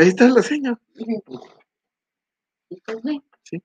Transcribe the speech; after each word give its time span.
Ahí 0.00 0.08
está 0.08 0.30
la 0.30 0.42
seña. 0.42 0.80
Sí. 3.42 3.62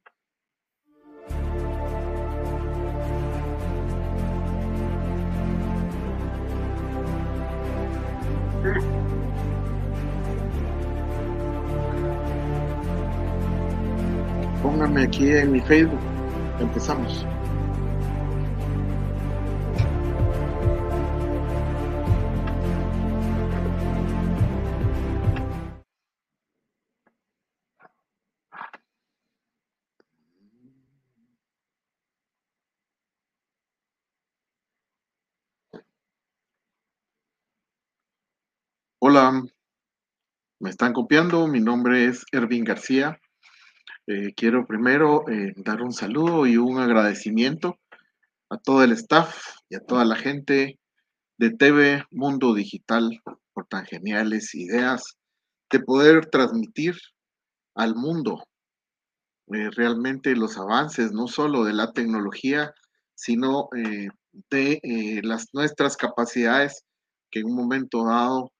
Pónganme 14.61 15.03
aquí 15.03 15.29
en 15.29 15.53
mi 15.53 15.61
Facebook. 15.61 15.97
Empezamos. 16.59 17.25
Hola, 39.07 39.45
me 40.59 40.71
están 40.71 40.91
copiando. 40.91 41.45
Mi 41.45 41.61
nombre 41.61 42.05
es 42.05 42.25
Ervin 42.31 42.63
García. 42.63 43.19
Eh, 44.07 44.33
quiero 44.35 44.65
primero 44.65 45.29
eh, 45.29 45.53
dar 45.57 45.83
un 45.83 45.93
saludo 45.93 46.47
y 46.47 46.57
un 46.57 46.79
agradecimiento 46.79 47.77
a 48.49 48.57
todo 48.57 48.83
el 48.83 48.93
staff 48.93 49.59
y 49.69 49.75
a 49.75 49.81
toda 49.81 50.05
la 50.05 50.15
gente 50.15 50.79
de 51.37 51.51
TV 51.51 52.03
Mundo 52.09 52.55
Digital 52.55 53.21
por 53.53 53.67
tan 53.67 53.85
geniales 53.85 54.55
ideas 54.55 55.03
de 55.71 55.81
poder 55.81 56.25
transmitir 56.25 56.95
al 57.75 57.93
mundo 57.93 58.43
eh, 59.53 59.69
realmente 59.69 60.35
los 60.35 60.57
avances, 60.57 61.11
no 61.11 61.27
solo 61.27 61.63
de 61.63 61.73
la 61.73 61.91
tecnología, 61.91 62.73
sino 63.13 63.69
de 64.49 65.19
las 65.21 65.53
nuestras 65.53 65.95
capacidades 65.95 66.83
que 67.29 67.41
en 67.41 67.45
un 67.45 67.55
momento 67.55 68.03
dado 68.03 68.51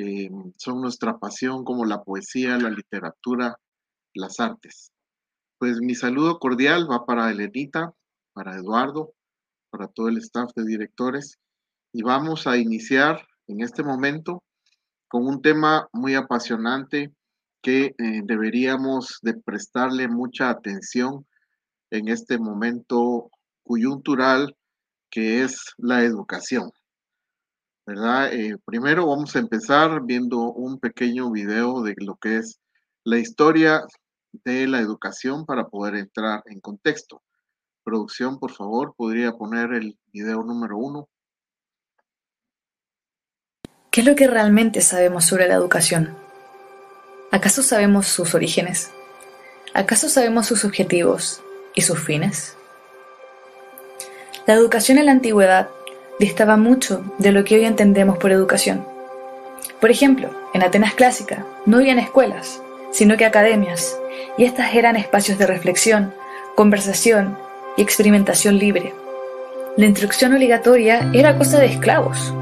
eh, 0.00 0.30
son 0.56 0.80
nuestra 0.80 1.18
pasión 1.18 1.64
como 1.64 1.84
la 1.84 2.04
poesía, 2.04 2.56
la 2.56 2.70
literatura, 2.70 3.56
las 4.14 4.38
artes. 4.38 4.92
Pues 5.58 5.80
mi 5.80 5.96
saludo 5.96 6.38
cordial 6.38 6.88
va 6.88 7.04
para 7.04 7.32
Elenita, 7.32 7.92
para 8.32 8.54
Eduardo, 8.54 9.12
para 9.70 9.88
todo 9.88 10.08
el 10.08 10.18
staff 10.18 10.52
de 10.54 10.64
directores 10.64 11.40
y 11.92 12.02
vamos 12.02 12.46
a 12.46 12.56
iniciar 12.56 13.26
en 13.48 13.60
este 13.60 13.82
momento 13.82 14.44
con 15.08 15.26
un 15.26 15.42
tema 15.42 15.88
muy 15.92 16.14
apasionante 16.14 17.12
que 17.60 17.86
eh, 17.86 18.22
deberíamos 18.22 19.18
de 19.22 19.34
prestarle 19.34 20.06
mucha 20.06 20.48
atención 20.48 21.26
en 21.90 22.06
este 22.06 22.38
momento 22.38 23.30
coyuntural 23.64 24.56
que 25.10 25.42
es 25.42 25.74
la 25.76 26.04
educación. 26.04 26.70
Eh, 27.90 28.54
primero 28.66 29.06
vamos 29.06 29.34
a 29.34 29.38
empezar 29.38 30.02
viendo 30.02 30.52
un 30.52 30.78
pequeño 30.78 31.30
video 31.30 31.80
de 31.82 31.94
lo 31.96 32.16
que 32.16 32.36
es 32.36 32.60
la 33.02 33.16
historia 33.16 33.82
de 34.44 34.66
la 34.66 34.80
educación 34.80 35.46
para 35.46 35.68
poder 35.68 35.94
entrar 35.94 36.42
en 36.46 36.60
contexto. 36.60 37.22
Producción, 37.82 38.38
por 38.38 38.52
favor, 38.52 38.94
podría 38.94 39.32
poner 39.32 39.72
el 39.72 39.98
video 40.12 40.42
número 40.42 40.76
uno. 40.76 41.08
¿Qué 43.90 44.02
es 44.02 44.06
lo 44.06 44.14
que 44.14 44.28
realmente 44.28 44.82
sabemos 44.82 45.24
sobre 45.24 45.48
la 45.48 45.54
educación? 45.54 46.14
¿Acaso 47.32 47.62
sabemos 47.62 48.06
sus 48.06 48.34
orígenes? 48.34 48.90
¿Acaso 49.72 50.10
sabemos 50.10 50.46
sus 50.46 50.66
objetivos 50.66 51.42
y 51.74 51.80
sus 51.80 51.98
fines? 51.98 52.54
La 54.46 54.52
educación 54.52 54.98
en 54.98 55.06
la 55.06 55.12
antigüedad 55.12 55.70
distaba 56.18 56.56
mucho 56.56 57.02
de 57.18 57.32
lo 57.32 57.44
que 57.44 57.56
hoy 57.56 57.64
entendemos 57.64 58.18
por 58.18 58.32
educación. 58.32 58.84
Por 59.80 59.90
ejemplo, 59.90 60.30
en 60.54 60.62
Atenas 60.62 60.94
clásica 60.94 61.44
no 61.66 61.78
habían 61.78 61.98
escuelas, 61.98 62.60
sino 62.90 63.16
que 63.16 63.24
academias, 63.24 63.96
y 64.36 64.44
estas 64.44 64.74
eran 64.74 64.96
espacios 64.96 65.38
de 65.38 65.46
reflexión, 65.46 66.12
conversación 66.56 67.38
y 67.76 67.82
experimentación 67.82 68.58
libre. 68.58 68.94
La 69.76 69.86
instrucción 69.86 70.32
obligatoria 70.32 71.08
era 71.12 71.38
cosa 71.38 71.60
de 71.60 71.66
esclavos. 71.66 72.34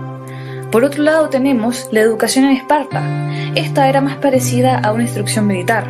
Por 0.71 0.85
otro 0.85 1.03
lado 1.03 1.29
tenemos 1.29 1.89
la 1.93 2.01
educación 2.01 2.47
en 2.47 2.57
Esparta. 2.57 3.03
Esta 3.55 3.89
era 3.89 4.01
más 4.01 4.17
parecida 4.17 4.79
a 4.79 4.93
una 4.93 5.05
instrucción 5.05 5.47
militar, 5.47 5.87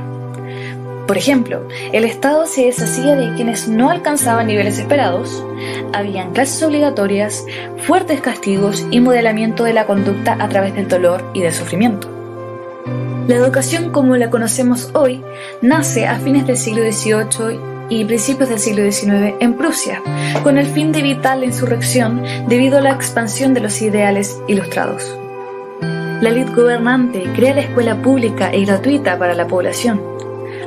por 1.06 1.16
ejemplo, 1.16 1.62
el 1.92 2.04
Estado 2.04 2.46
se 2.46 2.64
deshacía 2.64 3.14
de 3.14 3.32
quienes 3.34 3.68
no 3.68 3.90
alcanzaban 3.90 4.48
niveles 4.48 4.78
esperados, 4.78 5.44
habían 5.92 6.32
clases 6.32 6.62
obligatorias, 6.64 7.44
fuertes 7.78 8.20
castigos 8.20 8.84
y 8.90 9.00
modelamiento 9.00 9.64
de 9.64 9.72
la 9.72 9.86
conducta 9.86 10.36
a 10.40 10.48
través 10.48 10.74
del 10.74 10.88
dolor 10.88 11.30
y 11.32 11.42
del 11.42 11.52
sufrimiento. 11.52 12.10
La 13.28 13.36
educación 13.36 13.90
como 13.90 14.16
la 14.16 14.30
conocemos 14.30 14.90
hoy 14.94 15.22
nace 15.62 16.06
a 16.06 16.18
fines 16.18 16.46
del 16.46 16.56
siglo 16.56 16.82
XVIII 16.82 17.58
y 17.88 18.04
principios 18.04 18.48
del 18.48 18.58
siglo 18.58 18.90
XIX 18.90 19.34
en 19.38 19.54
Prusia, 19.54 20.02
con 20.42 20.58
el 20.58 20.66
fin 20.66 20.90
de 20.90 21.00
evitar 21.00 21.38
la 21.38 21.44
insurrección 21.44 22.22
debido 22.48 22.78
a 22.78 22.80
la 22.80 22.92
expansión 22.92 23.54
de 23.54 23.60
los 23.60 23.80
ideales 23.80 24.40
ilustrados. 24.48 25.16
La 26.20 26.30
elite 26.30 26.52
gobernante 26.52 27.24
crea 27.36 27.54
la 27.54 27.60
escuela 27.60 27.94
pública 27.94 28.52
y 28.54 28.64
gratuita 28.64 29.18
para 29.18 29.34
la 29.34 29.46
población 29.46 30.15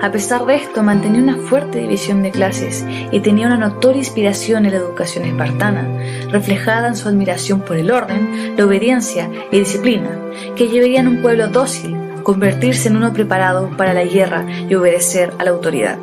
a 0.02 0.12
pesar 0.12 0.46
de 0.46 0.56
esto, 0.56 0.82
mantenía 0.82 1.22
una 1.22 1.38
fuerte 1.38 1.80
división 1.80 2.24
de 2.24 2.32
clases 2.32 2.86
y 3.12 3.20
tenía 3.20 3.48
una 3.48 3.58
notoria 3.58 4.00
inspiración 4.00 4.66
en 4.66 4.72
la 4.72 4.78
educación 4.78 5.26
espartana, 5.26 5.86
reflejada 6.32 6.88
en 6.88 6.96
su 6.96 7.10
admiración 7.10 7.60
por 7.62 7.76
el 7.76 7.92
orden, 7.92 8.56
la 8.56 8.66
obediencia 8.66 9.30
y 9.52 9.60
disciplina, 9.60 10.18
que 10.56 10.70
llevarían 10.70 11.08
a 11.08 11.10
un 11.10 11.22
pueblo 11.22 11.50
dócil 11.50 11.98
convertirse 12.24 12.88
en 12.88 12.96
uno 12.96 13.12
preparado 13.12 13.76
para 13.76 13.94
la 13.94 14.06
guerra 14.06 14.46
y 14.70 14.74
obedecer 14.74 15.34
a 15.38 15.44
la 15.44 15.52
autoridad. 15.52 15.98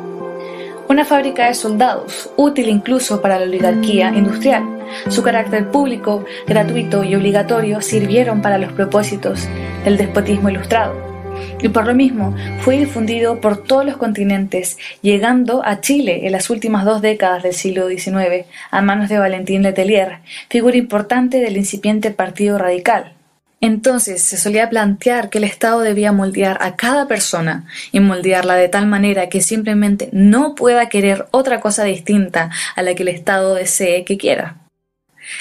Una 0.87 1.03
fábrica 1.03 1.47
de 1.47 1.55
soldados, 1.55 2.29
útil 2.37 2.69
incluso 2.69 3.19
para 3.19 3.39
la 3.39 3.45
oligarquía 3.45 4.13
industrial. 4.15 4.63
Su 5.09 5.23
carácter 5.23 5.69
público, 5.71 6.23
gratuito 6.45 7.03
y 7.03 7.15
obligatorio 7.15 7.81
sirvieron 7.81 8.41
para 8.41 8.57
los 8.57 8.71
propósitos 8.73 9.49
del 9.83 9.97
despotismo 9.97 10.49
ilustrado 10.49 11.16
y 11.61 11.69
por 11.69 11.85
lo 11.85 11.93
mismo 11.93 12.35
fue 12.59 12.77
difundido 12.77 13.41
por 13.41 13.63
todos 13.63 13.85
los 13.85 13.97
continentes, 13.97 14.77
llegando 15.01 15.61
a 15.65 15.81
Chile 15.81 16.25
en 16.25 16.31
las 16.31 16.49
últimas 16.49 16.85
dos 16.85 17.01
décadas 17.01 17.43
del 17.43 17.53
siglo 17.53 17.87
XIX 17.89 18.45
a 18.71 18.81
manos 18.81 19.09
de 19.09 19.17
Valentín 19.17 19.63
Letelier, 19.63 20.19
figura 20.49 20.77
importante 20.77 21.39
del 21.39 21.57
incipiente 21.57 22.11
Partido 22.11 22.57
Radical. 22.57 23.13
Entonces 23.59 24.21
se 24.21 24.37
solía 24.37 24.69
plantear 24.69 25.29
que 25.29 25.39
el 25.39 25.43
Estado 25.43 25.79
debía 25.79 26.11
moldear 26.11 26.59
a 26.61 26.75
cada 26.75 27.07
persona 27.07 27.65
y 27.91 27.99
moldearla 27.99 28.55
de 28.55 28.69
tal 28.69 28.85
manera 28.85 29.29
que 29.29 29.41
simplemente 29.41 30.09
no 30.11 30.53
pueda 30.53 30.89
querer 30.89 31.25
otra 31.31 31.59
cosa 31.59 31.83
distinta 31.83 32.51
a 32.75 32.83
la 32.83 32.93
que 32.93 33.01
el 33.01 33.09
Estado 33.09 33.55
desee 33.55 34.05
que 34.05 34.17
quiera. 34.17 34.66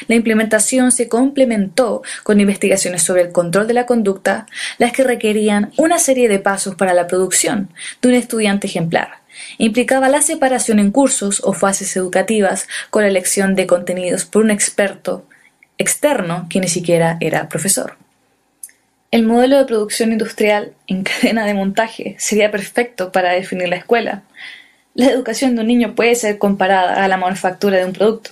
La 0.09 0.15
implementación 0.15 0.93
se 0.93 1.09
complementó 1.09 2.03
con 2.23 2.41
investigaciones 2.41 3.03
sobre 3.03 3.23
el 3.23 3.33
control 3.33 3.67
de 3.67 3.75
la 3.75 3.87
conducta, 3.87 4.47
las 4.79 4.93
que 4.93 5.05
requerían 5.05 5.73
una 5.77 5.99
serie 5.99 6.29
de 6.29 6.39
pasos 6.39 6.75
para 6.75 6.95
la 6.95 7.07
producción 7.07 7.71
de 8.03 8.09
un 8.09 8.15
estudiante 8.15 8.67
ejemplar. 8.67 9.21
Implicaba 9.59 10.09
la 10.09 10.23
separación 10.23 10.79
en 10.79 10.91
cursos 10.91 11.43
o 11.45 11.53
fases 11.53 11.97
educativas 11.97 12.69
con 12.91 13.03
la 13.03 13.09
elección 13.09 13.55
de 13.55 13.67
contenidos 13.67 14.25
por 14.25 14.43
un 14.43 14.51
experto 14.51 15.27
externo 15.79 16.47
que 16.49 16.61
ni 16.61 16.69
siquiera 16.69 17.19
era 17.21 17.49
profesor. 17.49 17.97
El 19.11 19.25
modelo 19.25 19.59
de 19.59 19.65
producción 19.67 20.13
industrial 20.13 20.73
en 20.87 21.03
cadena 21.05 21.47
de 21.47 21.55
montaje 21.55 22.17
sería 22.19 22.51
perfecto 22.51 23.13
para 23.13 23.33
definir 23.33 23.69
la 23.69 23.77
escuela. 23.77 24.23
La 24.95 25.11
educación 25.11 25.55
de 25.55 25.61
un 25.61 25.69
niño 25.69 25.95
puede 25.95 26.15
ser 26.15 26.39
comparada 26.39 27.05
a 27.05 27.09
la 27.09 27.17
manufactura 27.17 27.79
de 27.79 27.85
un 27.85 27.93
producto. 27.93 28.31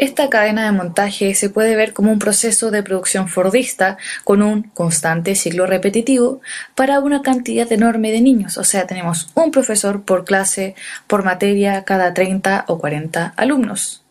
Esta 0.00 0.30
cadena 0.30 0.64
de 0.64 0.72
montaje 0.72 1.34
se 1.34 1.50
puede 1.50 1.76
ver 1.76 1.92
como 1.92 2.10
un 2.10 2.18
proceso 2.18 2.70
de 2.70 2.82
producción 2.82 3.28
fordista 3.28 3.98
con 4.24 4.40
un 4.40 4.62
constante 4.62 5.34
ciclo 5.34 5.66
repetitivo 5.66 6.40
para 6.74 7.00
una 7.00 7.20
cantidad 7.20 7.70
enorme 7.70 8.10
de 8.10 8.22
niños. 8.22 8.56
O 8.56 8.64
sea, 8.64 8.86
tenemos 8.86 9.28
un 9.34 9.50
profesor 9.50 10.02
por 10.04 10.24
clase, 10.24 10.74
por 11.06 11.22
materia, 11.22 11.84
cada 11.84 12.14
30 12.14 12.64
o 12.68 12.78
40 12.78 13.34
alumnos. 13.36 14.02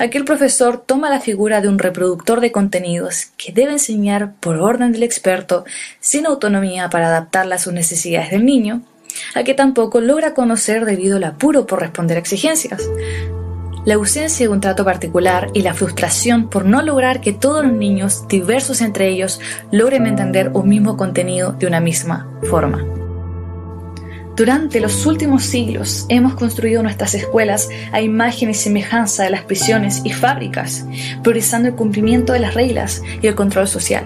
Aquí 0.00 0.18
el 0.18 0.24
profesor 0.24 0.82
toma 0.84 1.10
la 1.10 1.20
figura 1.20 1.60
de 1.60 1.68
un 1.68 1.78
reproductor 1.78 2.40
de 2.40 2.50
contenidos 2.50 3.26
que 3.36 3.52
debe 3.52 3.70
enseñar 3.70 4.32
por 4.40 4.56
orden 4.56 4.90
del 4.90 5.04
experto 5.04 5.64
sin 6.00 6.26
autonomía 6.26 6.90
para 6.90 7.06
adaptarla 7.06 7.54
a 7.54 7.60
sus 7.60 7.72
necesidades 7.72 8.32
del 8.32 8.44
niño, 8.44 8.82
a 9.36 9.44
que 9.44 9.54
tampoco 9.54 10.00
logra 10.00 10.34
conocer 10.34 10.84
debido 10.84 11.18
al 11.18 11.24
apuro 11.24 11.68
por 11.68 11.82
responder 11.82 12.16
a 12.16 12.20
exigencias. 12.20 12.82
La 13.86 13.94
ausencia 13.94 14.46
de 14.46 14.52
un 14.52 14.60
trato 14.60 14.84
particular 14.84 15.48
y 15.54 15.62
la 15.62 15.72
frustración 15.72 16.50
por 16.50 16.66
no 16.66 16.82
lograr 16.82 17.20
que 17.20 17.32
todos 17.32 17.64
los 17.64 17.72
niños, 17.72 18.26
diversos 18.28 18.82
entre 18.82 19.08
ellos, 19.08 19.40
logren 19.70 20.06
entender 20.06 20.50
un 20.52 20.68
mismo 20.68 20.96
contenido 20.96 21.52
de 21.52 21.68
una 21.68 21.80
misma 21.80 22.28
forma. 22.50 22.84
Durante 24.34 24.80
los 24.80 25.06
últimos 25.06 25.44
siglos 25.44 26.04
hemos 26.08 26.34
construido 26.34 26.82
nuestras 26.82 27.14
escuelas 27.14 27.70
a 27.92 28.02
imagen 28.02 28.50
y 28.50 28.54
semejanza 28.54 29.22
de 29.22 29.30
las 29.30 29.44
prisiones 29.44 30.02
y 30.04 30.12
fábricas, 30.12 30.84
priorizando 31.22 31.68
el 31.68 31.74
cumplimiento 31.74 32.32
de 32.34 32.40
las 32.40 32.54
reglas 32.54 33.02
y 33.22 33.28
el 33.28 33.36
control 33.36 33.68
social. 33.68 34.04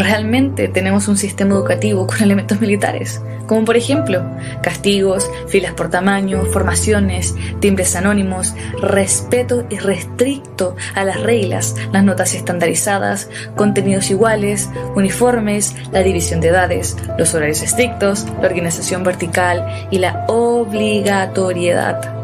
Realmente 0.00 0.68
tenemos 0.68 1.08
un 1.08 1.18
sistema 1.18 1.54
educativo 1.54 2.06
con 2.06 2.22
elementos 2.22 2.58
militares, 2.58 3.20
como 3.46 3.66
por 3.66 3.76
ejemplo 3.76 4.24
castigos, 4.62 5.30
filas 5.46 5.74
por 5.74 5.90
tamaño, 5.90 6.42
formaciones, 6.46 7.34
timbres 7.60 7.94
anónimos, 7.96 8.54
respeto 8.80 9.66
irrestricto 9.68 10.74
a 10.94 11.04
las 11.04 11.20
reglas, 11.20 11.74
las 11.92 12.02
notas 12.02 12.34
estandarizadas, 12.34 13.28
contenidos 13.56 14.10
iguales, 14.10 14.70
uniformes, 14.96 15.76
la 15.92 16.02
división 16.02 16.40
de 16.40 16.48
edades, 16.48 16.96
los 17.18 17.34
horarios 17.34 17.60
estrictos, 17.60 18.26
la 18.40 18.48
organización 18.48 19.04
vertical 19.04 19.86
y 19.90 19.98
la 19.98 20.24
obligatoriedad. 20.28 22.16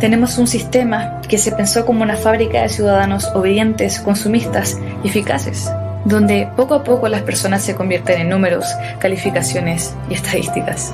Tenemos 0.00 0.36
un 0.36 0.46
sistema 0.46 1.22
que 1.22 1.38
se 1.38 1.52
pensó 1.52 1.86
como 1.86 2.02
una 2.02 2.16
fábrica 2.16 2.60
de 2.60 2.68
ciudadanos 2.68 3.28
obedientes, 3.34 4.00
consumistas 4.00 4.78
y 5.02 5.08
eficaces 5.08 5.70
donde 6.04 6.48
poco 6.56 6.74
a 6.74 6.84
poco 6.84 7.08
las 7.08 7.22
personas 7.22 7.62
se 7.62 7.74
convierten 7.74 8.20
en 8.20 8.28
números, 8.28 8.66
calificaciones 8.98 9.94
y 10.08 10.14
estadísticas. 10.14 10.92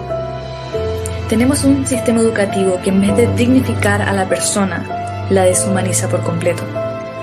Tenemos 1.29 1.65
un 1.65 1.87
sistema 1.87 2.21
educativo 2.21 2.79
que 2.83 2.91
en 2.91 3.01
vez 3.03 3.17
de 3.17 3.35
dignificar 3.35 4.01
a 4.03 4.13
la 4.13 4.29
persona, 4.29 5.27
la 5.31 5.45
deshumaniza 5.45 6.09
por 6.09 6.23
completo. 6.23 6.63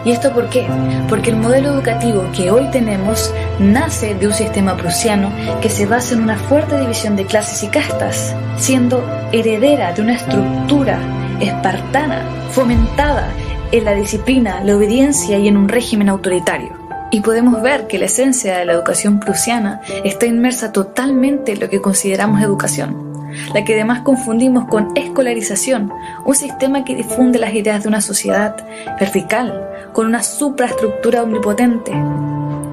¿Y 0.05 0.11
esto 0.11 0.31
por 0.31 0.47
qué? 0.49 0.67
Porque 1.09 1.31
el 1.31 1.37
modelo 1.37 1.73
educativo 1.73 2.29
que 2.31 2.51
hoy 2.51 2.69
tenemos 2.69 3.33
nace 3.57 4.13
de 4.13 4.27
un 4.27 4.33
sistema 4.33 4.77
prusiano 4.77 5.31
que 5.61 5.69
se 5.69 5.87
basa 5.87 6.13
en 6.13 6.21
una 6.21 6.37
fuerte 6.37 6.79
división 6.79 7.15
de 7.15 7.25
clases 7.25 7.63
y 7.63 7.67
castas, 7.69 8.35
siendo 8.57 9.03
heredera 9.31 9.93
de 9.93 10.03
una 10.03 10.13
estructura 10.13 10.99
espartana, 11.39 12.21
fomentada 12.51 13.29
en 13.71 13.83
la 13.83 13.95
disciplina, 13.95 14.61
la 14.63 14.77
obediencia 14.77 15.39
y 15.39 15.47
en 15.47 15.57
un 15.57 15.67
régimen 15.67 16.09
autoritario. 16.09 16.84
Y 17.11 17.21
podemos 17.21 17.61
ver 17.61 17.87
que 17.87 17.99
la 17.99 18.05
esencia 18.05 18.57
de 18.57 18.65
la 18.65 18.73
educación 18.73 19.19
prusiana 19.19 19.81
está 20.03 20.25
inmersa 20.25 20.71
totalmente 20.71 21.53
en 21.53 21.59
lo 21.59 21.69
que 21.69 21.81
consideramos 21.81 22.41
educación, 22.41 23.13
la 23.53 23.63
que 23.63 23.73
además 23.75 24.01
confundimos 24.01 24.65
con 24.65 24.89
escolarización, 24.95 25.91
un 26.25 26.35
sistema 26.35 26.83
que 26.83 26.95
difunde 26.95 27.39
las 27.39 27.53
ideas 27.53 27.83
de 27.83 27.89
una 27.89 28.01
sociedad 28.01 28.55
vertical, 28.99 29.61
con 29.93 30.07
una 30.07 30.23
supraestructura 30.23 31.23
omnipotente. 31.23 31.91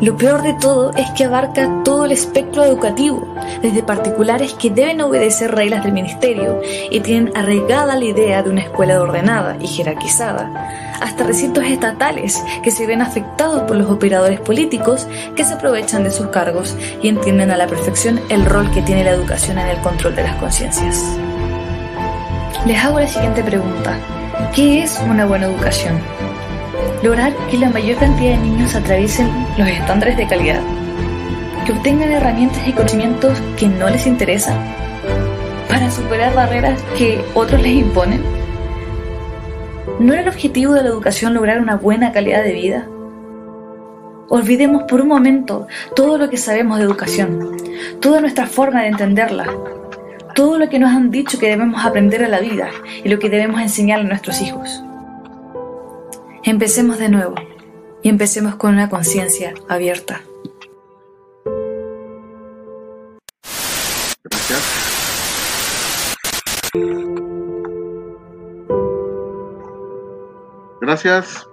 Lo 0.03 0.17
peor 0.17 0.43
de 0.43 0.55
todo 0.55 0.93
es 0.95 1.09
que 1.13 1.27
abarca 1.27 1.85
todo 1.85 2.07
el 2.07 2.11
espectro 2.11 2.65
educativo, 2.65 3.25
desde 3.63 3.85
particulares 3.85 4.53
que 4.55 4.69
deben 4.69 5.01
obedecer 5.01 5.55
reglas 5.55 5.85
del 5.85 5.93
ministerio 5.93 6.61
y 6.91 6.99
tienen 6.99 7.31
arraigada 7.37 7.95
la 7.95 8.05
idea 8.05 8.43
de 8.43 8.51
una 8.51 8.63
escuela 8.63 9.01
ordenada 9.01 9.57
y 9.61 9.69
jerarquizada, 9.69 10.51
hasta 11.01 11.23
recintos 11.23 11.65
estatales 11.67 12.43
que 12.65 12.73
se 12.73 12.85
ven 12.85 13.01
afectados 13.01 13.63
por 13.63 13.77
los 13.77 13.89
operadores 13.89 14.41
políticos 14.41 15.07
que 15.37 15.45
se 15.45 15.55
aprovechan 15.55 16.03
de 16.03 16.11
sus 16.11 16.27
cargos 16.27 16.77
y 17.01 17.07
entienden 17.07 17.53
a 17.53 17.57
la 17.57 17.69
perfección 17.69 18.21
el 18.29 18.45
rol 18.45 18.69
que 18.73 18.83
tiene 18.83 19.05
la 19.05 19.13
educación 19.13 19.57
en 19.57 19.69
el 19.69 19.79
control 19.83 20.17
de 20.17 20.25
las 20.25 20.35
conciencias. 20.35 21.01
Les 22.67 22.85
hago 22.85 22.99
la 22.99 23.07
siguiente 23.07 23.45
pregunta. 23.45 23.97
¿Qué 24.53 24.83
es 24.83 25.01
una 25.09 25.27
buena 25.27 25.47
educación? 25.47 26.01
Lograr 27.03 27.33
que 27.51 27.59
la 27.59 27.71
mayor 27.71 27.99
cantidad 27.99 28.31
de 28.31 28.39
niños 28.39 28.75
atraviesen 28.75 29.29
los 29.59 29.69
estándares 29.69 30.17
de 30.17 30.27
calidad, 30.27 30.61
que 31.67 31.73
obtengan 31.73 32.13
herramientas 32.13 32.67
y 32.67 32.73
conocimientos 32.73 33.41
que 33.59 33.67
no 33.69 33.89
les 33.91 34.07
interesan, 34.07 34.57
para 35.69 35.91
superar 35.91 36.35
barreras 36.35 36.81
que 36.97 37.25
otros 37.35 37.61
les 37.63 37.73
imponen 37.73 38.23
¿No 40.03 40.13
era 40.13 40.23
el 40.23 40.29
objetivo 40.29 40.75
de 40.75 40.83
la 40.83 40.89
educación 40.89 41.35
lograr 41.35 41.61
una 41.61 41.77
buena 41.77 42.13
calidad 42.13 42.43
de 42.43 42.53
vida? 42.53 42.89
Olvidemos 44.29 44.85
por 44.85 45.01
un 45.01 45.09
momento 45.09 45.69
todo 45.95 46.19
lo 46.19 46.29
que 46.29 46.39
sabemos 46.39 46.79
de 46.79 46.85
educación, 46.85 47.57
toda 48.01 48.21
nuestra 48.21 48.47
forma 48.47 48.83
de 48.83 48.89
entenderla, 48.89 49.47
todo 50.35 50.59
lo 50.59 50.69
que 50.69 50.79
nos 50.79 50.91
han 50.91 51.11
dicho 51.11 51.39
que 51.39 51.51
debemos 51.51 51.85
aprender 51.85 52.25
a 52.25 52.29
la 52.29 52.41
vida 52.41 52.71
y 53.05 53.09
lo 53.09 53.19
que 53.19 53.29
debemos 53.29 53.61
enseñar 53.61 54.01
a 54.01 54.05
nuestros 54.05 54.41
hijos. 54.41 54.83
Empecemos 56.45 56.99
de 56.99 57.09
nuevo 57.09 57.37
y 58.03 58.09
empecemos 58.09 58.57
con 58.57 58.75
una 58.75 58.89
conciencia 58.91 59.55
abierta. 59.69 60.23
Gracias. 70.81 71.47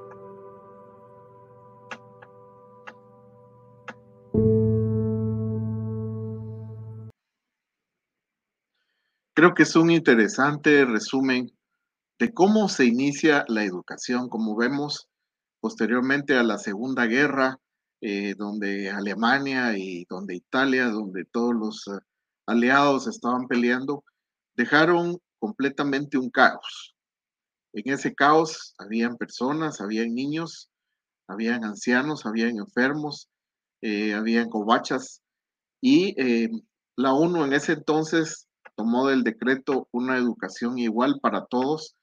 Creo 9.35 9.53
que 9.53 9.63
es 9.63 9.75
un 9.75 9.91
interesante 9.91 10.83
resumen 10.83 11.51
de 12.19 12.33
cómo 12.33 12.67
se 12.69 12.85
inicia 12.85 13.45
la 13.47 13.63
educación, 13.63 14.29
como 14.29 14.55
vemos 14.55 15.07
posteriormente 15.61 16.37
a 16.37 16.43
la 16.43 16.57
Segunda 16.57 17.05
Guerra, 17.05 17.59
eh, 18.01 18.35
donde 18.37 18.89
Alemania 18.89 19.77
y 19.77 20.05
donde 20.05 20.35
Italia, 20.35 20.89
donde 20.89 21.25
todos 21.25 21.55
los 21.55 21.87
eh, 21.87 21.99
aliados 22.45 23.07
estaban 23.07 23.47
peleando, 23.47 24.03
dejaron 24.55 25.17
completamente 25.39 26.17
un 26.17 26.29
caos. 26.29 26.95
En 27.73 27.93
ese 27.93 28.13
caos 28.13 28.73
habían 28.77 29.17
personas, 29.17 29.79
habían 29.79 30.13
niños, 30.13 30.69
habían 31.27 31.63
ancianos, 31.63 32.25
habían 32.25 32.57
enfermos, 32.57 33.29
eh, 33.81 34.13
habían 34.13 34.49
covachas 34.49 35.21
y 35.81 36.19
eh, 36.21 36.49
la 36.97 37.13
ONU 37.13 37.45
en 37.45 37.53
ese 37.53 37.73
entonces 37.73 38.49
tomó 38.75 39.07
del 39.07 39.23
decreto 39.23 39.87
una 39.91 40.17
educación 40.17 40.77
igual 40.77 41.19
para 41.21 41.45
todos 41.45 41.95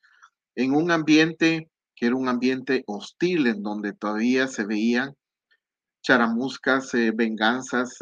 en 0.56 0.74
un 0.74 0.90
ambiente 0.90 1.70
que 1.94 2.06
era 2.06 2.16
un 2.16 2.28
ambiente 2.28 2.82
hostil 2.86 3.46
en 3.46 3.62
donde 3.62 3.92
todavía 3.92 4.48
se 4.48 4.66
veían 4.66 5.14
charamuscas, 6.02 6.92
eh, 6.94 7.12
venganzas, 7.14 7.98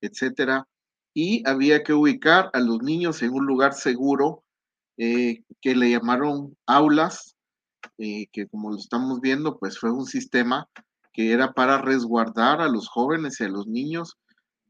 etcétera, 0.00 0.66
y 1.14 1.42
había 1.48 1.82
que 1.82 1.92
ubicar 1.92 2.50
a 2.52 2.60
los 2.60 2.82
niños 2.82 3.22
en 3.22 3.32
un 3.32 3.46
lugar 3.46 3.74
seguro 3.74 4.44
eh, 4.96 5.44
que 5.60 5.74
le 5.74 5.90
llamaron 5.90 6.56
aulas, 6.66 7.34
eh, 7.98 8.26
que 8.32 8.46
como 8.48 8.70
lo 8.70 8.76
estamos 8.76 9.20
viendo, 9.20 9.58
pues 9.58 9.78
fue 9.78 9.90
un 9.90 10.06
sistema 10.06 10.68
que 11.12 11.32
era 11.32 11.52
para 11.52 11.80
resguardar 11.80 12.60
a 12.60 12.68
los 12.68 12.88
jóvenes 12.88 13.40
y 13.40 13.44
a 13.44 13.48
los 13.48 13.66
niños 13.66 14.18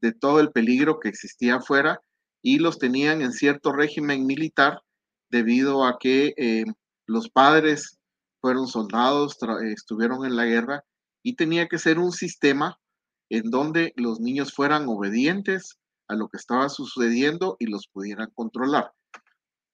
de 0.01 0.13
todo 0.13 0.39
el 0.39 0.51
peligro 0.51 0.99
que 0.99 1.09
existía 1.09 1.55
afuera 1.55 2.01
y 2.41 2.59
los 2.59 2.79
tenían 2.79 3.21
en 3.21 3.33
cierto 3.33 3.71
régimen 3.71 4.25
militar 4.25 4.81
debido 5.29 5.85
a 5.85 5.97
que 5.99 6.33
eh, 6.37 6.63
los 7.07 7.29
padres 7.29 7.99
fueron 8.41 8.67
soldados, 8.67 9.37
estuvieron 9.63 10.25
en 10.25 10.35
la 10.35 10.45
guerra 10.45 10.83
y 11.23 11.35
tenía 11.35 11.67
que 11.67 11.77
ser 11.77 11.99
un 11.99 12.11
sistema 12.11 12.79
en 13.29 13.49
donde 13.49 13.93
los 13.95 14.19
niños 14.19 14.53
fueran 14.53 14.87
obedientes 14.87 15.77
a 16.07 16.15
lo 16.15 16.27
que 16.27 16.37
estaba 16.37 16.67
sucediendo 16.67 17.55
y 17.59 17.67
los 17.67 17.87
pudieran 17.87 18.29
controlar. 18.33 18.91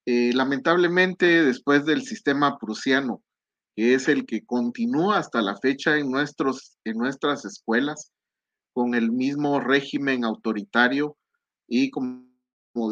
Eh, 0.05 0.31
lamentablemente, 0.33 1.43
después 1.43 1.85
del 1.85 2.03
sistema 2.03 2.57
prusiano, 2.59 3.23
que 3.75 3.93
es 3.93 4.07
el 4.07 4.25
que 4.25 4.45
continúa 4.45 5.17
hasta 5.17 5.41
la 5.41 5.57
fecha 5.57 5.97
en, 5.97 6.11
nuestros, 6.11 6.77
en 6.83 6.97
nuestras 6.97 7.45
escuelas, 7.45 8.11
con 8.73 8.93
el 8.93 9.11
mismo 9.11 9.59
régimen 9.59 10.23
autoritario 10.23 11.17
y 11.67 11.89
como, 11.89 12.27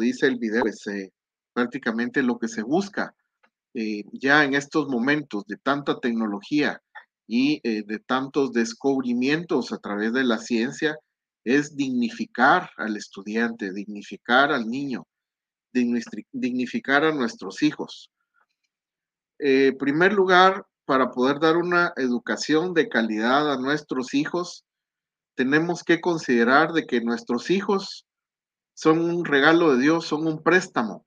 dice 0.00 0.26
el 0.26 0.36
video, 0.36 0.62
pues, 0.62 0.84
eh, 0.88 1.12
prácticamente 1.52 2.22
lo 2.22 2.38
que 2.38 2.48
se 2.48 2.62
busca 2.62 3.14
eh, 3.76 4.04
ya 4.12 4.44
en 4.44 4.54
estos 4.54 4.88
momentos 4.88 5.44
de 5.46 5.56
tanta 5.56 6.00
tecnología 6.00 6.82
y 7.28 7.60
de 7.60 7.98
tantos 7.98 8.52
descubrimientos 8.52 9.72
a 9.72 9.78
través 9.78 10.12
de 10.12 10.22
la 10.22 10.38
ciencia 10.38 10.96
es 11.46 11.76
dignificar 11.76 12.70
al 12.76 12.96
estudiante, 12.96 13.72
dignificar 13.72 14.50
al 14.50 14.68
niño, 14.68 15.06
dignificar 16.32 17.04
a 17.04 17.14
nuestros 17.14 17.62
hijos. 17.62 18.10
En 19.38 19.68
eh, 19.68 19.76
primer 19.78 20.12
lugar, 20.12 20.66
para 20.84 21.12
poder 21.12 21.38
dar 21.38 21.56
una 21.56 21.92
educación 21.96 22.74
de 22.74 22.88
calidad 22.88 23.52
a 23.52 23.58
nuestros 23.58 24.12
hijos, 24.14 24.64
tenemos 25.36 25.84
que 25.84 26.00
considerar 26.00 26.72
de 26.72 26.84
que 26.84 27.00
nuestros 27.00 27.50
hijos 27.50 28.06
son 28.74 29.00
un 29.00 29.24
regalo 29.24 29.72
de 29.72 29.82
Dios, 29.82 30.06
son 30.06 30.26
un 30.26 30.42
préstamo, 30.42 31.06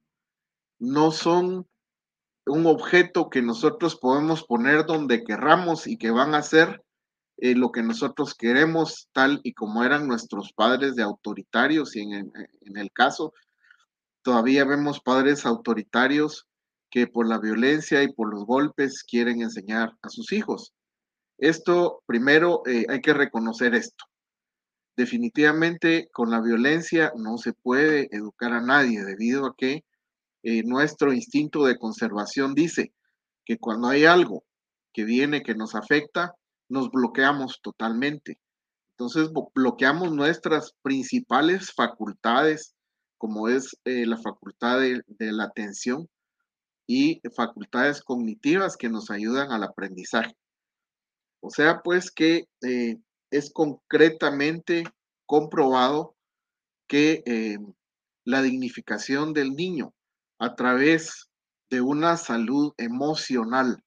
no 0.79 1.11
son 1.11 1.67
un 2.49 2.65
objeto 2.65 3.29
que 3.29 3.41
nosotros 3.41 3.95
podemos 3.95 4.43
poner 4.43 4.85
donde 4.85 5.23
querramos 5.23 5.87
y 5.87 5.97
que 5.97 6.11
van 6.11 6.33
a 6.33 6.39
hacer 6.39 6.83
eh, 7.37 7.55
lo 7.55 7.71
que 7.71 7.83
nosotros 7.83 8.35
queremos, 8.35 9.09
tal 9.13 9.39
y 9.43 9.53
como 9.53 9.83
eran 9.83 10.07
nuestros 10.07 10.51
padres 10.53 10.95
de 10.95 11.03
autoritarios, 11.03 11.95
y 11.95 12.01
en, 12.01 12.13
en 12.13 12.77
el 12.77 12.91
caso, 12.91 13.33
todavía 14.21 14.65
vemos 14.65 14.99
padres 14.99 15.45
autoritarios 15.45 16.47
que 16.89 17.07
por 17.07 17.27
la 17.27 17.39
violencia 17.39 18.03
y 18.03 18.11
por 18.11 18.33
los 18.33 18.45
golpes 18.45 19.03
quieren 19.03 19.41
enseñar 19.41 19.93
a 20.01 20.09
sus 20.09 20.31
hijos. 20.31 20.73
Esto, 21.37 22.03
primero, 22.05 22.63
eh, 22.65 22.85
hay 22.89 22.99
que 22.99 23.13
reconocer 23.13 23.73
esto. 23.75 24.05
Definitivamente 24.97 26.09
con 26.11 26.29
la 26.29 26.41
violencia 26.41 27.13
no 27.15 27.37
se 27.37 27.53
puede 27.53 28.13
educar 28.13 28.51
a 28.51 28.61
nadie 28.61 29.03
debido 29.05 29.45
a 29.45 29.55
que 29.55 29.85
eh, 30.51 30.63
nuestro 30.65 31.13
instinto 31.13 31.63
de 31.65 31.77
conservación 31.77 32.55
dice 32.55 32.91
que 33.45 33.59
cuando 33.59 33.87
hay 33.87 34.05
algo 34.05 34.43
que 34.91 35.03
viene 35.03 35.43
que 35.43 35.53
nos 35.53 35.75
afecta, 35.75 36.33
nos 36.67 36.89
bloqueamos 36.89 37.59
totalmente. 37.61 38.39
Entonces 38.89 39.29
bloqueamos 39.53 40.11
nuestras 40.11 40.73
principales 40.81 41.71
facultades, 41.71 42.73
como 43.19 43.47
es 43.47 43.77
eh, 43.85 44.07
la 44.07 44.17
facultad 44.17 44.79
de, 44.79 45.03
la 45.19 45.43
atención 45.43 46.09
y 46.87 47.21
facultades 47.35 48.01
cognitivas 48.01 48.75
que 48.75 48.89
nos 48.89 49.11
ayudan 49.11 49.51
al 49.51 49.61
aprendizaje. 49.61 50.35
O 51.41 51.51
sea, 51.51 51.81
pues 51.83 52.09
que 52.09 52.45
eh, 52.63 52.97
es 53.29 53.53
concretamente 53.53 54.83
comprobado 55.27 56.15
que 56.87 57.23
la 58.23 58.41
dignificación 58.41 59.31
del 59.33 59.51
niño 59.51 59.93
a 60.39 60.55
través 60.55 61.29
de 61.69 61.81
una 61.81 62.17
salud 62.17 62.73
emocional, 62.77 63.83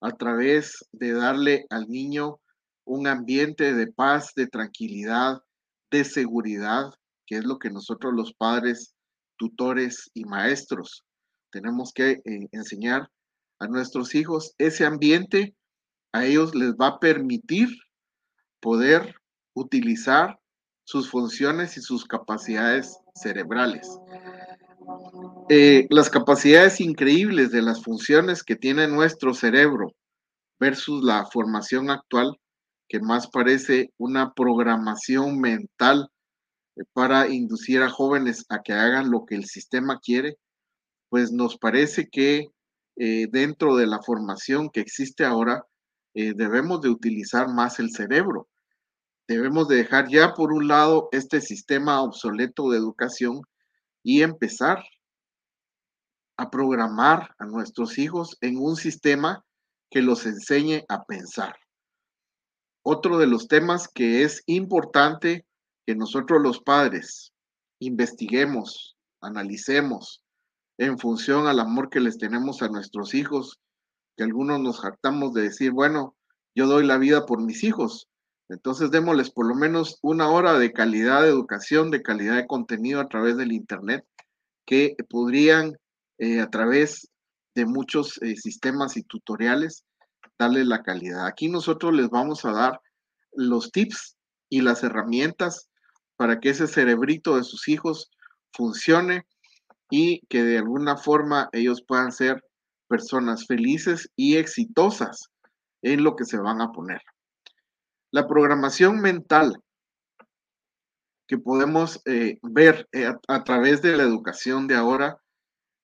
a 0.00 0.10
través 0.12 0.84
de 0.92 1.12
darle 1.12 1.66
al 1.70 1.88
niño 1.88 2.40
un 2.84 3.06
ambiente 3.06 3.72
de 3.72 3.86
paz, 3.86 4.32
de 4.36 4.46
tranquilidad, 4.46 5.40
de 5.90 6.04
seguridad, 6.04 6.90
que 7.26 7.36
es 7.36 7.44
lo 7.44 7.58
que 7.58 7.70
nosotros 7.70 8.12
los 8.12 8.34
padres, 8.34 8.94
tutores 9.38 10.10
y 10.12 10.24
maestros 10.24 11.04
tenemos 11.54 11.92
que 11.92 12.20
eh, 12.24 12.48
enseñar 12.50 13.08
a 13.60 13.68
nuestros 13.68 14.16
hijos 14.16 14.54
ese 14.58 14.84
ambiente 14.84 15.54
a 16.12 16.24
ellos 16.24 16.52
les 16.52 16.72
va 16.72 16.88
a 16.88 16.98
permitir 16.98 17.68
poder 18.60 19.14
utilizar 19.54 20.40
sus 20.84 21.08
funciones 21.08 21.76
y 21.76 21.80
sus 21.80 22.04
capacidades 22.04 22.98
cerebrales. 23.14 23.88
Eh, 25.50 25.86
las 25.90 26.08
capacidades 26.08 26.80
increíbles 26.80 27.50
de 27.50 27.60
las 27.60 27.82
funciones 27.82 28.42
que 28.42 28.56
tiene 28.56 28.88
nuestro 28.88 29.34
cerebro 29.34 29.92
versus 30.58 31.04
la 31.04 31.26
formación 31.26 31.90
actual, 31.90 32.40
que 32.88 32.98
más 33.00 33.28
parece 33.28 33.92
una 33.98 34.32
programación 34.32 35.38
mental 35.40 36.08
eh, 36.76 36.84
para 36.94 37.28
inducir 37.28 37.82
a 37.82 37.90
jóvenes 37.90 38.46
a 38.48 38.62
que 38.62 38.72
hagan 38.72 39.10
lo 39.10 39.26
que 39.26 39.34
el 39.34 39.44
sistema 39.44 40.00
quiere, 40.02 40.38
pues 41.10 41.30
nos 41.30 41.58
parece 41.58 42.08
que 42.10 42.48
eh, 42.96 43.26
dentro 43.30 43.76
de 43.76 43.86
la 43.86 44.00
formación 44.00 44.70
que 44.70 44.80
existe 44.80 45.24
ahora, 45.24 45.64
debemos 46.16 46.80
de 46.80 46.90
utilizar 46.90 47.48
más 47.48 47.80
el 47.80 47.90
cerebro. 47.90 48.46
Debemos 49.26 49.66
de 49.66 49.78
dejar 49.78 50.08
ya 50.08 50.32
por 50.32 50.52
un 50.52 50.68
lado 50.68 51.08
este 51.10 51.40
sistema 51.40 52.00
obsoleto 52.02 52.70
de 52.70 52.78
educación 52.78 53.42
y 54.04 54.22
empezar 54.22 54.84
a 56.36 56.50
programar 56.50 57.34
a 57.38 57.46
nuestros 57.46 57.98
hijos 57.98 58.36
en 58.40 58.58
un 58.58 58.76
sistema 58.76 59.44
que 59.90 60.02
los 60.02 60.26
enseñe 60.26 60.84
a 60.88 61.04
pensar. 61.04 61.56
Otro 62.82 63.18
de 63.18 63.26
los 63.26 63.48
temas 63.48 63.88
que 63.88 64.22
es 64.22 64.42
importante 64.46 65.46
que 65.86 65.94
nosotros 65.94 66.42
los 66.42 66.60
padres 66.60 67.32
investiguemos, 67.78 68.96
analicemos 69.20 70.22
en 70.78 70.98
función 70.98 71.46
al 71.46 71.60
amor 71.60 71.88
que 71.88 72.00
les 72.00 72.18
tenemos 72.18 72.62
a 72.62 72.68
nuestros 72.68 73.14
hijos 73.14 73.60
que 74.16 74.24
algunos 74.24 74.60
nos 74.60 74.80
jactamos 74.80 75.32
de 75.32 75.42
decir, 75.42 75.72
bueno, 75.72 76.14
yo 76.54 76.66
doy 76.66 76.86
la 76.86 76.98
vida 76.98 77.26
por 77.26 77.40
mis 77.40 77.64
hijos. 77.64 78.08
Entonces 78.48 78.90
démosles 78.90 79.30
por 79.30 79.46
lo 79.46 79.54
menos 79.54 79.98
una 80.02 80.28
hora 80.28 80.58
de 80.58 80.72
calidad 80.72 81.22
de 81.22 81.28
educación, 81.28 81.90
de 81.90 82.02
calidad 82.02 82.36
de 82.36 82.46
contenido 82.46 83.00
a 83.00 83.08
través 83.08 83.36
del 83.36 83.52
Internet, 83.52 84.04
que 84.66 84.96
podrían 85.08 85.76
eh, 86.18 86.40
a 86.40 86.50
través 86.50 87.10
de 87.54 87.66
muchos 87.66 88.20
eh, 88.22 88.36
sistemas 88.36 88.96
y 88.96 89.02
tutoriales 89.02 89.84
darle 90.38 90.64
la 90.64 90.82
calidad. 90.82 91.26
Aquí 91.26 91.48
nosotros 91.48 91.94
les 91.94 92.08
vamos 92.10 92.44
a 92.44 92.52
dar 92.52 92.80
los 93.32 93.70
tips 93.70 94.16
y 94.48 94.60
las 94.60 94.82
herramientas 94.82 95.68
para 96.16 96.40
que 96.40 96.50
ese 96.50 96.66
cerebrito 96.66 97.36
de 97.36 97.44
sus 97.44 97.68
hijos 97.68 98.10
funcione 98.52 99.26
y 99.90 100.20
que 100.28 100.42
de 100.42 100.58
alguna 100.58 100.96
forma 100.96 101.48
ellos 101.52 101.82
puedan 101.86 102.12
ser 102.12 102.42
personas 102.88 103.46
felices 103.46 104.10
y 104.16 104.36
exitosas 104.36 105.30
en 105.82 106.02
lo 106.02 106.16
que 106.16 106.24
se 106.24 106.38
van 106.38 106.60
a 106.60 106.72
poner. 106.72 107.00
La 108.10 108.26
programación 108.26 109.00
mental 109.00 109.56
que 111.26 111.38
podemos 111.38 112.00
eh, 112.04 112.38
ver 112.42 112.86
eh, 112.92 113.10
a, 113.28 113.44
través 113.44 113.82
de 113.82 113.96
la 113.96 114.02
educación 114.02 114.66
de 114.66 114.76
ahora 114.76 115.18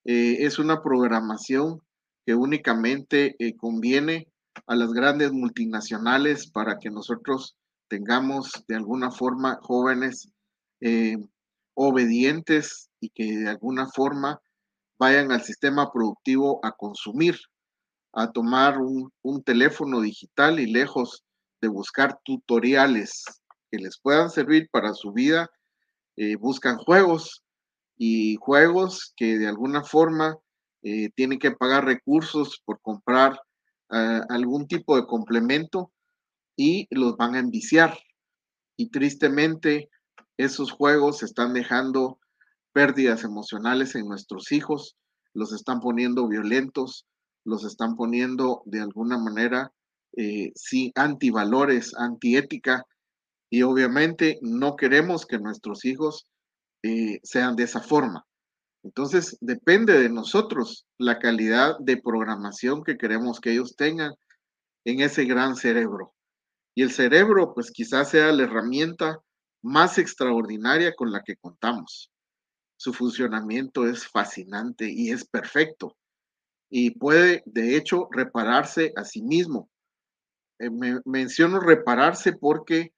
eh, 0.05 0.37
es 0.39 0.59
una 0.59 0.81
programación 0.81 1.81
que 2.25 2.35
únicamente 2.35 3.35
conviene 3.57 4.27
a 4.67 4.75
las 4.75 4.93
grandes 4.93 5.31
multinacionales 5.31 6.49
para 6.51 6.77
que 6.77 6.89
nosotros 6.89 7.57
tengamos 7.87 8.63
de 8.67 8.75
alguna 8.75 9.11
forma 9.11 9.59
jóvenes 9.61 10.29
obedientes 11.73 12.89
y 12.99 13.09
que 13.09 13.37
de 13.37 13.49
alguna 13.49 13.87
forma 13.87 14.39
vayan 14.99 15.31
al 15.31 15.41
sistema 15.41 15.91
productivo 15.91 16.59
a 16.63 16.71
consumir, 16.71 17.39
a 18.13 18.31
tomar 18.31 18.77
un, 18.77 19.11
teléfono 19.43 20.01
digital 20.01 20.59
y 20.59 20.67
lejos 20.67 21.23
de 21.61 21.67
buscar 21.67 22.19
tutoriales 22.23 23.23
que 23.71 23.79
les 23.79 23.99
puedan 23.99 24.29
servir 24.29 24.69
para 24.71 24.93
su 24.93 25.11
vida, 25.11 25.49
eh, 26.17 26.35
buscan 26.35 26.77
juegos 26.77 27.41
y 28.03 28.35
juegos 28.37 29.13
que 29.15 29.37
de 29.37 29.47
alguna 29.47 29.83
forma 29.83 30.35
eh, 30.81 31.11
tienen 31.11 31.37
que 31.37 31.51
pagar 31.51 31.85
recursos 31.85 32.59
por 32.65 32.81
comprar 32.81 33.39
ah, 33.91 34.25
algún 34.29 34.67
tipo 34.67 34.95
de 34.95 35.05
complemento 35.05 35.91
y 36.57 36.87
los 36.89 37.15
van 37.15 37.35
a 37.35 37.39
enviciar. 37.39 37.95
Y 38.75 38.89
tristemente 38.89 39.91
esos 40.35 40.71
juegos 40.71 41.21
están 41.21 41.53
dejando 41.53 42.17
pérdidas 42.73 43.23
emocionales 43.23 43.93
en 43.93 44.07
nuestros 44.07 44.51
hijos, 44.51 44.95
los 45.35 45.53
están 45.53 45.79
poniendo 45.79 46.27
violentos, 46.27 47.05
los 47.45 47.63
están 47.63 47.95
poniendo 47.95 48.63
de 48.65 48.81
alguna 48.81 49.19
manera 49.19 49.73
eh, 50.17 50.51
sí, 50.55 50.91
antivalores, 50.95 51.93
antiética, 51.95 52.83
y 53.51 53.61
obviamente 53.61 54.39
no 54.41 54.75
queremos 54.75 55.27
que 55.27 55.37
nuestros 55.37 55.85
hijos 55.85 56.25
eh, 56.83 57.19
sean 57.23 57.55
de 57.55 57.63
esa 57.63 57.81
forma. 57.81 58.25
Entonces, 58.83 59.37
depende 59.41 59.99
de 59.99 60.09
nosotros 60.09 60.87
la 60.97 61.19
calidad 61.19 61.77
de 61.79 62.01
programación 62.01 62.83
que 62.83 62.97
queremos 62.97 63.39
que 63.39 63.51
ellos 63.51 63.75
tengan 63.75 64.13
en 64.85 65.01
ese 65.01 65.25
gran 65.25 65.55
cerebro. 65.55 66.13
Y 66.75 66.83
el 66.83 66.91
cerebro, 66.91 67.53
pues 67.53 67.71
quizás 67.71 68.09
sea 68.09 68.31
la 68.31 68.43
herramienta 68.43 69.19
más 69.61 69.97
extraordinaria 69.97 70.95
con 70.95 71.11
la 71.11 71.21
que 71.21 71.35
contamos 71.35 72.11
su 72.81 72.93
funcionamiento 72.93 73.87
es 73.87 74.07
fascinante 74.07 74.91
y 74.91 75.11
es 75.11 75.23
perfecto 75.23 75.95
y 76.67 76.89
puede 76.97 77.43
de 77.45 77.77
hecho 77.77 78.07
repararse 78.09 78.91
a 78.95 79.03
sí 79.03 79.21
mismo. 79.21 79.69
Eh, 80.57 80.71
menciono 81.05 81.59
repararse 81.59 82.33
porque 82.33 82.91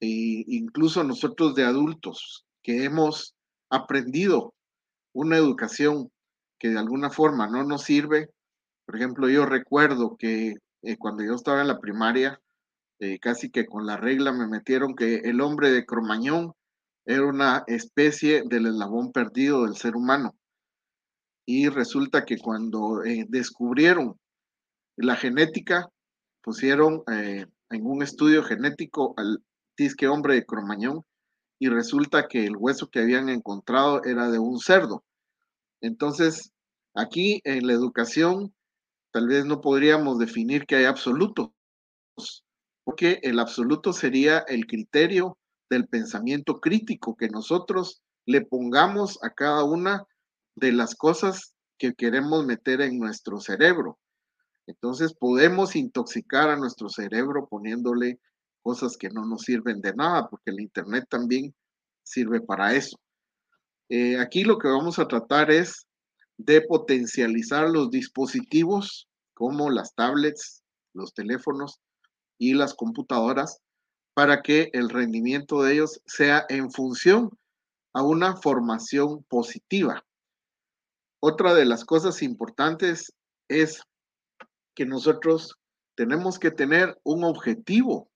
eh, 0.00 0.44
incluso 0.48 1.04
nosotros 1.04 1.54
de 1.54 1.62
adultos 1.62 2.43
que 2.64 2.84
hemos 2.84 3.36
aprendido 3.70 4.52
una 5.12 5.36
educación 5.36 6.10
que 6.58 6.70
de 6.70 6.78
alguna 6.80 7.10
forma 7.10 7.46
no 7.46 7.62
nos 7.62 7.84
sirve, 7.84 8.30
por 8.84 8.96
ejemplo, 8.96 9.28
yo 9.28 9.46
recuerdo 9.46 10.16
que 10.18 10.54
eh, 10.82 10.96
cuando 10.98 11.22
yo 11.22 11.34
estaba 11.34 11.60
en 11.60 11.68
la 11.68 11.78
primaria, 11.78 12.40
casi 13.20 13.50
que 13.50 13.66
con 13.66 13.84
la 13.84 13.98
regla 13.98 14.32
me 14.32 14.46
metieron 14.46 14.94
que 14.94 15.16
el 15.16 15.42
hombre 15.42 15.70
de 15.70 15.84
Cromañón 15.84 16.54
era 17.06 17.26
una 17.26 17.64
especie 17.66 18.42
del 18.46 18.66
eslabón 18.66 19.12
perdido 19.12 19.64
del 19.64 19.76
ser 19.76 19.96
humano. 19.96 20.34
Y 21.46 21.68
resulta 21.68 22.24
que 22.24 22.38
cuando 22.38 23.04
eh, 23.04 23.26
descubrieron 23.28 24.18
la 24.96 25.16
genética, 25.16 25.88
pusieron 26.42 27.02
eh, 27.12 27.46
en 27.70 27.86
un 27.86 28.02
estudio 28.02 28.42
genético 28.42 29.14
al 29.18 29.42
disque 29.76 30.08
hombre 30.08 30.34
de 30.34 30.46
Cromañón 30.46 31.04
y 31.58 31.68
resulta 31.68 32.28
que 32.28 32.44
el 32.44 32.56
hueso 32.56 32.88
que 32.88 33.00
habían 33.00 33.28
encontrado 33.28 34.02
era 34.04 34.30
de 34.30 34.38
un 34.38 34.58
cerdo. 34.58 35.04
Entonces, 35.80 36.54
Aquí 36.94 37.40
en 37.42 37.66
la 37.66 37.72
educación 37.72 38.54
tal 39.12 39.26
vez 39.26 39.44
no 39.44 39.60
podríamos 39.60 40.18
definir 40.18 40.64
que 40.64 40.76
hay 40.76 40.84
absolutos, 40.84 41.50
porque 42.84 43.18
el 43.22 43.40
absoluto 43.40 43.92
sería 43.92 44.38
el 44.46 44.66
criterio 44.66 45.36
del 45.68 45.88
pensamiento 45.88 46.60
crítico 46.60 47.16
que 47.16 47.28
nosotros 47.28 48.00
le 48.26 48.42
pongamos 48.42 49.18
a 49.24 49.30
cada 49.30 49.64
una 49.64 50.04
de 50.54 50.70
las 50.70 50.94
cosas 50.94 51.56
que 51.78 51.94
queremos 51.94 52.46
meter 52.46 52.80
en 52.80 53.00
nuestro 53.00 53.40
cerebro. 53.40 53.98
Entonces 54.68 55.14
podemos 55.14 55.74
intoxicar 55.74 56.48
a 56.48 56.56
nuestro 56.56 56.88
cerebro 56.88 57.48
poniéndole 57.48 58.20
cosas 58.64 58.96
que 58.96 59.10
no 59.10 59.26
nos 59.26 59.42
sirven 59.42 59.80
de 59.82 59.92
nada, 59.94 60.28
porque 60.28 60.50
el 60.50 60.60
Internet 60.60 61.04
también 61.08 61.54
sirve 62.02 62.40
para 62.40 62.74
eso. 62.74 62.98
Eh, 63.90 64.18
aquí 64.18 64.42
lo 64.42 64.58
que 64.58 64.68
vamos 64.68 64.98
a 64.98 65.06
tratar 65.06 65.50
es 65.50 65.86
de 66.38 66.62
potencializar 66.62 67.68
los 67.68 67.90
dispositivos 67.90 69.06
como 69.34 69.70
las 69.70 69.94
tablets, 69.94 70.64
los 70.94 71.12
teléfonos 71.12 71.78
y 72.38 72.54
las 72.54 72.74
computadoras 72.74 73.60
para 74.14 74.40
que 74.40 74.70
el 74.72 74.88
rendimiento 74.88 75.62
de 75.62 75.74
ellos 75.74 76.00
sea 76.06 76.46
en 76.48 76.70
función 76.70 77.30
a 77.92 78.02
una 78.02 78.36
formación 78.36 79.24
positiva. 79.24 80.04
Otra 81.20 81.54
de 81.54 81.66
las 81.66 81.84
cosas 81.84 82.22
importantes 82.22 83.12
es 83.48 83.82
que 84.74 84.86
nosotros 84.86 85.58
tenemos 85.96 86.38
que 86.38 86.50
tener 86.50 86.98
un 87.04 87.24
objetivo 87.24 88.08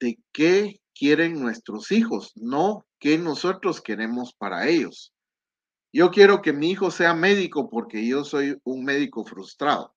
de 0.00 0.18
qué 0.32 0.80
quieren 0.94 1.40
nuestros 1.40 1.90
hijos, 1.92 2.32
no 2.36 2.86
qué 2.98 3.18
nosotros 3.18 3.80
queremos 3.80 4.34
para 4.34 4.68
ellos. 4.68 5.12
Yo 5.92 6.10
quiero 6.10 6.42
que 6.42 6.52
mi 6.52 6.70
hijo 6.70 6.90
sea 6.90 7.14
médico 7.14 7.68
porque 7.70 8.06
yo 8.06 8.24
soy 8.24 8.58
un 8.64 8.84
médico 8.84 9.24
frustrado. 9.24 9.94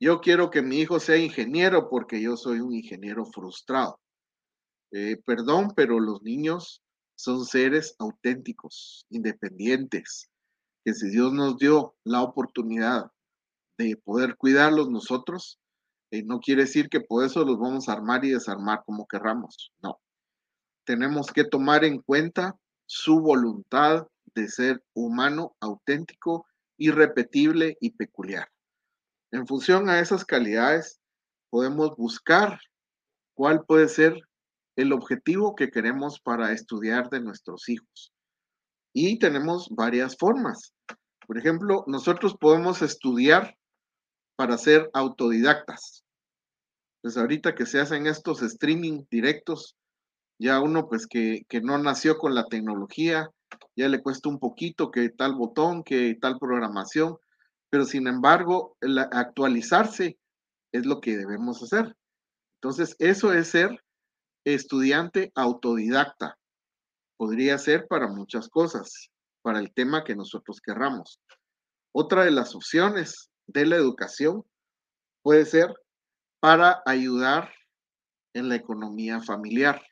Yo 0.00 0.20
quiero 0.20 0.50
que 0.50 0.62
mi 0.62 0.80
hijo 0.80 0.98
sea 1.00 1.16
ingeniero 1.16 1.88
porque 1.88 2.20
yo 2.20 2.36
soy 2.36 2.60
un 2.60 2.74
ingeniero 2.74 3.24
frustrado. 3.26 4.00
Eh, 4.92 5.16
perdón, 5.24 5.72
pero 5.74 6.00
los 6.00 6.22
niños 6.22 6.82
son 7.16 7.44
seres 7.44 7.94
auténticos, 7.98 9.06
independientes, 9.10 10.30
que 10.84 10.94
si 10.94 11.10
Dios 11.10 11.32
nos 11.32 11.56
dio 11.58 11.94
la 12.04 12.22
oportunidad 12.22 13.10
de 13.78 13.96
poder 13.96 14.36
cuidarlos 14.36 14.90
nosotros, 14.90 15.58
eh, 16.10 16.22
no 16.24 16.40
quiere 16.40 16.62
decir 16.62 16.88
que 16.88 17.00
por 17.00 17.24
eso 17.24 17.44
los 17.44 17.58
vamos 17.58 17.88
a 17.88 17.92
armar 17.92 18.24
y 18.24 18.30
desarmar 18.30 18.82
como 18.84 19.06
querramos. 19.06 19.72
No. 19.82 19.98
Tenemos 20.84 21.32
que 21.32 21.44
tomar 21.44 21.84
en 21.84 22.00
cuenta 22.00 22.56
su 22.86 23.20
voluntad 23.20 24.06
de 24.34 24.48
ser 24.48 24.82
humano, 24.94 25.56
auténtico, 25.60 26.46
irrepetible 26.76 27.76
y 27.80 27.90
peculiar. 27.90 28.48
En 29.30 29.46
función 29.46 29.88
a 29.88 30.00
esas 30.00 30.24
calidades, 30.24 31.00
podemos 31.50 31.96
buscar 31.96 32.58
cuál 33.34 33.64
puede 33.64 33.88
ser 33.88 34.20
el 34.76 34.92
objetivo 34.92 35.54
que 35.54 35.70
queremos 35.70 36.20
para 36.20 36.52
estudiar 36.52 37.10
de 37.10 37.20
nuestros 37.20 37.68
hijos. 37.68 38.12
Y 38.92 39.18
tenemos 39.18 39.68
varias 39.70 40.16
formas. 40.16 40.74
Por 41.26 41.38
ejemplo, 41.38 41.84
nosotros 41.86 42.36
podemos 42.38 42.82
estudiar 42.82 43.56
para 44.36 44.58
ser 44.58 44.90
autodidactas. 44.92 46.04
Pues 47.02 47.16
ahorita 47.16 47.54
que 47.54 47.66
se 47.66 47.80
hacen 47.80 48.06
estos 48.06 48.42
streaming 48.42 49.04
directos, 49.10 49.76
ya 50.38 50.60
uno 50.60 50.88
pues 50.88 51.06
que, 51.06 51.44
que 51.48 51.60
no 51.60 51.78
nació 51.78 52.18
con 52.18 52.34
la 52.34 52.46
tecnología, 52.46 53.30
ya 53.76 53.88
le 53.88 54.02
cuesta 54.02 54.28
un 54.28 54.38
poquito 54.38 54.90
que 54.90 55.10
tal 55.10 55.34
botón, 55.34 55.84
que 55.84 56.16
tal 56.20 56.38
programación, 56.38 57.16
pero 57.70 57.84
sin 57.84 58.06
embargo, 58.06 58.76
actualizarse 59.12 60.18
es 60.72 60.86
lo 60.86 61.00
que 61.00 61.16
debemos 61.16 61.62
hacer. 61.62 61.96
Entonces, 62.60 62.96
eso 62.98 63.32
es 63.32 63.48
ser 63.48 63.82
estudiante 64.44 65.32
autodidacta. 65.34 66.38
Podría 67.16 67.58
ser 67.58 67.86
para 67.88 68.08
muchas 68.08 68.48
cosas, 68.48 69.10
para 69.42 69.58
el 69.58 69.72
tema 69.72 70.04
que 70.04 70.16
nosotros 70.16 70.60
querramos. 70.60 71.20
Otra 71.92 72.24
de 72.24 72.30
las 72.30 72.54
opciones 72.54 73.30
de 73.46 73.66
la 73.66 73.76
educación 73.76 74.44
puede 75.22 75.44
ser 75.46 75.74
para 76.40 76.82
ayudar 76.86 77.50
en 78.34 78.48
la 78.48 78.56
economía 78.56 79.20
familiar. 79.20 79.82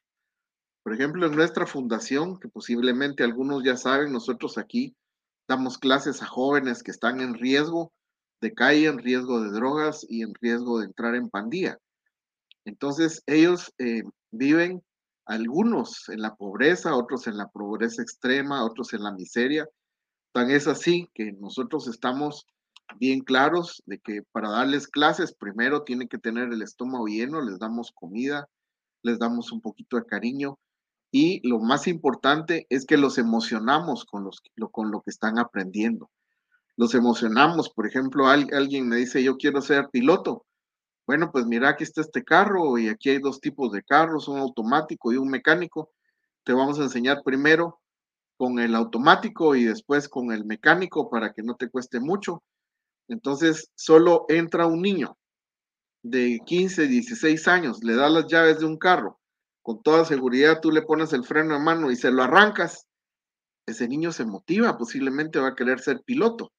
Por 0.82 0.94
ejemplo, 0.94 1.26
en 1.26 1.36
nuestra 1.36 1.66
fundación, 1.66 2.38
que 2.38 2.48
posiblemente 2.48 3.22
algunos 3.22 3.62
ya 3.62 3.76
saben, 3.76 4.12
nosotros 4.12 4.58
aquí 4.58 4.96
Damos 5.48 5.76
clases 5.78 6.22
a 6.22 6.26
jóvenes 6.26 6.82
que 6.82 6.90
están 6.90 7.20
en 7.20 7.34
riesgo 7.34 7.92
de 8.40 8.54
calle, 8.54 8.86
en 8.86 8.98
riesgo 8.98 9.40
de 9.42 9.50
drogas 9.50 10.06
y 10.08 10.22
en 10.22 10.34
riesgo 10.40 10.78
de 10.78 10.86
entrar 10.86 11.14
en 11.14 11.28
pandilla. 11.28 11.78
Entonces, 12.64 13.22
ellos 13.26 13.72
eh, 13.78 14.02
viven 14.30 14.82
algunos 15.26 16.08
en 16.08 16.22
la 16.22 16.34
pobreza, 16.36 16.96
otros 16.96 17.26
en 17.26 17.36
la 17.36 17.48
pobreza 17.48 18.02
extrema, 18.02 18.64
otros 18.64 18.92
en 18.94 19.02
la 19.02 19.12
miseria. 19.12 19.68
Tan 20.32 20.50
es 20.50 20.66
así 20.66 21.10
que 21.12 21.32
nosotros 21.32 21.88
estamos 21.88 22.46
bien 22.98 23.20
claros 23.20 23.82
de 23.86 23.98
que 23.98 24.22
para 24.32 24.50
darles 24.50 24.88
clases, 24.88 25.34
primero 25.34 25.82
tienen 25.82 26.08
que 26.08 26.18
tener 26.18 26.52
el 26.52 26.62
estómago 26.62 27.06
lleno, 27.06 27.40
les 27.40 27.58
damos 27.58 27.92
comida, 27.92 28.48
les 29.02 29.18
damos 29.18 29.52
un 29.52 29.60
poquito 29.60 29.96
de 29.96 30.06
cariño 30.06 30.58
y 31.10 31.46
lo 31.46 31.60
más 31.60 31.88
importante 31.88 32.66
es 32.70 32.86
que 32.86 32.96
los 32.96 33.18
emocionamos 33.18 34.06
con, 34.06 34.24
los, 34.24 34.42
con 34.70 34.90
lo 34.90 35.02
que 35.02 35.10
están 35.10 35.38
aprendiendo. 35.38 36.10
Los 36.76 36.94
emocionamos, 36.94 37.68
por 37.68 37.86
ejemplo, 37.86 38.28
alguien 38.28 38.88
me 38.88 38.96
dice, 38.96 39.22
yo 39.22 39.36
quiero 39.36 39.60
ser 39.60 39.90
piloto. 39.90 40.46
Bueno, 41.06 41.30
pues 41.30 41.44
mira, 41.44 41.68
aquí 41.68 41.84
está 41.84 42.00
este 42.00 42.24
carro 42.24 42.78
y 42.78 42.88
aquí 42.88 43.10
hay 43.10 43.18
dos 43.18 43.40
tipos 43.40 43.72
de 43.72 43.82
carros, 43.82 44.26
un 44.26 44.38
automático 44.38 45.12
y 45.12 45.18
un 45.18 45.28
mecánico. 45.28 45.90
Te 46.44 46.54
vamos 46.54 46.78
a 46.80 46.84
enseñar 46.84 47.22
primero 47.22 47.80
con 48.38 48.58
el 48.58 48.74
automático 48.74 49.54
y 49.54 49.64
después 49.64 50.08
con 50.08 50.32
el 50.32 50.46
mecánico 50.46 51.10
para 51.10 51.34
que 51.34 51.42
no 51.42 51.56
te 51.56 51.68
cueste 51.68 52.00
mucho. 52.00 52.42
Entonces, 53.08 53.70
solo 53.74 54.24
entra 54.28 54.66
un 54.66 54.82
niño 54.82 55.16
de 56.02 56.40
15, 56.46 56.88
16 56.88 57.48
años, 57.48 57.82
le 57.82 57.94
da 57.94 58.08
las 58.08 58.26
llaves 58.26 58.60
de 58.60 58.66
un 58.66 58.76
carro 58.76 59.20
con 59.62 59.82
toda 59.82 60.04
seguridad 60.04 60.60
tú 60.60 60.70
le 60.70 60.82
pones 60.82 61.12
el 61.12 61.24
freno 61.24 61.54
de 61.54 61.60
mano 61.60 61.90
y 61.90 61.96
se 61.96 62.10
lo 62.10 62.22
arrancas, 62.22 62.86
ese 63.66 63.88
niño 63.88 64.10
se 64.12 64.24
motiva, 64.24 64.76
posiblemente 64.76 65.38
va 65.38 65.48
a 65.48 65.54
querer 65.54 65.78
ser 65.80 66.02
piloto. 66.04 66.52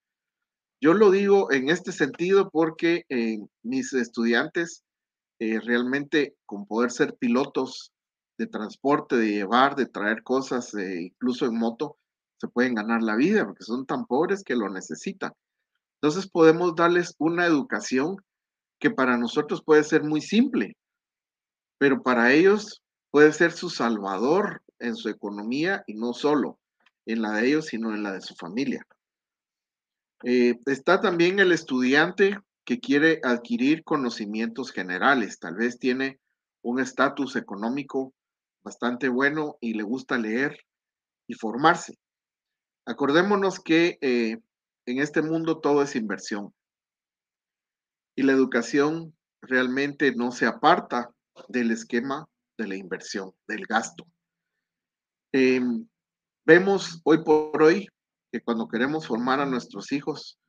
Yo 0.82 0.94
lo 0.94 1.12
digo 1.12 1.52
en 1.52 1.70
este 1.70 1.92
sentido 1.92 2.50
porque 2.50 3.04
eh, 3.10 3.40
mis 3.62 3.94
estudiantes 3.94 4.84
eh, 5.40 5.60
realmente 5.60 6.36
con 6.46 6.66
poder 6.66 6.92
ser 6.92 7.16
pilotos 7.16 7.92
de 8.38 8.48
transporte, 8.48 9.18
de 9.18 9.32
llevar, 9.32 9.76
de 9.76 9.86
traer 9.86 10.24
cosas, 10.24 10.74
eh, 10.76 11.02
incluso 11.04 11.46
en 11.46 11.58
moto, 11.58 11.98
se 12.40 12.48
pueden 12.48 12.74
ganar 12.74 13.04
la 13.04 13.16
vida 13.16 13.46
porque 13.46 13.64
son 13.64 13.86
tan 13.86 14.06
pobres 14.06 14.44
que 14.44 14.56
lo 14.56 14.70
necesitan. 14.70 15.34
Entonces 16.04 16.30
podemos 16.30 16.76
darles 16.76 17.16
una 17.18 17.46
educación 17.46 18.18
que 18.78 18.92
para 18.92 19.18
nosotros 19.18 19.64
puede 19.64 19.86
ser 19.86 20.04
muy 20.04 20.20
simple, 20.20 20.76
pero 21.78 22.04
para 22.04 22.34
ellos 22.34 22.84
puede 23.10 23.32
ser 23.32 23.54
su 23.54 23.70
salvador 23.70 24.62
en 24.80 24.98
su 24.98 25.08
economía 25.08 25.82
y 25.88 25.94
no 25.94 26.12
solo 26.12 26.60
en 27.06 27.22
la 27.22 27.32
de 27.32 27.48
ellos, 27.48 27.68
sino 27.68 27.96
en 27.96 28.04
la 28.04 28.12
de 28.12 28.20
su 28.20 28.36
familia. 28.36 28.86
Eh, 30.26 30.56
está 30.66 31.00
también 31.00 31.40
el 31.40 31.54
estudiante 31.54 32.38
que 32.66 32.82
quiere 32.82 33.22
adquirir 33.24 33.86
conocimientos 33.86 34.74
generales, 34.74 35.40
tal 35.40 35.56
vez 35.56 35.80
tiene 35.80 36.20
un 36.64 36.82
estatus 36.82 37.38
económico 37.38 38.14
bastante 38.62 39.08
bueno 39.08 39.56
y 39.62 39.76
le 39.76 39.84
gusta 39.84 40.18
leer 40.18 40.66
y 41.28 41.36
formarse. 41.36 41.98
Acordémonos 42.86 43.62
que 43.62 43.98
eh, 44.02 44.40
en 44.86 45.00
este 45.00 45.22
mundo 45.22 45.60
todo 45.60 45.82
es 45.82 45.96
inversión 45.96 46.54
y 48.16 48.24
la 48.24 48.34
educación 48.34 49.16
realmente 49.42 50.14
no 50.16 50.32
se 50.32 50.46
aparta 50.46 51.10
del 51.48 51.72
esquema 51.72 52.28
de 52.58 52.68
la 52.68 52.76
inversión, 52.76 53.32
del 53.48 53.66
gasto. 53.66 54.06
Em, 55.32 55.88
vemos 56.46 57.02
hoy 57.04 57.24
por 57.24 57.62
hoy 57.62 57.88
que 58.32 58.42
cuando 58.42 58.68
queremos 58.68 59.08
formar 59.08 59.40
a 59.40 59.46
nuestros 59.46 59.92
hijos, 59.92 60.40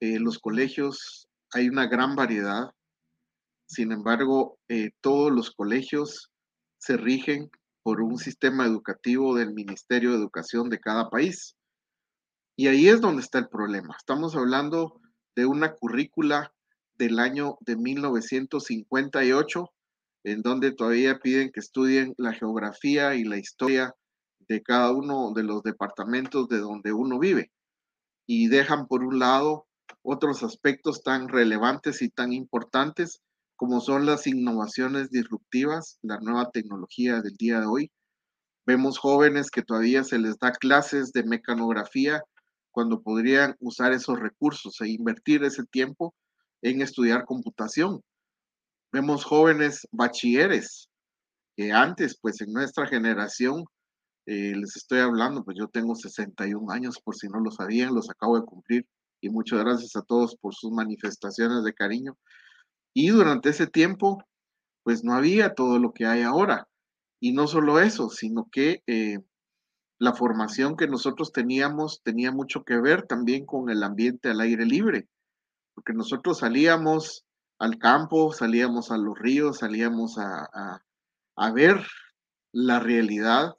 eh, 0.00 0.18
los 0.18 0.38
colegios 0.38 1.28
hay 1.52 1.68
una 1.68 1.86
gran 1.86 2.16
variedad. 2.16 2.70
Sin 3.66 3.92
embargo, 3.92 4.58
eh, 4.68 4.90
todos 5.00 5.32
los 5.32 5.50
colegios 5.52 6.30
se 6.78 6.96
rigen 6.96 7.50
por 7.82 8.00
un 8.02 8.18
sistema 8.18 8.66
educativo 8.66 9.34
del 9.34 9.52
Ministerio 9.54 10.10
de 10.10 10.16
Educación 10.16 10.68
de 10.68 10.78
cada 10.78 11.08
país. 11.08 11.56
Y 12.60 12.66
ahí 12.66 12.88
es 12.88 13.00
donde 13.00 13.22
está 13.22 13.38
el 13.38 13.48
problema. 13.48 13.94
Estamos 13.96 14.34
hablando 14.34 15.00
de 15.36 15.46
una 15.46 15.74
currícula 15.74 16.52
del 16.96 17.20
año 17.20 17.56
de 17.60 17.76
1958 17.76 19.70
en 20.24 20.42
donde 20.42 20.72
todavía 20.72 21.20
piden 21.20 21.52
que 21.52 21.60
estudien 21.60 22.14
la 22.18 22.32
geografía 22.32 23.14
y 23.14 23.22
la 23.22 23.36
historia 23.36 23.94
de 24.40 24.60
cada 24.64 24.90
uno 24.90 25.32
de 25.36 25.44
los 25.44 25.62
departamentos 25.62 26.48
de 26.48 26.58
donde 26.58 26.92
uno 26.92 27.20
vive. 27.20 27.52
y 28.26 28.48
dejan 28.48 28.88
por 28.88 29.04
un 29.04 29.20
lado 29.20 29.68
otros 30.02 30.42
aspectos 30.42 31.04
tan 31.04 31.28
relevantes 31.28 32.02
y 32.02 32.10
tan 32.10 32.32
importantes 32.32 33.20
como 33.54 33.80
son 33.80 34.04
las 34.04 34.26
innovaciones 34.26 35.10
disruptivas, 35.10 36.00
la 36.02 36.18
nueva 36.18 36.50
tecnología 36.50 37.22
del 37.22 37.36
día 37.36 37.60
de 37.60 37.66
hoy. 37.66 37.92
Vemos 38.66 38.98
jóvenes 38.98 39.48
que 39.52 39.62
todavía 39.62 40.02
se 40.02 40.18
les 40.18 40.36
da 40.40 40.50
clases 40.50 41.12
de 41.12 41.22
mecanografía 41.22 42.24
cuando 42.70 43.02
podrían 43.02 43.56
usar 43.60 43.92
esos 43.92 44.18
recursos 44.18 44.80
e 44.80 44.88
invertir 44.88 45.44
ese 45.44 45.64
tiempo 45.64 46.14
en 46.62 46.82
estudiar 46.82 47.24
computación. 47.24 48.02
Vemos 48.92 49.24
jóvenes 49.24 49.86
bachilleres 49.92 50.88
que 51.56 51.72
antes, 51.72 52.18
pues 52.20 52.40
en 52.40 52.52
nuestra 52.52 52.86
generación, 52.86 53.64
eh, 54.26 54.54
les 54.54 54.76
estoy 54.76 55.00
hablando, 55.00 55.44
pues 55.44 55.56
yo 55.58 55.68
tengo 55.68 55.94
61 55.94 56.70
años, 56.70 57.00
por 57.02 57.16
si 57.16 57.28
no 57.28 57.40
lo 57.40 57.50
sabían, 57.50 57.94
los 57.94 58.10
acabo 58.10 58.38
de 58.38 58.46
cumplir 58.46 58.86
y 59.20 59.30
muchas 59.30 59.60
gracias 59.60 59.96
a 59.96 60.02
todos 60.02 60.36
por 60.36 60.54
sus 60.54 60.70
manifestaciones 60.70 61.64
de 61.64 61.74
cariño. 61.74 62.16
Y 62.94 63.08
durante 63.08 63.50
ese 63.50 63.66
tiempo, 63.66 64.22
pues 64.82 65.04
no 65.04 65.14
había 65.14 65.54
todo 65.54 65.78
lo 65.78 65.92
que 65.92 66.06
hay 66.06 66.22
ahora. 66.22 66.68
Y 67.20 67.32
no 67.32 67.46
solo 67.46 67.80
eso, 67.80 68.10
sino 68.10 68.48
que 68.50 68.82
eh, 68.86 69.18
la 69.98 70.12
formación 70.12 70.76
que 70.76 70.86
nosotros 70.86 71.32
teníamos 71.32 72.02
tenía 72.02 72.30
mucho 72.30 72.64
que 72.64 72.78
ver 72.80 73.06
también 73.06 73.44
con 73.44 73.68
el 73.70 73.82
ambiente 73.82 74.30
al 74.30 74.40
aire 74.40 74.64
libre, 74.64 75.08
porque 75.74 75.92
nosotros 75.92 76.38
salíamos 76.38 77.24
al 77.58 77.78
campo, 77.78 78.32
salíamos 78.32 78.90
a 78.90 78.96
los 78.96 79.18
ríos, 79.18 79.58
salíamos 79.58 80.18
a, 80.18 80.82
a 81.36 81.52
ver 81.52 81.84
la 82.52 82.78
realidad 82.78 83.56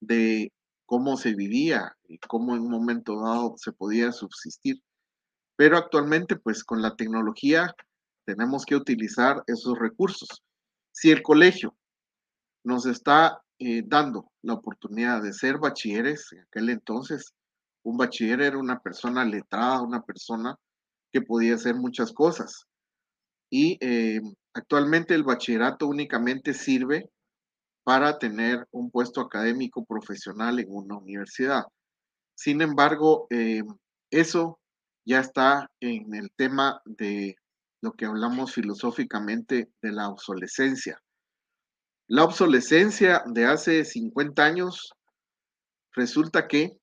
de 0.00 0.52
cómo 0.86 1.16
se 1.16 1.34
vivía 1.34 1.96
y 2.04 2.18
cómo 2.18 2.54
en 2.54 2.62
un 2.62 2.70
momento 2.70 3.20
dado 3.20 3.54
se 3.56 3.72
podía 3.72 4.12
subsistir. 4.12 4.82
Pero 5.56 5.76
actualmente, 5.76 6.36
pues 6.36 6.64
con 6.64 6.82
la 6.82 6.96
tecnología 6.96 7.74
tenemos 8.24 8.64
que 8.64 8.76
utilizar 8.76 9.42
esos 9.46 9.78
recursos. 9.78 10.42
Si 10.92 11.10
el 11.10 11.22
colegio 11.22 11.76
nos 12.64 12.86
está 12.86 13.42
eh, 13.58 13.82
dando 13.86 14.30
la 14.42 14.54
oportunidad 14.54 15.22
de 15.22 15.32
ser 15.32 15.58
bachilleres, 15.58 16.32
en 16.32 16.40
aquel 16.40 16.70
entonces 16.70 17.34
un 17.82 17.96
bachiller 17.96 18.40
era 18.40 18.58
una 18.58 18.80
persona 18.80 19.24
letrada, 19.24 19.82
una 19.82 20.02
persona 20.02 20.56
que 21.12 21.22
podía 21.22 21.54
hacer 21.54 21.74
muchas 21.74 22.12
cosas. 22.12 22.66
Y 23.50 23.78
eh, 23.80 24.20
actualmente 24.52 25.14
el 25.14 25.24
bachillerato 25.24 25.86
únicamente 25.86 26.52
sirve 26.54 27.10
para 27.84 28.18
tener 28.18 28.66
un 28.70 28.90
puesto 28.90 29.20
académico 29.20 29.84
profesional 29.84 30.58
en 30.58 30.66
una 30.68 30.98
universidad. 30.98 31.64
Sin 32.34 32.60
embargo, 32.60 33.26
eh, 33.30 33.62
eso 34.10 34.60
ya 35.06 35.20
está 35.20 35.70
en 35.80 36.14
el 36.14 36.30
tema 36.36 36.82
de 36.84 37.36
lo 37.80 37.92
que 37.92 38.04
hablamos 38.04 38.52
filosóficamente 38.52 39.70
de 39.80 39.92
la 39.92 40.10
obsolescencia. 40.10 41.00
La 42.10 42.24
obsolescencia 42.24 43.22
de 43.26 43.44
hace 43.44 43.84
50 43.84 44.42
años 44.42 44.94
resulta 45.92 46.48
que 46.48 46.78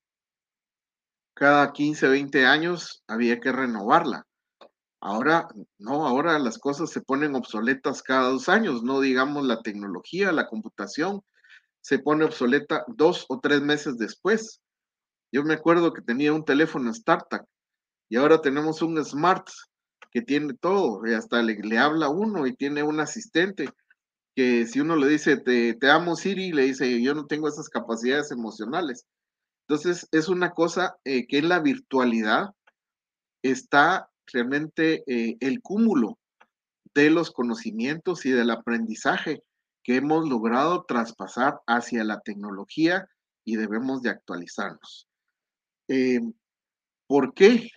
cada 1.34 1.74
15, 1.74 2.08
20 2.10 2.46
años 2.46 3.04
había 3.08 3.40
que 3.40 3.52
renovarla. 3.52 4.28
Ahora, 5.02 5.48
no, 5.80 6.06
ahora 6.06 6.38
las 6.38 6.60
cosas 6.60 6.92
se 6.92 7.02
ponen 7.02 7.34
obsoletas 7.34 8.04
cada 8.04 8.30
dos 8.30 8.50
años, 8.50 8.84
no 8.84 9.00
digamos 9.00 9.48
la 9.48 9.64
tecnología, 9.64 10.32
la 10.32 10.48
computación, 10.48 11.24
se 11.82 11.98
pone 11.98 12.24
obsoleta 12.24 12.86
dos 12.88 13.26
o 13.28 13.40
tres 13.40 13.62
meses 13.62 13.98
después. 13.98 14.62
Yo 15.32 15.44
me 15.44 15.56
acuerdo 15.56 15.92
que 15.92 16.04
tenía 16.04 16.34
un 16.34 16.46
teléfono 16.46 16.92
startup 16.92 17.48
y 18.10 18.18
ahora 18.18 18.42
tenemos 18.42 18.84
un 18.84 19.04
Smart 19.04 19.48
que 20.12 20.22
tiene 20.22 20.54
todo, 20.54 21.02
y 21.08 21.16
hasta 21.16 21.42
le, 21.42 21.56
le 21.56 21.80
habla 21.80 22.10
uno 22.10 22.46
y 22.46 22.56
tiene 22.56 22.84
un 22.84 23.00
asistente 23.00 23.68
que 24.36 24.66
si 24.68 24.80
uno 24.80 24.96
le 24.96 25.08
dice, 25.08 25.38
te, 25.38 25.74
te 25.76 25.90
amo 25.90 26.16
Siri, 26.16 26.52
le 26.52 26.64
dice, 26.64 27.02
yo 27.02 27.14
no 27.16 27.26
tengo 27.26 27.48
esas 27.48 27.70
capacidades 27.70 28.32
emocionales. 28.32 29.06
Entonces, 29.68 30.08
es 30.12 30.28
una 30.28 30.52
cosa 30.52 30.98
eh, 31.06 31.26
que 31.28 31.40
en 31.40 31.50
la 31.50 31.60
virtualidad 31.60 32.50
está 33.42 34.10
realmente 34.32 35.04
eh, 35.08 35.38
el 35.40 35.62
cúmulo 35.62 36.20
de 36.94 37.10
los 37.10 37.32
conocimientos 37.32 38.26
y 38.26 38.32
del 38.32 38.52
aprendizaje 38.52 39.44
que 39.84 39.98
hemos 39.98 40.28
logrado 40.28 40.86
traspasar 40.86 41.60
hacia 41.68 42.04
la 42.04 42.22
tecnología 42.22 43.08
y 43.44 43.56
debemos 43.56 44.02
de 44.02 44.10
actualizarnos. 44.10 45.08
Eh, 45.88 46.20
¿Por 47.08 47.34
qué? 47.34 47.70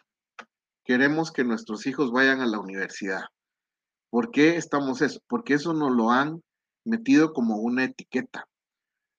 queremos 0.89 1.31
que 1.33 1.45
nuestros 1.45 1.87
hijos 1.87 2.11
vayan 2.13 2.41
a 2.41 2.47
la 2.47 2.59
universidad. 2.59 3.25
¿Por 4.11 4.31
qué 4.31 4.57
estamos 4.57 5.03
eso? 5.03 5.21
Porque 5.29 5.53
eso 5.53 5.75
nos 5.75 5.95
lo 5.95 6.11
han 6.11 6.43
metido 6.89 7.33
como 7.33 7.57
una 7.59 7.85
etiqueta. 7.85 8.49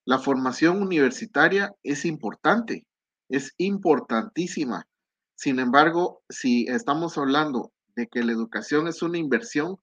La 0.05 0.19
formación 0.19 0.82
universitaria 0.82 1.73
es 1.84 2.03
importante, 2.03 2.86
es 3.29 3.53
importantísima. 3.58 4.88
Sin 5.36 5.60
embargo, 5.60 6.23
si 6.29 6.65
estamos 6.67 7.17
hablando 7.17 7.71
de 7.95 8.08
que 8.08 8.23
la 8.23 8.32
educación 8.32 8.88
es 8.88 9.01
una 9.01 9.17
inversión, 9.17 9.77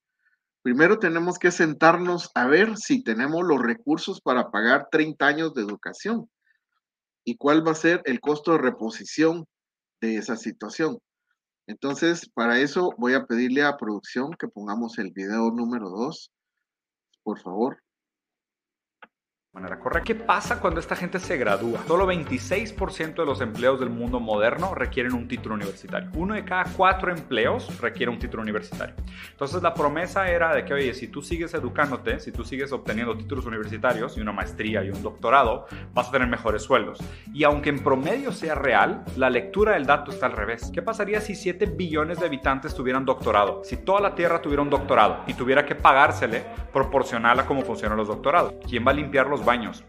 primero 0.62 0.98
tenemos 0.98 1.38
que 1.38 1.52
sentarnos 1.52 2.30
a 2.34 2.46
ver 2.46 2.76
si 2.76 3.02
tenemos 3.02 3.44
los 3.44 3.62
recursos 3.62 4.20
para 4.20 4.50
pagar 4.50 4.88
30 4.90 5.26
años 5.26 5.54
de 5.54 5.62
educación 5.62 6.28
y 7.24 7.36
cuál 7.36 7.66
va 7.66 7.72
a 7.72 7.76
ser 7.76 8.02
el 8.04 8.20
costo 8.20 8.52
de 8.52 8.58
reposición 8.58 9.46
de 10.00 10.16
esa 10.16 10.36
situación. 10.36 10.98
Entonces, 11.68 12.28
para 12.32 12.60
eso 12.60 12.92
voy 12.98 13.14
a 13.14 13.26
pedirle 13.26 13.62
a 13.62 13.76
producción 13.76 14.32
que 14.38 14.48
pongamos 14.48 14.98
el 14.98 15.10
video 15.12 15.50
número 15.50 15.88
2, 15.90 16.30
por 17.26 17.40
favor 17.40 17.82
manera 19.56 19.78
correcta. 19.78 20.04
¿Qué 20.04 20.14
pasa 20.14 20.60
cuando 20.60 20.80
esta 20.80 20.94
gente 20.94 21.18
se 21.18 21.38
gradúa? 21.38 21.80
Solo 21.86 22.06
26% 22.06 23.14
de 23.14 23.24
los 23.24 23.40
empleos 23.40 23.80
del 23.80 23.88
mundo 23.88 24.20
moderno 24.20 24.74
requieren 24.74 25.14
un 25.14 25.26
título 25.26 25.54
universitario. 25.54 26.10
Uno 26.14 26.34
de 26.34 26.44
cada 26.44 26.64
cuatro 26.76 27.10
empleos 27.10 27.80
requiere 27.80 28.12
un 28.12 28.18
título 28.18 28.42
universitario. 28.42 28.94
Entonces 29.30 29.62
la 29.62 29.72
promesa 29.72 30.30
era 30.30 30.54
de 30.54 30.66
que, 30.66 30.74
oye, 30.74 30.92
si 30.92 31.08
tú 31.08 31.22
sigues 31.22 31.54
educándote, 31.54 32.20
si 32.20 32.32
tú 32.32 32.44
sigues 32.44 32.70
obteniendo 32.70 33.16
títulos 33.16 33.46
universitarios 33.46 34.18
y 34.18 34.20
una 34.20 34.32
maestría 34.32 34.84
y 34.84 34.90
un 34.90 35.02
doctorado, 35.02 35.66
vas 35.94 36.08
a 36.08 36.12
tener 36.12 36.28
mejores 36.28 36.62
sueldos. 36.62 36.98
Y 37.32 37.44
aunque 37.44 37.70
en 37.70 37.78
promedio 37.78 38.32
sea 38.32 38.54
real, 38.56 39.04
la 39.16 39.30
lectura 39.30 39.72
del 39.72 39.86
dato 39.86 40.10
está 40.10 40.26
al 40.26 40.32
revés. 40.32 40.70
¿Qué 40.70 40.82
pasaría 40.82 41.22
si 41.22 41.34
7 41.34 41.64
billones 41.64 42.20
de 42.20 42.26
habitantes 42.26 42.74
tuvieran 42.74 43.06
doctorado? 43.06 43.62
Si 43.64 43.78
toda 43.78 44.02
la 44.02 44.14
Tierra 44.14 44.42
tuviera 44.42 44.60
un 44.60 44.68
doctorado 44.68 45.22
y 45.26 45.32
tuviera 45.32 45.64
que 45.64 45.74
pagársele 45.74 46.44
proporcional 46.74 47.40
a 47.40 47.46
cómo 47.46 47.62
funcionan 47.62 47.96
los 47.96 48.08
doctorados. 48.08 48.52
¿Quién 48.68 48.86
va 48.86 48.90
a 48.90 48.94
limpiar 48.94 49.28
los 49.28 49.45
baños? 49.46 49.82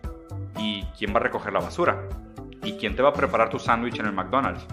¿Y 0.57 0.83
quién 0.97 1.13
va 1.13 1.17
a 1.17 1.23
recoger 1.23 1.51
la 1.51 1.59
basura? 1.59 2.07
¿Y 2.63 2.73
quién 2.73 2.95
te 2.95 3.01
va 3.01 3.09
a 3.09 3.13
preparar 3.13 3.49
tu 3.49 3.59
sándwich 3.59 3.99
en 3.99 4.05
el 4.05 4.13
McDonald's? 4.13 4.65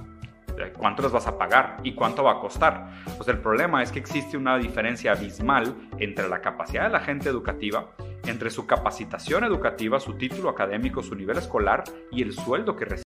¿Cuánto 0.78 1.02
les 1.02 1.10
vas 1.10 1.26
a 1.26 1.36
pagar? 1.36 1.78
¿Y 1.82 1.94
cuánto 1.94 2.22
va 2.22 2.32
a 2.32 2.40
costar? 2.40 2.88
Pues 3.16 3.28
el 3.28 3.40
problema 3.40 3.82
es 3.82 3.90
que 3.90 3.98
existe 3.98 4.36
una 4.36 4.56
diferencia 4.56 5.12
abismal 5.12 5.74
entre 5.98 6.28
la 6.28 6.40
capacidad 6.40 6.84
de 6.84 6.90
la 6.90 7.00
gente 7.00 7.28
educativa, 7.28 7.90
entre 8.24 8.50
su 8.50 8.66
capacitación 8.66 9.42
educativa, 9.42 9.98
su 9.98 10.16
título 10.16 10.50
académico, 10.50 11.02
su 11.02 11.16
nivel 11.16 11.38
escolar 11.38 11.82
y 12.12 12.22
el 12.22 12.32
sueldo 12.32 12.76
que 12.76 12.84
recibe. 12.84 13.04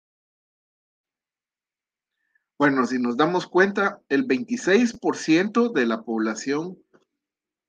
Bueno, 2.57 2.85
si 2.85 2.97
nos 2.97 3.17
damos 3.17 3.45
cuenta, 3.47 3.99
el 4.07 4.25
26% 4.25 5.73
de 5.73 5.85
la 5.85 6.03
población 6.03 6.77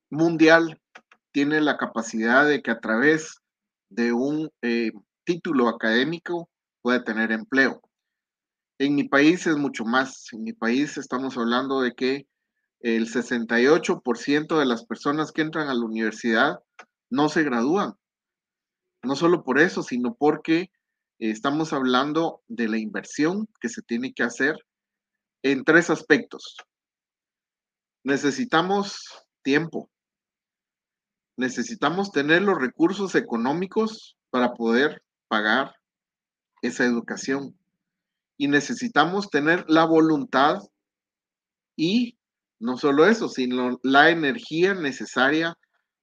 mundial 0.08 0.80
tiene 1.32 1.60
la 1.60 1.78
capacidad 1.78 2.46
de 2.46 2.62
que 2.62 2.70
a 2.70 2.78
través 2.78 3.42
de 3.94 4.12
un 4.12 4.50
eh, 4.62 4.92
título 5.24 5.68
académico 5.68 6.50
pueda 6.82 7.04
tener 7.04 7.32
empleo. 7.32 7.80
En 8.78 8.94
mi 8.96 9.04
país 9.04 9.46
es 9.46 9.56
mucho 9.56 9.84
más. 9.84 10.26
En 10.32 10.42
mi 10.42 10.52
país 10.52 10.98
estamos 10.98 11.36
hablando 11.38 11.80
de 11.80 11.94
que 11.94 12.26
el 12.80 13.08
68% 13.08 14.58
de 14.58 14.66
las 14.66 14.84
personas 14.84 15.32
que 15.32 15.42
entran 15.42 15.68
a 15.68 15.74
la 15.74 15.84
universidad 15.84 16.58
no 17.08 17.28
se 17.28 17.44
gradúan. 17.44 17.94
No 19.02 19.16
solo 19.16 19.44
por 19.44 19.60
eso, 19.60 19.82
sino 19.82 20.14
porque 20.14 20.70
estamos 21.18 21.72
hablando 21.72 22.42
de 22.48 22.68
la 22.68 22.78
inversión 22.78 23.48
que 23.60 23.68
se 23.68 23.82
tiene 23.82 24.12
que 24.12 24.24
hacer 24.24 24.56
en 25.42 25.64
tres 25.64 25.88
aspectos. 25.88 26.56
Necesitamos 28.02 29.24
tiempo, 29.42 29.90
necesitamos 31.36 32.12
tener 32.12 32.42
los 32.42 32.58
recursos 32.58 33.14
económicos 33.14 34.16
para 34.30 34.54
poder 34.54 35.02
pagar 35.28 35.74
esa 36.62 36.84
educación. 36.84 37.58
Y 38.36 38.48
necesitamos 38.48 39.30
tener 39.30 39.64
la 39.68 39.84
voluntad 39.84 40.62
y 41.76 42.18
no 42.58 42.76
solo 42.76 43.06
eso, 43.06 43.28
sino 43.28 43.78
la 43.82 44.10
energía 44.10 44.74
necesaria 44.74 45.56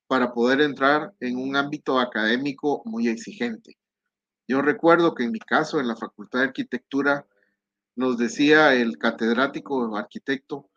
para 0.08 0.34
poder 0.34 0.62
entrar 0.62 1.14
en 1.20 1.38
un 1.38 1.56
ámbito 1.56 2.00
académico 2.00 2.82
muy 2.86 3.08
exigente. 3.08 3.78
Yo 4.48 4.62
recuerdo 4.62 5.16
que 5.16 5.24
en 5.24 5.32
mi 5.32 5.40
caso, 5.40 5.80
en 5.80 5.88
la 5.88 5.96
Facultad 5.96 6.40
de 6.40 6.46
Arquitectura, 6.46 7.26
nos 7.96 8.18
decía 8.18 8.74
el 8.74 8.98
catedrático 8.98 9.96
arquitecto, 9.96 10.70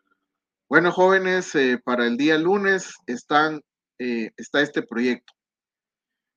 bueno 0.68 0.92
jóvenes, 0.92 1.54
eh, 1.54 1.80
para 1.84 2.06
el 2.06 2.16
día 2.16 2.38
lunes 2.38 2.94
están, 3.06 3.62
eh, 3.98 4.30
está 4.37 4.61
este 4.61 4.83
proyecto. 4.83 5.33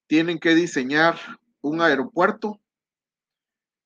Tienen 0.07 0.39
que 0.39 0.55
diseñar 0.55 1.17
un 1.61 1.81
aeropuerto, 1.81 2.59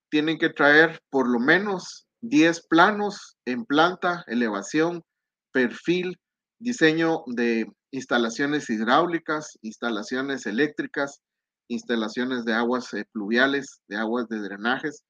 tienen 0.09 0.37
que 0.37 0.49
traer 0.49 1.01
por 1.09 1.27
lo 1.29 1.39
menos 1.39 2.05
10 2.21 2.67
planos 2.67 3.37
en 3.45 3.65
planta, 3.65 4.23
elevación, 4.27 5.03
perfil, 5.51 6.19
diseño 6.59 7.23
de 7.27 7.65
instalaciones 7.91 8.69
hidráulicas, 8.69 9.57
instalaciones 9.61 10.45
eléctricas, 10.45 11.21
instalaciones 11.67 12.45
de 12.45 12.53
aguas 12.53 12.93
eh, 12.93 13.05
pluviales, 13.11 13.81
de 13.87 13.97
aguas 13.97 14.27
de 14.27 14.39
drenajes, 14.39 15.03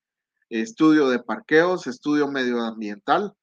estudio 0.50 1.10
de 1.10 1.20
parqueos, 1.20 1.88
estudio 1.88 2.28
medioambiental 2.28 3.34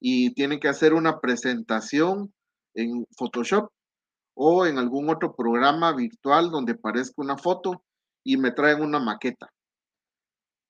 y 0.00 0.34
tienen 0.34 0.60
que 0.60 0.68
hacer 0.68 0.94
una 0.94 1.20
presentación 1.20 2.32
en 2.74 3.06
Photoshop 3.16 3.70
o 4.40 4.66
en 4.66 4.78
algún 4.78 5.10
otro 5.10 5.34
programa 5.34 5.92
virtual 5.92 6.52
donde 6.52 6.76
parezca 6.76 7.14
una 7.16 7.36
foto 7.36 7.82
y 8.22 8.36
me 8.36 8.52
traen 8.52 8.82
una 8.82 9.00
maqueta. 9.00 9.52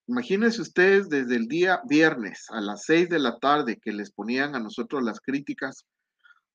Imagínense 0.06 0.62
ustedes 0.62 1.10
desde 1.10 1.36
el 1.36 1.48
día 1.48 1.82
viernes 1.84 2.46
a 2.48 2.62
las 2.62 2.84
6 2.86 3.10
de 3.10 3.18
la 3.18 3.38
tarde 3.38 3.78
que 3.78 3.92
les 3.92 4.10
ponían 4.10 4.54
a 4.54 4.58
nosotros 4.58 5.02
las 5.02 5.20
críticas 5.20 5.84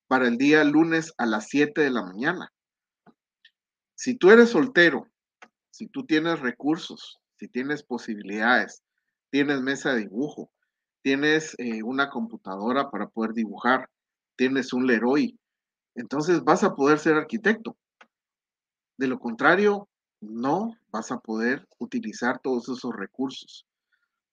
para 0.08 0.26
el 0.26 0.38
día 0.38 0.64
lunes 0.64 1.14
a 1.16 1.26
las 1.26 1.48
7 1.50 1.82
de 1.82 1.90
la 1.90 2.02
mañana. 2.02 2.52
Si 3.94 4.16
tú 4.16 4.30
eres 4.30 4.50
soltero, 4.50 5.06
si 5.70 5.86
tú 5.86 6.04
tienes 6.06 6.40
recursos, 6.40 7.20
si 7.38 7.46
tienes 7.46 7.84
posibilidades, 7.84 8.82
tienes 9.30 9.60
mesa 9.60 9.94
de 9.94 10.00
dibujo, 10.00 10.50
tienes 11.02 11.54
eh, 11.58 11.84
una 11.84 12.10
computadora 12.10 12.90
para 12.90 13.06
poder 13.06 13.34
dibujar, 13.34 13.88
tienes 14.36 14.72
un 14.72 14.88
Leroy, 14.88 15.38
entonces 15.94 16.42
vas 16.42 16.64
a 16.64 16.74
poder 16.74 16.98
ser 16.98 17.14
arquitecto. 17.14 17.76
De 18.96 19.06
lo 19.06 19.18
contrario, 19.18 19.88
no 20.20 20.72
vas 20.90 21.12
a 21.12 21.18
poder 21.18 21.66
utilizar 21.78 22.40
todos 22.40 22.68
esos 22.68 22.94
recursos. 22.94 23.66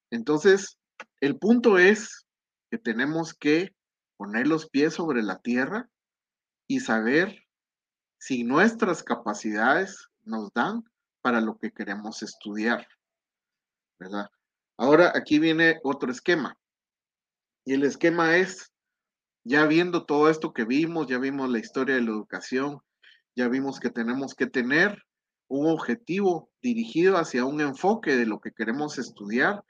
Entonces, 0.10 0.78
el 1.20 1.38
punto 1.38 1.78
es 1.78 2.28
que 2.70 2.78
tenemos 2.78 3.34
que 3.34 3.76
poner 4.18 4.48
los 4.48 4.70
pies 4.70 4.94
sobre 4.94 5.24
la 5.24 5.40
tierra 5.40 5.90
y 6.68 6.80
saber 6.80 7.44
si 8.18 8.44
nuestras 8.44 9.04
capacidades 9.04 10.08
nos 10.24 10.54
dan 10.54 10.84
para 11.22 11.42
lo 11.42 11.58
que 11.58 11.72
queremos 11.72 12.22
estudiar. 12.22 12.88
¿Verdad? 14.00 14.30
Ahora 14.78 15.12
aquí 15.16 15.40
viene 15.40 15.80
otro 15.84 16.12
esquema. 16.12 16.58
Y 17.66 17.74
el 17.74 17.84
esquema 17.84 18.38
es, 18.38 18.71
ya 19.44 19.66
viendo 19.66 20.06
todo 20.06 20.30
esto 20.30 20.54
que 20.54 20.66
vimos, 20.66 21.08
ya 21.08 21.18
vimos 21.18 21.50
la 21.50 21.60
historia 21.60 21.96
de 21.96 22.02
la 22.02 22.12
educación, 22.12 22.80
ya 23.36 23.48
vimos 23.48 23.80
que 23.80 23.90
tenemos 23.90 24.36
que 24.36 24.48
tener 24.48 25.04
un 25.48 25.70
objetivo 25.70 26.50
dirigido 26.62 27.18
hacia 27.18 27.46
un 27.46 27.62
enfoque 27.62 28.16
de 28.16 28.26
lo 28.26 28.40
que 28.40 28.52
queremos 28.52 28.98
estudiar 28.98 29.64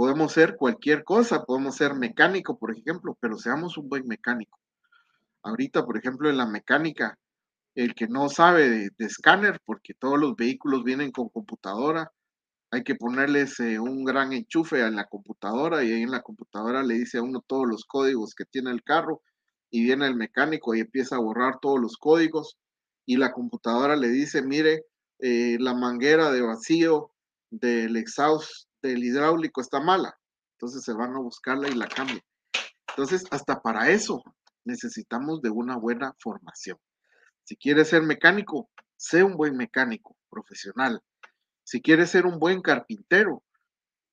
Podemos 0.00 0.32
ser 0.32 0.56
cualquier 0.56 1.04
cosa, 1.04 1.44
podemos 1.44 1.76
ser 1.76 1.94
mecánico, 1.94 2.58
por 2.58 2.74
ejemplo, 2.74 3.18
pero 3.20 3.36
seamos 3.36 3.76
un 3.76 3.90
buen 3.90 4.06
mecánico. 4.06 4.58
Ahorita, 5.42 5.84
por 5.84 5.98
ejemplo, 5.98 6.30
en 6.30 6.38
la 6.38 6.46
mecánica, 6.46 7.18
el 7.74 7.94
que 7.94 8.08
no 8.08 8.30
sabe 8.30 8.70
de, 8.70 8.90
escáner, 8.98 9.60
porque 9.62 9.92
todos 9.92 10.18
los 10.18 10.36
vehículos 10.36 10.84
vienen 10.84 11.12
con 11.12 11.28
computadora, 11.28 12.12
hay 12.70 12.84
que 12.84 12.94
ponerles 12.94 13.58
eh, 13.60 13.80
un 13.80 14.04
gran 14.04 14.32
enchufe 14.32 14.80
en 14.80 14.96
la 14.96 15.08
computadora 15.08 15.82
y 15.82 15.92
ahí 15.92 16.02
en 16.02 16.10
la 16.10 16.22
computadora 16.22 16.82
le 16.82 16.94
dice 16.94 17.18
a 17.18 17.22
uno 17.22 17.42
todos 17.46 17.66
los 17.66 17.84
códigos 17.84 18.34
que 18.34 18.44
tiene 18.44 18.70
el 18.70 18.84
carro 18.84 19.22
y 19.70 19.82
viene 19.82 20.06
el 20.06 20.16
mecánico 20.16 20.74
y 20.74 20.80
empieza 20.80 21.16
a 21.16 21.20
borrar 21.20 21.58
todos 21.60 21.80
los 21.80 21.96
códigos 21.96 22.58
y 23.06 23.16
la 23.16 23.32
computadora 23.32 23.96
le 23.96 24.08
dice, 24.08 24.42
mire, 24.42 24.84
eh, 25.18 25.56
la 25.58 25.74
manguera 25.74 26.30
de 26.30 26.42
vacío 26.42 27.12
del 27.50 27.96
exhaust 27.96 28.68
del 28.82 29.02
hidráulico 29.02 29.60
está 29.60 29.80
mala. 29.80 30.16
Entonces 30.52 30.84
se 30.84 30.92
van 30.92 31.14
a 31.14 31.20
buscarla 31.20 31.68
y 31.68 31.74
la 31.74 31.88
cambian. 31.88 32.20
Entonces, 32.90 33.24
hasta 33.30 33.60
para 33.62 33.90
eso 33.90 34.22
necesitamos 34.64 35.40
de 35.42 35.50
una 35.50 35.76
buena 35.76 36.14
formación. 36.18 36.78
Si 37.44 37.56
quieres 37.56 37.88
ser 37.88 38.02
mecánico, 38.02 38.70
sé 38.96 39.24
un 39.24 39.36
buen 39.36 39.56
mecánico 39.56 40.16
profesional. 40.28 41.02
Si 41.70 41.80
quieres 41.80 42.10
ser 42.10 42.26
un 42.26 42.40
buen 42.40 42.62
carpintero, 42.62 43.44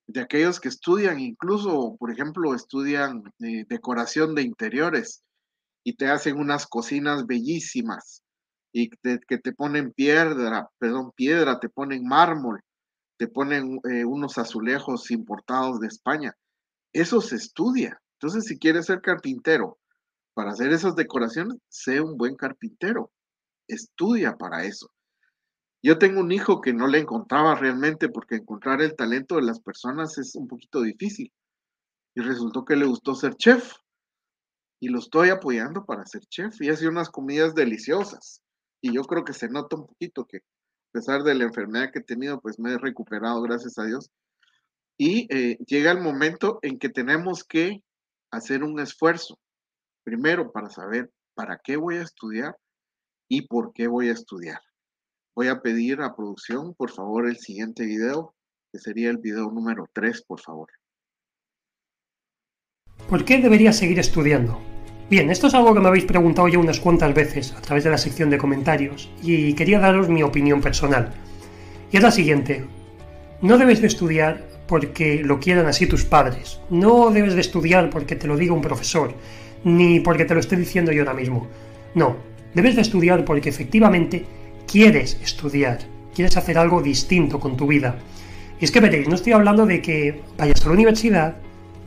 de 0.06 0.22
aquellos 0.22 0.60
que 0.60 0.70
estudian, 0.70 1.20
incluso, 1.20 1.98
por 1.98 2.12
ejemplo, 2.12 2.54
estudian 2.54 3.24
eh, 3.40 3.66
decoración 3.68 4.36
de 4.36 4.44
interiores 4.44 5.24
y 5.84 5.96
te 5.96 6.08
hacen 6.08 6.38
unas 6.38 6.68
cocinas 6.68 7.26
bellísimas 7.26 8.22
y 8.72 8.92
que 8.92 9.40
te 9.40 9.54
ponen 9.54 9.92
piedra, 9.92 10.70
perdón, 10.78 11.12
piedra, 11.16 11.60
te 11.60 11.68
ponen 11.68 12.06
mármol, 12.06 12.62
te 13.18 13.28
ponen 13.28 13.80
eh, 13.92 14.06
unos 14.06 14.38
azulejos 14.38 15.10
importados 15.10 15.80
de 15.80 15.88
España. 15.88 16.36
Eso 16.94 17.22
se 17.22 17.38
estudia. 17.38 18.00
Entonces, 18.20 18.46
si 18.46 18.60
quieres 18.60 18.86
ser 18.86 19.02
carpintero 19.02 19.80
para 20.36 20.52
hacer 20.52 20.72
esas 20.74 20.96
decoraciones, 20.96 21.58
sé 21.70 22.02
un 22.02 22.18
buen 22.18 22.36
carpintero. 22.36 23.10
Estudia 23.68 24.38
para 24.38 24.64
eso. 24.64 24.92
Yo 25.84 25.98
tengo 25.98 26.20
un 26.22 26.32
hijo 26.32 26.62
que 26.62 26.74
no 26.74 26.88
le 26.88 27.00
encontraba 27.00 27.56
realmente 27.56 28.10
porque 28.10 28.36
encontrar 28.36 28.82
el 28.82 28.96
talento 28.96 29.36
de 29.36 29.44
las 29.44 29.60
personas 29.60 30.18
es 30.18 30.36
un 30.36 30.48
poquito 30.48 30.82
difícil. 30.82 31.32
Y 32.16 32.22
resultó 32.22 32.66
que 32.66 32.76
le 32.76 32.86
gustó 32.86 33.16
ser 33.16 33.36
chef. 33.36 33.74
Y 34.80 34.90
lo 34.90 35.00
estoy 35.00 35.30
apoyando 35.30 35.86
para 35.86 36.06
ser 36.06 36.26
chef 36.26 36.62
y 36.62 36.70
hace 36.70 36.88
unas 36.88 37.10
comidas 37.10 37.56
deliciosas. 37.56 38.42
Y 38.82 38.94
yo 38.94 39.04
creo 39.04 39.24
que 39.24 39.34
se 39.34 39.50
nota 39.50 39.76
un 39.76 39.88
poquito 39.88 40.26
que 40.26 40.42
pesar 40.92 41.24
de 41.24 41.36
la 41.36 41.44
enfermedad 41.44 41.92
que 41.92 42.00
he 42.00 42.04
tenido, 42.04 42.42
pues 42.42 42.60
me 42.60 42.74
he 42.74 42.78
recuperado, 42.78 43.42
gracias 43.42 43.78
a 43.78 43.86
Dios. 43.86 44.10
Y 44.98 45.28
eh, 45.34 45.58
llega 45.68 45.92
el 45.92 46.02
momento 46.02 46.60
en 46.64 46.80
que 46.80 46.90
tenemos 46.90 47.44
que 47.44 47.84
hacer 48.32 48.64
un 48.64 48.80
esfuerzo, 48.80 49.40
primero 50.04 50.52
para 50.52 50.70
saber 50.70 51.12
para 51.36 51.60
qué 51.64 51.78
voy 51.78 51.98
a 51.98 52.02
estudiar 52.02 52.58
y 53.30 53.44
por 53.48 53.74
qué 53.74 53.88
voy 53.88 54.10
a 54.10 54.14
estudiar. 54.14 54.60
Voy 55.38 55.50
a 55.50 55.62
pedir 55.62 56.02
a 56.02 56.16
producción, 56.16 56.74
por 56.74 56.90
favor, 56.90 57.28
el 57.28 57.38
siguiente 57.38 57.86
video, 57.86 58.34
que 58.74 58.80
sería 58.80 59.12
el 59.12 59.18
video 59.18 59.52
número 59.52 59.88
3, 59.94 60.24
por 60.24 60.42
favor. 60.42 60.68
¿Por 63.08 63.24
qué 63.24 63.38
debería 63.38 63.72
seguir 63.72 64.00
estudiando? 64.00 64.60
Bien, 65.12 65.30
esto 65.30 65.46
es 65.46 65.54
algo 65.54 65.76
que 65.76 65.80
me 65.80 65.90
habéis 65.90 66.06
preguntado 66.06 66.48
ya 66.48 66.58
unas 66.58 66.80
cuantas 66.80 67.14
veces 67.14 67.54
a 67.54 67.62
través 67.62 67.84
de 67.84 67.92
la 67.92 68.00
sección 68.00 68.32
de 68.32 68.40
comentarios 68.40 69.12
y 69.22 69.54
quería 69.54 69.78
daros 69.78 70.10
mi 70.10 70.24
opinión 70.24 70.60
personal. 70.60 71.14
Y 71.92 71.98
es 71.98 72.02
la 72.02 72.10
siguiente. 72.10 72.66
No 73.44 73.60
debes 73.60 73.80
de 73.80 73.88
estudiar 73.88 74.44
porque 74.68 75.22
lo 75.24 75.40
quieran 75.40 75.68
así 75.68 75.86
tus 75.86 76.04
padres. 76.04 76.60
No 76.72 77.12
debes 77.12 77.36
de 77.36 77.42
estudiar 77.42 77.92
porque 77.92 78.16
te 78.16 78.26
lo 78.26 78.38
diga 78.38 78.56
un 78.56 78.64
profesor, 78.64 79.14
ni 79.64 80.00
porque 80.00 80.26
te 80.26 80.34
lo 80.34 80.40
esté 80.40 80.56
diciendo 80.56 80.92
yo 80.92 81.04
ahora 81.04 81.14
mismo. 81.14 81.48
No, 81.94 82.16
debes 82.56 82.76
de 82.76 82.82
estudiar 82.82 83.24
porque 83.24 83.50
efectivamente 83.50 84.26
quieres 84.68 85.18
estudiar, 85.24 85.80
quieres 86.14 86.38
hacer 86.38 86.58
algo 86.58 86.82
distinto 86.82 87.40
con 87.40 87.58
tu 87.58 87.68
vida. 87.68 87.98
Y 88.60 88.66
es 88.66 88.72
que 88.72 88.80
veréis, 88.80 89.08
no 89.08 89.16
estoy 89.16 89.34
hablando 89.34 89.66
de 89.66 89.82
que 89.82 90.22
vayas 90.38 90.62
a 90.64 90.68
la 90.68 90.74
universidad, 90.74 91.38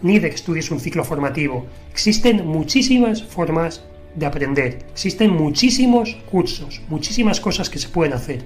ni 0.02 0.18
de 0.18 0.30
que 0.30 0.36
estudies 0.36 0.70
un 0.70 0.80
ciclo 0.80 1.04
formativo. 1.04 1.66
Existen 1.92 2.46
muchísimas 2.46 3.22
formas 3.22 3.84
de 4.14 4.26
aprender, 4.26 4.86
existen 4.90 5.30
muchísimos 5.30 6.16
cursos, 6.30 6.80
muchísimas 6.88 7.40
cosas 7.40 7.70
que 7.70 7.78
se 7.78 7.88
pueden 7.88 8.14
hacer. 8.14 8.44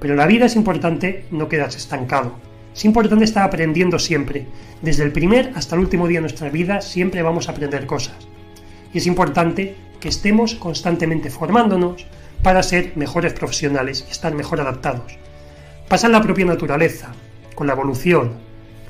Pero 0.00 0.14
la 0.14 0.26
vida 0.26 0.46
es 0.46 0.54
importante 0.54 1.24
no 1.30 1.48
quedarse 1.48 1.78
estancado. 1.78 2.34
Es 2.74 2.84
importante 2.84 3.24
estar 3.24 3.42
aprendiendo 3.42 3.98
siempre. 3.98 4.46
Desde 4.80 5.02
el 5.02 5.10
primer 5.10 5.52
hasta 5.56 5.74
el 5.74 5.80
último 5.80 6.06
día 6.06 6.18
de 6.18 6.22
nuestra 6.22 6.50
vida 6.50 6.80
siempre 6.80 7.22
vamos 7.22 7.48
a 7.48 7.52
aprender 7.52 7.86
cosas. 7.86 8.28
Y 8.94 8.98
es 8.98 9.06
importante 9.06 9.74
que 9.98 10.08
estemos 10.08 10.54
constantemente 10.54 11.30
formándonos 11.30 12.06
para 12.42 12.62
ser 12.62 12.92
mejores 12.96 13.32
profesionales 13.32 14.04
y 14.08 14.10
estar 14.10 14.34
mejor 14.34 14.60
adaptados. 14.60 15.18
Pasa 15.88 16.06
en 16.06 16.12
la 16.12 16.22
propia 16.22 16.46
naturaleza, 16.46 17.12
con 17.54 17.66
la 17.66 17.72
evolución, 17.72 18.32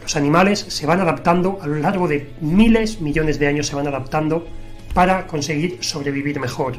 los 0.02 0.16
animales 0.16 0.60
se 0.60 0.86
van 0.86 1.00
adaptando 1.00 1.58
a 1.60 1.66
lo 1.66 1.76
largo 1.76 2.08
de 2.08 2.30
miles, 2.40 3.00
millones 3.00 3.38
de 3.38 3.46
años 3.46 3.66
se 3.66 3.76
van 3.76 3.86
adaptando 3.86 4.46
para 4.94 5.26
conseguir 5.26 5.78
sobrevivir 5.80 6.40
mejor. 6.40 6.76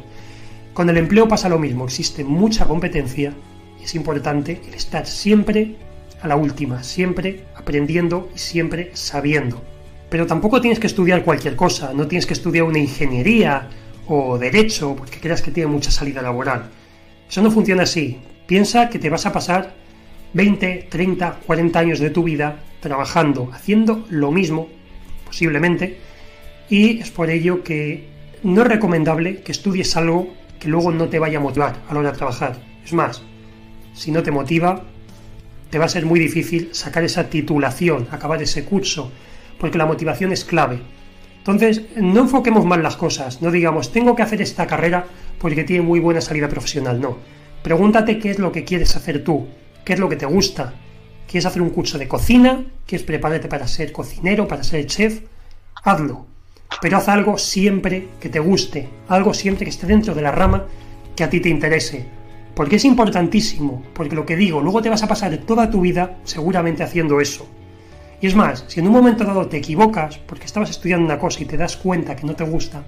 Con 0.74 0.90
el 0.90 0.98
empleo 0.98 1.28
pasa 1.28 1.48
lo 1.50 1.60
mismo, 1.60 1.86
existe 1.86 2.24
mucha 2.24 2.66
competencia 2.66 3.34
y 3.80 3.84
es 3.84 3.96
importante 3.96 4.62
el 4.68 4.74
estar 4.74 5.06
siempre 5.06 5.76
a 6.22 6.28
la 6.28 6.36
última, 6.36 6.84
siempre 6.84 7.46
aprendiendo 7.56 8.30
y 8.34 8.40
siempre 8.40 8.92
sabiendo. 8.94 9.62
Pero 10.10 10.26
tampoco 10.26 10.60
tienes 10.60 10.80
que 10.80 10.88
estudiar 10.88 11.24
cualquier 11.24 11.56
cosa, 11.56 11.94
no 11.94 12.08
tienes 12.08 12.26
que 12.26 12.34
estudiar 12.34 12.64
una 12.64 12.80
ingeniería 12.80 13.70
o 14.10 14.38
derecho 14.38 14.96
porque 14.96 15.20
creas 15.20 15.42
que 15.42 15.52
tiene 15.52 15.72
mucha 15.72 15.92
salida 15.92 16.22
laboral. 16.22 16.70
Eso 17.30 17.42
no 17.42 17.52
funciona 17.52 17.84
así. 17.84 18.18
Piensa 18.48 18.90
que 18.90 19.00
te 19.00 19.10
vas 19.10 19.26
a 19.26 19.32
pasar 19.32 19.76
20, 20.34 20.88
30, 20.90 21.40
40 21.46 21.80
años 21.80 22.00
de 22.00 22.10
tu 22.10 22.24
vida 22.24 22.60
trabajando, 22.82 23.50
haciendo 23.54 24.06
lo 24.10 24.32
mismo, 24.32 24.68
posiblemente, 25.26 25.98
y 26.70 27.00
es 27.00 27.12
por 27.12 27.30
ello 27.30 27.64
que 27.64 28.08
no 28.44 28.64
es 28.64 28.68
recomendable 28.68 29.42
que 29.42 29.52
estudies 29.52 29.96
algo 29.96 30.34
que 30.60 30.70
luego 30.70 30.92
no 30.92 31.08
te 31.08 31.20
vaya 31.20 31.38
a 31.38 31.42
motivar 31.42 31.78
a 31.88 31.94
la 31.94 32.00
hora 32.00 32.12
de 32.12 32.18
trabajar. 32.18 32.60
Es 32.84 32.94
más, 32.94 33.22
si 33.94 34.12
no 34.12 34.24
te 34.24 34.32
motiva, 34.32 34.84
te 35.70 35.78
va 35.78 35.86
a 35.86 35.90
ser 35.90 36.06
muy 36.06 36.20
difícil 36.20 36.70
sacar 36.72 37.04
esa 37.04 37.30
titulación, 37.30 38.08
acabar 38.12 38.42
ese 38.42 38.66
curso, 38.66 39.12
porque 39.60 39.78
la 39.78 39.86
motivación 39.86 40.32
es 40.32 40.44
clave. 40.44 40.80
Entonces, 41.40 41.82
no 41.96 42.22
enfoquemos 42.22 42.66
mal 42.66 42.84
las 42.84 42.96
cosas, 42.96 43.42
no 43.42 43.50
digamos, 43.50 43.92
tengo 43.92 44.16
que 44.16 44.24
hacer 44.24 44.42
esta 44.42 44.68
carrera 44.68 45.06
porque 45.40 45.64
tiene 45.64 45.84
muy 45.84 46.00
buena 46.00 46.22
salida 46.22 46.50
profesional, 46.50 47.00
no. 47.02 47.18
Pregúntate 47.64 48.20
qué 48.20 48.32
es 48.32 48.40
lo 48.40 48.52
que 48.52 48.64
quieres 48.64 48.96
hacer 48.96 49.24
tú, 49.24 49.48
qué 49.84 49.94
es 49.94 50.00
lo 50.00 50.10
que 50.10 50.16
te 50.16 50.26
gusta. 50.26 50.74
¿Quieres 51.28 51.46
hacer 51.46 51.62
un 51.62 51.70
curso 51.70 51.98
de 51.98 52.08
cocina? 52.08 52.64
¿Quieres 52.86 53.06
prepararte 53.06 53.48
para 53.48 53.68
ser 53.68 53.92
cocinero, 53.92 54.48
para 54.48 54.64
ser 54.64 54.86
chef? 54.86 55.22
Hazlo. 55.84 56.26
Pero 56.82 56.98
haz 56.98 57.08
algo 57.08 57.38
siempre 57.38 58.10
que 58.20 58.30
te 58.30 58.40
guste, 58.40 58.90
algo 59.08 59.34
siempre 59.34 59.66
que 59.66 59.72
esté 59.72 59.88
dentro 59.88 60.14
de 60.16 60.22
la 60.22 60.32
rama 60.32 60.66
que 61.16 61.24
a 61.24 61.30
ti 61.30 61.40
te 61.40 61.50
interese. 61.50 62.06
Porque 62.56 62.78
es 62.78 62.86
importantísimo, 62.86 63.84
porque 63.94 64.16
lo 64.16 64.26
que 64.26 64.36
digo, 64.36 64.62
luego 64.62 64.82
te 64.82 64.90
vas 64.90 65.04
a 65.04 65.08
pasar 65.08 65.38
toda 65.38 65.70
tu 65.70 65.82
vida 65.82 66.18
seguramente 66.24 66.84
haciendo 66.84 67.22
eso. 67.22 67.48
Y 68.22 68.28
es 68.28 68.36
más, 68.36 68.66
si 68.68 68.80
en 68.80 68.88
un 68.88 68.94
momento 68.94 69.24
dado 69.24 69.48
te 69.48 69.58
equivocas 69.58 70.18
porque 70.18 70.46
estabas 70.46 70.70
estudiando 70.70 71.06
una 71.06 71.20
cosa 71.20 71.42
y 71.42 71.46
te 71.46 71.58
das 71.58 71.78
cuenta 71.78 72.16
que 72.16 72.28
no 72.28 72.36
te 72.36 72.44
gusta, 72.44 72.84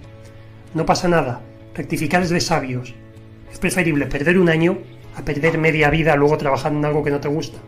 no 0.74 0.86
pasa 0.86 1.08
nada, 1.08 1.42
rectificar 1.74 2.22
es 2.22 2.30
de 2.30 2.42
sabios. 2.42 2.94
Es 3.52 3.60
preferible 3.60 4.08
perder 4.08 4.38
un 4.38 4.50
año 4.50 4.78
a 5.16 5.24
perder 5.24 5.58
media 5.58 5.90
vida 5.90 6.16
luego 6.16 6.38
trabajando 6.38 6.80
en 6.80 6.86
algo 6.86 7.04
que 7.04 7.12
no 7.12 7.20
te 7.20 7.30
gusta. 7.30 7.60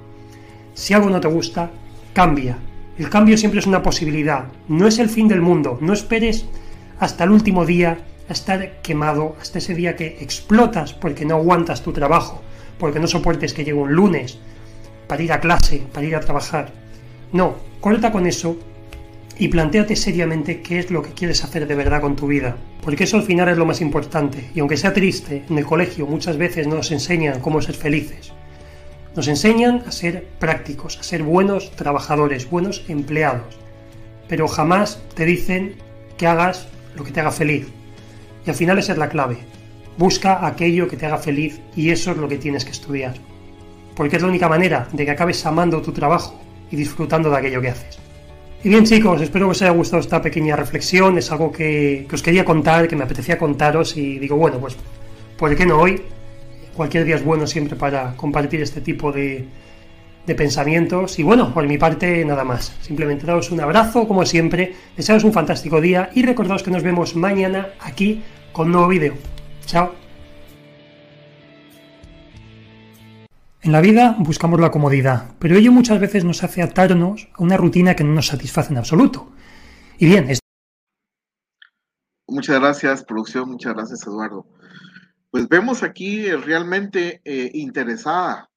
Si 0.74 0.94
algo 0.94 1.10
no 1.10 1.22
te 1.22 1.28
gusta, 1.28 1.72
cambia. 2.14 2.58
El 2.98 3.10
cambio 3.10 3.38
siempre 3.38 3.60
es 3.60 3.68
una 3.68 3.82
posibilidad, 3.82 4.46
no 4.68 4.88
es 4.88 5.00
el 5.00 5.10
fin 5.10 5.28
del 5.28 5.42
mundo. 5.42 5.78
No 5.82 5.94
esperes 5.94 6.46
hasta 7.00 7.24
el 7.24 7.32
último 7.32 7.66
día 7.66 7.98
a 8.30 8.34
estar 8.34 8.82
quemado, 8.82 9.36
hasta 9.42 9.58
ese 9.60 9.74
día 9.74 9.96
que 9.96 10.18
explotas 10.22 10.94
porque 10.94 11.26
no 11.26 11.36
aguantas 11.36 11.82
tu 11.82 11.92
trabajo, 11.92 12.42
porque 12.78 13.00
no 13.00 13.08
soportes 13.08 13.54
que 13.54 13.64
llegue 13.64 13.78
un 13.78 13.94
lunes 13.94 14.38
para 15.08 15.24
ir 15.24 15.32
a 15.32 15.40
clase, 15.40 15.84
para 15.94 16.06
ir 16.06 16.16
a 16.16 16.20
trabajar. 16.20 16.83
No, 17.34 17.56
corta 17.82 18.12
con 18.12 18.28
eso 18.28 18.58
y 19.40 19.48
planteate 19.48 19.96
seriamente 19.96 20.62
qué 20.62 20.78
es 20.78 20.92
lo 20.92 21.02
que 21.02 21.14
quieres 21.14 21.44
hacer 21.44 21.68
de 21.68 21.74
verdad 21.74 22.00
con 22.00 22.16
tu 22.16 22.28
vida. 22.28 22.58
Porque 22.84 23.06
eso 23.06 23.18
al 23.18 23.24
final 23.24 23.50
es 23.50 23.58
lo 23.58 23.66
más 23.66 23.82
importante. 23.82 24.52
Y 24.54 24.60
aunque 24.60 24.78
sea 24.78 24.94
triste, 24.94 25.44
en 25.50 25.58
el 25.58 25.66
colegio 25.66 26.06
muchas 26.06 26.38
veces 26.38 26.68
nos 26.68 26.92
enseñan 26.92 27.40
cómo 27.40 27.60
ser 27.60 27.74
felices. 27.74 28.32
Nos 29.16 29.28
enseñan 29.28 29.82
a 29.88 29.92
ser 29.92 30.28
prácticos, 30.38 31.00
a 31.00 31.04
ser 31.04 31.24
buenos 31.24 31.72
trabajadores, 31.72 32.48
buenos 32.48 32.86
empleados. 32.88 33.58
Pero 34.28 34.48
jamás 34.48 35.02
te 35.16 35.26
dicen 35.26 35.74
que 36.18 36.28
hagas 36.28 36.68
lo 36.96 37.04
que 37.04 37.12
te 37.12 37.20
haga 37.20 37.32
feliz. 37.32 37.68
Y 38.46 38.52
al 38.52 38.56
final 38.56 38.78
esa 38.78 38.92
es 38.92 39.00
la 39.00 39.10
clave. 39.10 39.38
Busca 39.98 40.46
aquello 40.46 40.88
que 40.88 40.98
te 40.98 41.08
haga 41.08 41.18
feliz 41.18 41.60
y 41.76 41.90
eso 41.90 42.12
es 42.12 42.18
lo 42.18 42.28
que 42.28 42.38
tienes 42.38 42.64
que 42.64 42.72
estudiar. 42.72 43.16
Porque 43.96 44.18
es 44.18 44.22
la 44.22 44.28
única 44.28 44.50
manera 44.50 44.88
de 44.92 45.04
que 45.04 45.12
acabes 45.12 45.44
amando 45.48 45.82
tu 45.82 45.94
trabajo 45.94 46.40
y 46.74 46.76
disfrutando 46.76 47.30
de 47.30 47.38
aquello 47.38 47.62
que 47.62 47.70
haces. 47.70 48.00
Y 48.64 48.70
bien 48.70 48.84
chicos, 48.84 49.22
espero 49.22 49.46
que 49.46 49.52
os 49.52 49.62
haya 49.62 49.72
gustado 49.72 50.02
esta 50.02 50.22
pequeña 50.22 50.56
reflexión, 50.56 51.18
es 51.20 51.32
algo 51.32 51.52
que, 51.52 52.08
os 52.12 52.24
quería 52.24 52.44
contar, 52.44 52.88
que 52.88 52.96
me 52.96 53.04
apetecía 53.04 53.38
contaros 53.38 53.96
y 53.96 54.18
digo, 54.18 54.38
bueno, 54.38 54.58
pues, 54.58 54.76
¿por 55.38 55.56
qué 55.56 55.68
no 55.68 55.78
hoy? 55.80 56.02
Cualquier 56.74 57.06
día 57.06 57.16
es 57.16 57.24
bueno 57.24 57.46
siempre 57.46 57.76
para 57.76 58.16
compartir 58.16 58.62
este 58.62 58.82
tipo 58.82 59.12
de, 59.12 59.46
de 60.26 60.36
pensamientos. 60.36 61.20
Y 61.20 61.24
bueno, 61.24 61.54
por 61.54 61.68
mi 61.68 61.78
parte 61.78 62.26
nada 62.26 62.44
más. 62.44 62.76
Simplemente 62.82 63.28
daros 63.28 63.52
un 63.52 63.60
abrazo, 63.60 64.08
como 64.08 64.26
siempre, 64.26 64.74
desearos 64.98 65.26
un 65.26 65.34
fantástico 65.34 65.80
día 65.80 66.10
y 66.16 66.24
recordaos 66.24 66.64
que 66.64 66.72
nos 66.72 66.82
vemos 66.82 67.16
mañana 67.16 67.74
aquí 67.82 68.24
con 68.52 68.68
un 68.68 68.72
nuevo 68.72 68.88
vídeo. 68.88 69.14
Chao. 69.68 70.03
En 73.64 73.72
la 73.72 73.80
vida 73.80 74.18
buscamos 74.20 74.60
la 74.60 74.72
comodidad, 74.72 75.38
pero 75.40 75.56
ello 75.56 75.72
muchas 75.72 75.98
veces 75.98 76.26
nos 76.26 76.44
hace 76.44 76.62
atarnos 76.62 77.30
a 77.34 77.44
una 77.44 77.56
rutina 77.56 77.96
que 77.96 78.04
no 78.04 78.12
nos 78.12 78.28
satisface 78.28 78.74
en 78.74 78.78
absoluto. 78.78 79.32
Y 79.98 80.06
bien, 80.06 80.30
es... 80.30 80.40
Muchas 82.28 82.60
gracias, 82.60 83.06
producción, 83.06 83.50
muchas 83.50 83.74
gracias, 83.74 84.06
Eduardo. 84.06 84.46
Pues 85.32 85.48
vemos 85.48 85.82
aquí 85.82 86.30
realmente 86.30 87.22
eh, 87.24 87.52
interesada 87.54 88.50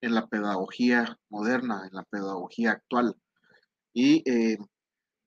en 0.00 0.14
la 0.14 0.28
pedagogía 0.28 1.18
moderna, 1.28 1.82
en 1.86 1.94
la 1.94 2.04
pedagogía 2.04 2.70
actual. 2.70 3.14
Y 3.92 4.22
eh, 4.24 4.56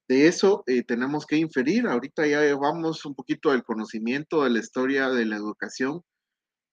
de 0.07 0.27
eso 0.27 0.63
eh, 0.65 0.81
tenemos 0.81 1.27
que 1.27 1.37
inferir, 1.37 1.85
ahorita 1.85 2.25
ya 2.25 2.39
vamos 2.55 3.05
un 3.05 3.13
poquito 3.13 3.51
del 3.51 3.63
conocimiento 3.63 4.43
de 4.43 4.49
la 4.49 4.59
historia 4.59 5.09
de 5.09 5.25
la 5.25 5.35
educación 5.35 6.01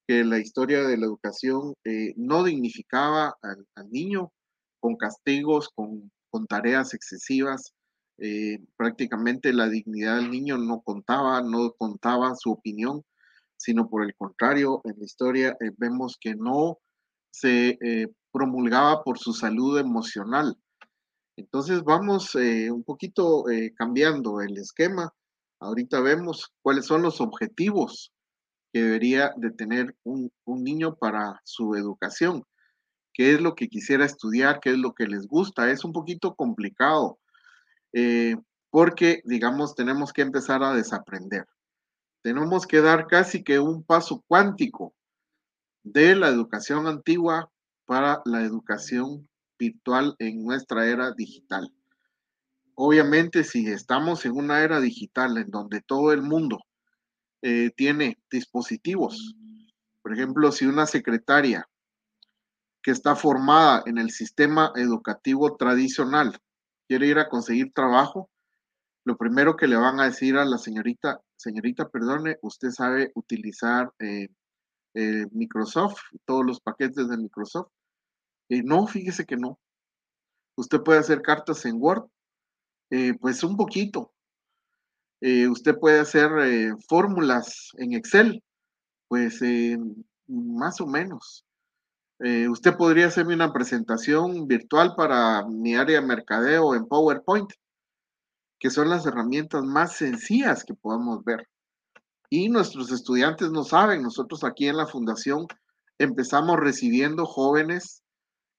que 0.07 0.25
la 0.25 0.39
historia 0.39 0.83
de 0.83 0.97
la 0.97 1.07
educación 1.07 1.75
eh, 1.85 2.15
no 2.17 2.45
dignificaba 2.45 3.37
al, 3.43 3.67
niño 3.91 4.33
con 4.81 4.97
castigos, 4.97 5.71
con, 5.75 6.11
tareas 6.49 6.95
excesivas. 6.95 7.73
Eh, 8.19 8.59
prácticamente 8.77 9.53
la 9.53 9.69
dignidad 9.69 10.17
del 10.17 10.31
niño 10.31 10.59
no 10.59 10.81
contaba, 10.83 11.43
no 11.43 11.73
contaba 11.79 12.35
su 12.35 12.51
opinión, 12.51 13.03
sino 13.57 13.89
por 13.89 14.05
el 14.05 14.15
contrario, 14.17 14.81
en 14.85 14.99
la 14.99 15.05
historia 15.05 15.57
eh, 15.61 15.71
vemos 15.77 16.17
que 16.21 16.35
no 16.35 16.79
se 17.31 17.79
promulgaba 18.33 19.03
por 19.03 19.19
su 19.19 19.33
salud 19.33 19.79
emocional. 19.79 20.57
Entonces 21.37 21.83
vamos 21.83 22.37
un 22.37 22.85
poquito 22.85 23.45
cambiando 23.77 24.41
el 24.41 24.57
esquema. 24.57 25.13
Ahorita 25.59 26.01
vemos 26.01 26.53
cuáles 26.63 26.87
son 26.87 27.03
los 27.03 27.21
objetivos 27.21 28.14
que 28.75 28.83
debería 28.83 29.33
de 29.37 29.53
tener 29.53 29.97
un, 30.03 30.33
niño 30.47 30.97
para 30.97 31.41
su 31.45 31.77
educación. 31.77 32.43
¿Qué 33.13 33.33
es 33.33 33.41
lo 33.41 33.55
que 33.55 33.69
quisiera 33.69 34.05
estudiar? 34.05 34.59
¿Qué 34.59 34.71
es 34.71 34.79
lo 34.79 34.95
que 34.95 35.07
les 35.07 35.29
gusta? 35.29 35.71
Es 35.71 35.85
un 35.85 35.93
poquito 35.93 36.35
complicado 36.35 37.21
eh, 37.93 38.35
porque, 38.71 39.23
digamos, 39.27 39.77
tenemos 39.77 40.13
que 40.13 40.23
empezar 40.23 40.65
a 40.65 40.75
desaprender. 40.75 41.47
Tenemos 42.21 42.67
que 42.67 42.81
dar 42.81 43.07
casi 43.07 43.45
que 43.45 43.61
un 43.61 43.85
paso 43.85 44.25
cuántico 44.27 44.93
de 45.85 46.17
la 46.17 46.27
educación 46.27 46.89
antigua 46.89 47.53
para 47.85 48.23
la 48.25 48.43
educación 48.43 49.29
virtual 49.57 50.17
en 50.19 50.45
nuestra 50.45 50.89
era 50.89 51.13
digital. 51.13 51.73
Obviamente, 52.75 53.45
si 53.45 53.69
estamos 53.69 54.27
en 54.27 54.33
una 54.33 54.65
era 54.65 54.81
digital 54.81 55.39
en 55.39 55.49
donde 55.53 55.81
todo 55.81 56.13
el 56.13 56.23
mundo 56.23 56.59
eh, 57.47 57.71
tiene 57.77 58.17
dispositivos. 58.31 59.37
Por 60.01 60.15
ejemplo, 60.15 60.51
si 60.51 60.65
una 60.65 60.87
secretaria 60.87 61.69
que 62.83 62.91
está 62.91 63.17
formada 63.17 63.83
en 63.85 63.99
el 63.99 64.11
sistema 64.11 64.73
educativo 64.77 65.55
tradicional 65.55 66.41
quiere 66.89 67.07
ir 67.07 67.19
a 67.19 67.29
conseguir 67.29 67.71
trabajo, 67.75 68.31
lo 69.05 69.19
primero 69.19 69.57
que 69.57 69.67
le 69.67 69.77
van 69.77 70.01
a 70.01 70.07
decir 70.07 70.39
a 70.39 70.47
la 70.47 70.57
señorita, 70.57 71.21
señorita, 71.37 71.91
perdone, 71.91 72.39
usted 72.41 72.71
sabe 72.71 73.13
utilizar 73.15 73.93
eh, 73.99 74.29
eh, 74.95 75.27
Microsoft, 75.31 76.01
todos 76.25 76.47
los 76.47 76.61
paquetes 76.61 77.11
de 77.11 77.19
Microsoft. 77.19 77.69
Y 78.49 78.63
no, 78.63 78.87
fíjese 78.87 79.27
que 79.27 79.37
no. 79.37 79.61
Usted 80.57 80.81
puede 80.81 81.01
hacer 81.01 81.21
cartas 81.21 81.67
en 81.67 81.77
Word, 81.77 82.09
pues 83.21 83.45
un 83.45 83.59
poquito, 83.59 84.14
eh, 85.21 85.49
usted 85.49 85.77
puede 85.79 86.01
hacer 86.01 86.31
eh, 86.41 86.73
fórmulas 86.89 87.71
en 87.79 87.95
Excel, 87.95 88.43
pues 89.09 89.41
eh, 89.43 89.79
más 90.27 90.81
o 90.81 90.87
menos. 90.87 91.45
usted 92.51 92.77
podría 92.77 93.09
hacerme 93.09 93.35
una 93.35 93.53
presentación 93.53 94.47
virtual 94.47 94.95
para 94.97 95.45
mi 95.47 95.75
área 95.75 96.01
de 96.01 96.07
mercadeo 96.07 96.75
en 96.75 96.87
PowerPoint, 96.87 97.51
que 98.59 98.71
son 98.71 98.89
las 98.89 99.05
herramientas 99.07 99.63
más 99.65 99.97
sencillas 99.97 100.65
que 100.65 100.75
podemos 100.75 101.23
ver. 101.25 101.47
Y 102.31 102.49
nuestros 102.49 102.91
estudiantes 102.93 103.51
no 103.51 103.65
saben, 103.65 104.03
nosotros 104.03 104.43
aquí 104.45 104.69
en 104.69 104.77
la 104.77 104.87
fundación 104.87 105.47
empezamos 105.99 106.59
recibiendo 106.59 107.27
jóvenes 107.27 108.03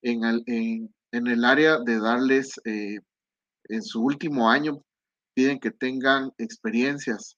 en 0.03 0.23
el, 0.23 1.45
área 1.45 1.79
de 1.79 1.99
darles 1.99 2.59
en 2.63 3.81
su 3.81 4.03
último 4.03 4.49
año 4.49 4.81
piden 5.35 5.59
que 5.59 5.69
tengan 5.69 6.31
experiencias 6.39 7.37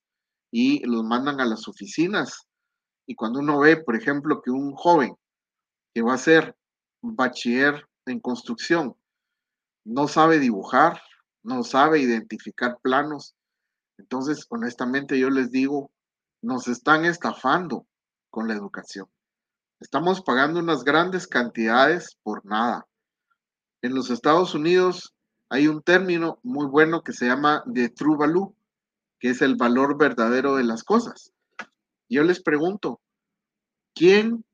y 0.51 0.85
los 0.85 1.03
mandan 1.03 1.41
a 1.41 1.45
las 1.45 1.67
oficinas. 1.67 2.47
Y 3.05 3.15
cuando 3.15 3.39
uno 3.39 3.59
ve, 3.59 3.77
por 3.77 3.95
ejemplo, 3.95 4.41
que 4.41 4.51
un 4.51 4.73
joven 4.73 5.15
que 5.93 6.01
va 6.01 6.13
a 6.13 6.17
ser 6.17 6.55
bachiller 7.01 7.85
en 8.05 8.19
construcción 8.19 8.95
no 9.83 10.07
sabe 10.07 10.39
dibujar, 10.39 11.01
no 11.43 11.63
sabe 11.63 11.99
identificar 11.99 12.77
planos, 12.81 13.35
entonces 13.97 14.45
honestamente 14.49 15.17
yo 15.17 15.29
les 15.29 15.49
digo, 15.49 15.91
nos 16.41 16.67
están 16.67 17.05
estafando 17.05 17.87
con 18.29 18.47
la 18.47 18.53
educación. 18.53 19.07
Estamos 19.79 20.21
pagando 20.21 20.59
unas 20.59 20.83
grandes 20.83 21.27
cantidades 21.27 22.17
por 22.23 22.45
nada. 22.45 22.85
En 23.81 23.95
los 23.95 24.09
Estados 24.09 24.53
Unidos 24.53 25.15
hay 25.49 25.67
un 25.67 25.81
término 25.81 26.39
muy 26.43 26.67
bueno 26.67 27.03
que 27.03 27.13
se 27.13 27.25
llama 27.25 27.63
de 27.65 27.89
true 27.89 28.17
value, 28.17 28.55
que 29.19 29.29
es 29.29 29.41
el 29.41 29.55
valor 29.55 29.97
verdadero 29.97 30.55
de 30.55 30.63
las 30.63 30.83
cosas. 30.83 31.33
Yo 32.09 32.23
les 32.23 32.41
pregunto, 32.41 33.01
¿quién 33.95 34.45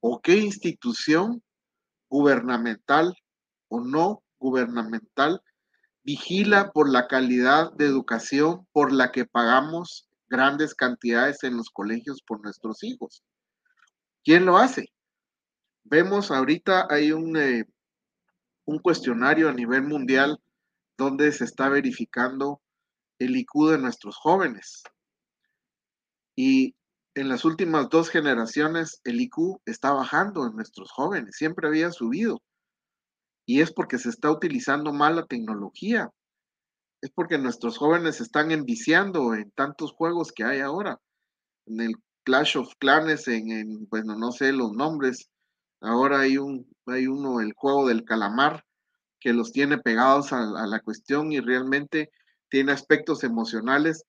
o 0.00 0.20
qué 0.20 0.36
institución 0.36 1.42
gubernamental 2.08 3.14
o 3.68 3.80
no 3.80 4.22
gubernamental 4.38 5.42
vigila 6.04 6.70
por 6.72 6.88
la 6.88 7.08
calidad 7.08 7.72
de 7.72 7.86
educación 7.86 8.66
por 8.72 8.92
la 8.92 9.10
que 9.10 9.24
pagamos 9.24 10.08
grandes 10.28 10.74
cantidades 10.74 11.42
en 11.42 11.56
los 11.56 11.70
colegios 11.70 12.22
por 12.22 12.42
nuestros 12.42 12.82
hijos? 12.84 13.22
¿Quién 14.24 14.46
lo 14.46 14.58
hace? 14.58 14.92
Vemos 15.84 16.30
ahorita 16.30 16.86
hay 16.90 17.12
un, 17.12 17.36
eh, 17.36 17.64
un 18.66 18.78
cuestionario 18.78 19.48
a 19.48 19.54
nivel 19.54 19.82
mundial 19.82 20.38
donde 20.98 21.32
se 21.32 21.44
está 21.44 21.68
verificando 21.68 22.60
el 23.18 23.36
IQ 23.36 23.70
de 23.70 23.78
nuestros 23.78 24.16
jóvenes. 24.16 24.82
Y 26.36 26.74
en 27.14 27.28
las 27.28 27.44
últimas 27.44 27.88
dos 27.88 28.10
generaciones 28.10 29.00
el 29.04 29.20
IQ 29.20 29.60
está 29.64 29.92
bajando 29.92 30.46
en 30.46 30.54
nuestros 30.54 30.90
jóvenes, 30.92 31.36
siempre 31.36 31.66
había 31.66 31.90
subido. 31.90 32.42
Y 33.46 33.60
es 33.60 33.72
porque 33.72 33.98
se 33.98 34.10
está 34.10 34.30
utilizando 34.30 34.92
mal 34.92 35.16
la 35.16 35.26
tecnología. 35.26 36.10
Es 37.00 37.10
porque 37.10 37.38
nuestros 37.38 37.78
jóvenes 37.78 38.20
están 38.20 38.50
enviciando 38.50 39.34
en 39.34 39.50
tantos 39.52 39.92
juegos 39.92 40.32
que 40.32 40.44
hay 40.44 40.60
ahora. 40.60 41.00
En 41.66 41.80
el 41.80 41.94
Clash 42.24 42.58
of 42.58 42.74
Clans, 42.78 43.28
en, 43.28 43.86
bueno, 43.88 44.16
no 44.16 44.32
sé 44.32 44.52
los 44.52 44.72
nombres. 44.72 45.30
Ahora 45.80 46.20
hay 46.20 46.38
un, 46.38 46.68
hay 46.86 47.06
uno, 47.06 47.40
el 47.40 47.52
juego 47.54 47.88
del 47.88 48.04
calamar, 48.04 48.64
que 49.20 49.32
los 49.32 49.52
tiene 49.52 49.78
pegados 49.78 50.32
a 50.32 50.66
la 50.66 50.80
cuestión 50.80 51.32
y 51.32 51.40
realmente 51.40 52.10
tiene 52.48 52.72
aspectos 52.72 53.24
emocionales 53.24 54.04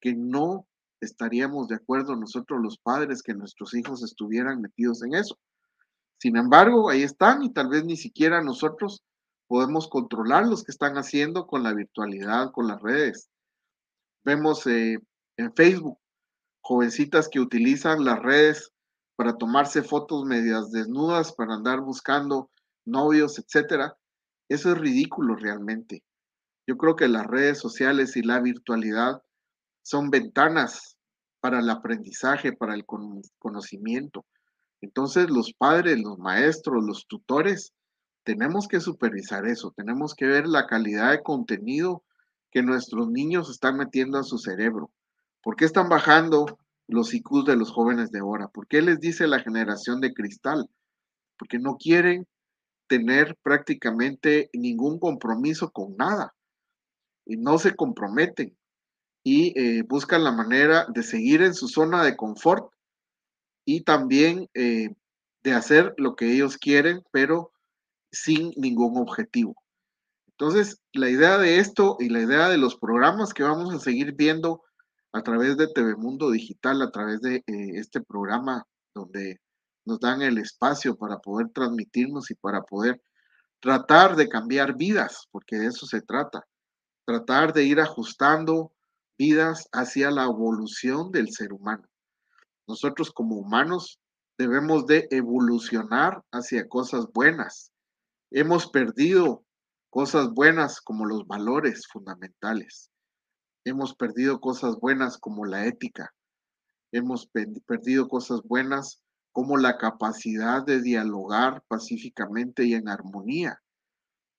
que 0.00 0.14
no 0.14 0.66
estaríamos 1.00 1.68
de 1.68 1.76
acuerdo 1.76 2.16
nosotros 2.16 2.60
los 2.62 2.78
padres 2.78 3.22
que 3.22 3.34
nuestros 3.34 3.74
hijos 3.74 4.02
estuvieran 4.02 4.60
metidos 4.60 5.02
en 5.02 5.14
eso. 5.14 5.38
Sin 6.18 6.36
embargo, 6.36 6.88
ahí 6.88 7.02
están 7.02 7.42
y 7.42 7.52
tal 7.52 7.68
vez 7.68 7.84
ni 7.84 7.96
siquiera 7.96 8.42
nosotros 8.42 9.02
podemos 9.48 9.88
controlar 9.88 10.46
los 10.46 10.62
que 10.62 10.70
están 10.70 10.96
haciendo 10.96 11.46
con 11.46 11.62
la 11.62 11.74
virtualidad, 11.74 12.52
con 12.52 12.68
las 12.68 12.80
redes. 12.80 13.28
Vemos 14.24 14.66
eh, 14.66 14.98
en 15.36 15.54
Facebook 15.54 15.98
jovencitas 16.60 17.28
que 17.28 17.40
utilizan 17.40 18.04
las 18.04 18.20
redes 18.20 18.71
para 19.22 19.38
tomarse 19.38 19.84
fotos 19.84 20.24
medias 20.24 20.72
desnudas, 20.72 21.32
para 21.32 21.54
andar 21.54 21.80
buscando 21.80 22.50
novios, 22.84 23.38
etcétera. 23.38 23.96
Eso 24.48 24.72
es 24.72 24.78
ridículo 24.78 25.36
realmente. 25.36 26.02
Yo 26.66 26.76
creo 26.76 26.96
que 26.96 27.06
las 27.06 27.28
redes 27.28 27.60
sociales 27.60 28.16
y 28.16 28.22
la 28.22 28.40
virtualidad 28.40 29.22
son 29.82 30.10
ventanas 30.10 30.96
para 31.38 31.60
el 31.60 31.70
aprendizaje, 31.70 32.52
para 32.52 32.74
el 32.74 32.84
conocimiento. 33.38 34.26
Entonces 34.80 35.30
los 35.30 35.52
padres, 35.52 36.00
los 36.00 36.18
maestros, 36.18 36.82
los 36.84 37.06
tutores, 37.06 37.72
tenemos 38.24 38.66
que 38.66 38.80
supervisar 38.80 39.46
eso, 39.46 39.72
tenemos 39.76 40.16
que 40.16 40.26
ver 40.26 40.48
la 40.48 40.66
calidad 40.66 41.12
de 41.12 41.22
contenido 41.22 42.02
que 42.50 42.64
nuestros 42.64 43.08
niños 43.08 43.48
están 43.50 43.76
metiendo 43.76 44.18
a 44.18 44.24
su 44.24 44.38
cerebro. 44.38 44.90
¿Por 45.44 45.54
qué 45.54 45.64
están 45.64 45.88
bajando 45.88 46.58
los 46.88 47.14
IQs 47.14 47.44
de 47.44 47.56
los 47.56 47.70
jóvenes 47.70 48.10
de 48.10 48.20
ahora? 48.20 48.48
¿Por 48.48 48.66
qué 48.66 48.82
les 48.82 49.00
dice 49.00 49.26
la 49.26 49.40
generación 49.40 50.00
de 50.00 50.12
cristal? 50.12 50.68
Porque 51.38 51.58
no 51.58 51.76
quieren 51.76 52.26
tener 52.86 53.36
prácticamente 53.42 54.50
ningún 54.52 54.98
compromiso 54.98 55.70
con 55.70 55.96
nada 55.96 56.34
y 57.24 57.36
no 57.36 57.58
se 57.58 57.74
comprometen 57.74 58.56
y 59.24 59.58
eh, 59.58 59.82
buscan 59.82 60.24
la 60.24 60.32
manera 60.32 60.86
de 60.88 61.02
seguir 61.02 61.42
en 61.42 61.54
su 61.54 61.68
zona 61.68 62.04
de 62.04 62.16
confort 62.16 62.72
y 63.64 63.82
también 63.82 64.48
eh, 64.54 64.88
de 65.42 65.52
hacer 65.52 65.94
lo 65.96 66.16
que 66.16 66.32
ellos 66.32 66.58
quieren, 66.58 67.02
pero 67.12 67.52
sin 68.10 68.52
ningún 68.56 68.98
objetivo. 68.98 69.54
Entonces, 70.28 70.80
la 70.92 71.08
idea 71.08 71.38
de 71.38 71.58
esto 71.58 71.96
y 72.00 72.08
la 72.08 72.20
idea 72.20 72.48
de 72.48 72.58
los 72.58 72.76
programas 72.76 73.32
que 73.32 73.42
vamos 73.42 73.72
a 73.72 73.78
seguir 73.78 74.12
viendo 74.12 74.62
a 75.12 75.22
través 75.22 75.56
de 75.56 75.68
TV 75.68 75.96
Mundo 75.96 76.30
Digital, 76.30 76.82
a 76.82 76.90
través 76.90 77.20
de 77.20 77.36
eh, 77.36 77.42
este 77.74 78.00
programa 78.00 78.66
donde 78.94 79.40
nos 79.84 80.00
dan 80.00 80.22
el 80.22 80.38
espacio 80.38 80.96
para 80.96 81.18
poder 81.18 81.48
transmitirnos 81.50 82.30
y 82.30 82.34
para 82.34 82.62
poder 82.62 83.02
tratar 83.60 84.16
de 84.16 84.28
cambiar 84.28 84.76
vidas, 84.76 85.28
porque 85.30 85.56
de 85.56 85.66
eso 85.66 85.86
se 85.86 86.00
trata 86.02 86.46
tratar 87.04 87.52
de 87.52 87.64
ir 87.64 87.80
ajustando 87.80 88.72
vidas 89.18 89.68
hacia 89.72 90.10
la 90.10 90.24
evolución 90.24 91.10
del 91.10 91.30
ser 91.32 91.52
humano. 91.52 91.88
Nosotros 92.66 93.10
como 93.10 93.36
humanos 93.36 94.00
debemos 94.38 94.86
de 94.86 95.06
evolucionar 95.10 96.22
hacia 96.32 96.68
cosas 96.68 97.06
buenas. 97.12 97.72
Hemos 98.30 98.68
perdido 98.70 99.44
cosas 99.90 100.30
buenas 100.30 100.80
como 100.80 101.04
los 101.04 101.26
valores 101.26 101.86
fundamentales. 101.86 102.90
Hemos 103.64 103.94
perdido 103.94 104.40
cosas 104.40 104.76
buenas 104.80 105.18
como 105.18 105.44
la 105.44 105.66
ética. 105.66 106.14
Hemos 106.92 107.26
perdido 107.66 108.08
cosas 108.08 108.42
buenas 108.42 109.02
como 109.32 109.56
la 109.56 109.78
capacidad 109.78 110.64
de 110.64 110.82
dialogar 110.82 111.62
pacíficamente 111.68 112.64
y 112.64 112.74
en 112.74 112.88
armonía 112.88 113.62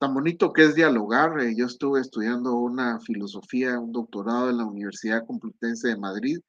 tan 0.03 0.13
bonito 0.13 0.51
que 0.51 0.65
es 0.65 0.75
dialogar. 0.75 1.39
Eh, 1.39 1.55
yo 1.55 1.65
estuve 1.65 2.01
estudiando 2.01 2.55
una 2.55 2.99
filosofía, 2.99 3.79
un 3.79 3.93
doctorado 3.93 4.49
en 4.49 4.57
la 4.57 4.65
Universidad 4.65 5.25
Complutense 5.25 5.87
de 5.87 5.97
Madrid 5.97 6.39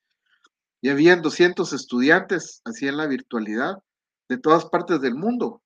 y 0.80 0.88
habían 0.88 1.22
200 1.22 1.72
estudiantes 1.72 2.62
así 2.64 2.88
en 2.88 2.96
la 2.96 3.06
virtualidad 3.06 3.76
de 4.28 4.38
todas 4.38 4.64
partes 4.64 5.00
del 5.00 5.14
mundo. 5.14 5.62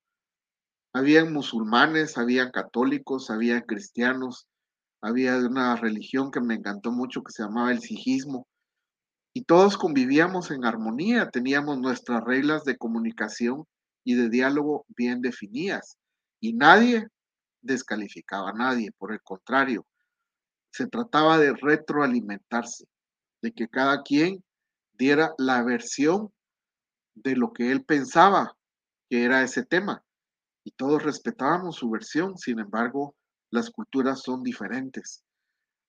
Habían 0.92 1.32
musulmanes, 1.32 2.18
habían 2.18 2.50
católicos, 2.50 3.30
había 3.30 3.62
cristianos, 3.62 4.46
había 5.00 5.36
una 5.36 5.76
religión 5.76 6.30
que 6.30 6.40
me 6.40 6.54
encantó 6.54 6.90
mucho 6.90 7.22
que 7.22 7.32
se 7.32 7.42
llamaba 7.42 7.72
el 7.72 7.80
sijismo. 7.80 8.46
Y 9.32 9.42
todos 9.42 9.76
convivíamos 9.76 10.50
en 10.50 10.64
armonía, 10.64 11.30
teníamos 11.30 11.78
nuestras 11.78 12.24
reglas 12.24 12.64
de 12.64 12.76
comunicación 12.76 13.64
y 14.04 14.14
de 14.14 14.28
diálogo 14.28 14.84
bien 14.88 15.20
definidas. 15.20 15.96
Y 16.40 16.54
nadie 16.54 17.06
descalificaba 17.60 18.50
a 18.50 18.54
nadie, 18.54 18.90
por 18.92 19.12
el 19.12 19.20
contrario, 19.22 19.86
se 20.72 20.86
trataba 20.86 21.38
de 21.38 21.54
retroalimentarse, 21.54 22.86
de 23.42 23.52
que 23.52 23.68
cada 23.68 24.02
quien 24.02 24.42
diera 24.92 25.34
la 25.38 25.62
versión 25.62 26.32
de 27.14 27.36
lo 27.36 27.52
que 27.52 27.70
él 27.72 27.84
pensaba 27.84 28.56
que 29.08 29.24
era 29.24 29.42
ese 29.42 29.64
tema. 29.64 30.04
Y 30.64 30.72
todos 30.72 31.02
respetábamos 31.02 31.76
su 31.76 31.90
versión, 31.90 32.36
sin 32.36 32.58
embargo, 32.58 33.14
las 33.50 33.70
culturas 33.70 34.22
son 34.22 34.42
diferentes. 34.42 35.24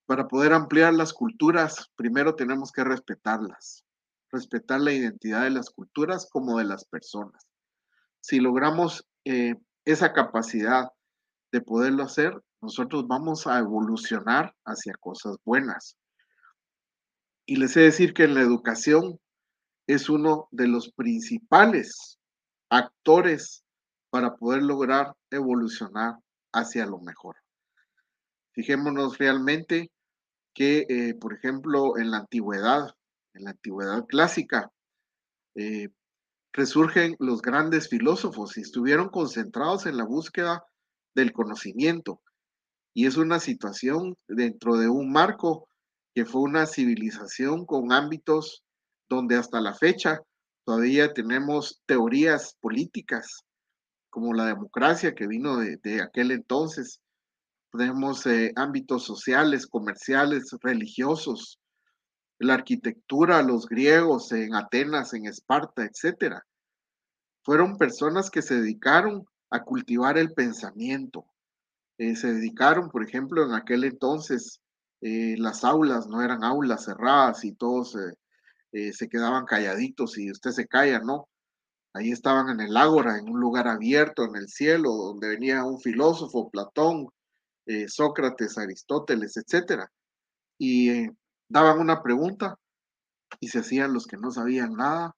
Para 0.05 0.27
poder 0.27 0.53
ampliar 0.53 0.93
las 0.93 1.13
culturas, 1.13 1.89
primero 1.95 2.35
tenemos 2.35 2.71
que 2.71 2.83
respetarlas, 2.83 3.85
respetar 4.31 4.81
la 4.81 4.93
identidad 4.93 5.43
de 5.43 5.51
las 5.51 5.69
culturas 5.69 6.27
como 6.31 6.57
de 6.57 6.65
las 6.65 6.85
personas. 6.85 7.47
Si 8.21 8.39
logramos 8.39 9.05
eh, 9.25 9.55
esa 9.85 10.13
capacidad 10.13 10.89
de 11.51 11.61
poderlo 11.61 12.03
hacer, 12.03 12.41
nosotros 12.61 13.07
vamos 13.07 13.47
a 13.47 13.59
evolucionar 13.59 14.55
hacia 14.65 14.93
cosas 14.99 15.37
buenas. 15.45 15.97
Y 17.45 17.55
les 17.55 17.75
he 17.77 17.81
de 17.81 17.85
decir 17.87 18.13
que 18.13 18.23
en 18.23 18.35
la 18.35 18.41
educación 18.41 19.19
es 19.87 20.09
uno 20.09 20.47
de 20.51 20.67
los 20.67 20.91
principales 20.91 22.19
actores 22.69 23.63
para 24.11 24.35
poder 24.35 24.63
lograr 24.63 25.15
evolucionar 25.31 26.15
hacia 26.51 26.85
lo 26.85 26.99
mejor. 26.99 27.37
Fijémonos 28.59 29.17
realmente 29.17 29.89
que, 30.53 30.85
eh, 30.89 31.13
por 31.13 31.33
ejemplo, 31.33 31.97
en 31.97 32.11
la 32.11 32.17
antigüedad, 32.17 32.93
en 33.33 33.45
la 33.45 33.51
antigüedad 33.51 34.05
clásica, 34.05 34.69
eh, 35.55 35.87
resurgen 36.51 37.15
los 37.19 37.41
grandes 37.41 37.87
filósofos 37.87 38.57
y 38.57 38.61
estuvieron 38.61 39.07
concentrados 39.07 39.85
en 39.85 39.95
la 39.95 40.03
búsqueda 40.03 40.65
del 41.15 41.31
conocimiento. 41.31 42.21
Y 42.93 43.05
es 43.05 43.15
una 43.15 43.39
situación 43.39 44.17
dentro 44.27 44.75
de 44.75 44.89
un 44.89 45.09
marco 45.09 45.69
que 46.13 46.25
fue 46.25 46.41
una 46.41 46.65
civilización 46.65 47.65
con 47.65 47.93
ámbitos 47.93 48.65
donde 49.07 49.37
hasta 49.37 49.61
la 49.61 49.73
fecha 49.73 50.19
todavía 50.65 51.13
tenemos 51.13 51.81
teorías 51.85 52.57
políticas 52.59 53.45
como 54.09 54.33
la 54.33 54.47
democracia 54.47 55.15
que 55.15 55.27
vino 55.27 55.59
de, 55.59 56.01
aquel 56.01 56.31
entonces. 56.31 56.99
Tenemos 57.71 58.25
eh, 58.25 58.51
ámbitos 58.55 59.03
sociales, 59.03 59.67
comerciales, 59.67 60.55
religiosos, 60.61 61.59
la 62.39 62.55
arquitectura, 62.55 63.43
los 63.43 63.67
griegos 63.67 64.31
en 64.31 64.55
Atenas, 64.55 65.13
en 65.13 65.27
Esparta, 65.27 65.83
etcétera. 65.83 66.45
Fueron 67.43 67.77
personas 67.77 68.31
que 68.31 68.41
se 68.41 68.59
dedicaron 68.59 69.25
a 69.51 69.63
cultivar 69.63 70.17
el 70.17 70.33
pensamiento, 70.33 71.25
eh, 71.97 72.15
se 72.15 72.33
dedicaron, 72.33 72.89
por 72.89 73.03
ejemplo, 73.03 73.45
en 73.45 73.53
aquel 73.53 73.83
entonces 73.83 74.61
eh, 75.01 75.35
las 75.37 75.63
aulas 75.63 76.07
no 76.07 76.21
eran 76.21 76.43
aulas 76.43 76.85
cerradas 76.85 77.43
y 77.43 77.53
todos 77.53 77.95
se 78.71 79.09
quedaban 79.09 79.45
calladitos 79.45 80.17
y 80.19 80.31
usted 80.31 80.51
se 80.51 80.67
calla, 80.67 80.99
¿no? 80.99 81.27
Ahí 81.93 82.11
estaban 82.11 82.49
en 82.49 82.61
el 82.61 82.77
ágora, 82.77 83.17
en 83.17 83.27
un 83.29 83.39
lugar 83.39 83.67
abierto 83.67 84.23
en 84.23 84.35
el 84.35 84.47
cielo, 84.47 84.91
donde 84.91 85.29
venía 85.29 85.63
un 85.63 85.79
filósofo, 85.79 86.49
Platón, 86.51 87.09
Sócrates, 87.87 88.57
Aristóteles, 88.57 89.37
etcétera, 89.37 89.91
y 90.57 91.07
daban 91.47 91.79
una 91.79 92.01
pregunta 92.01 92.57
y 93.39 93.49
se 93.49 93.59
hacían 93.59 93.93
los 93.93 94.07
que 94.07 94.17
no 94.17 94.31
sabían 94.31 94.73
nada 94.73 95.15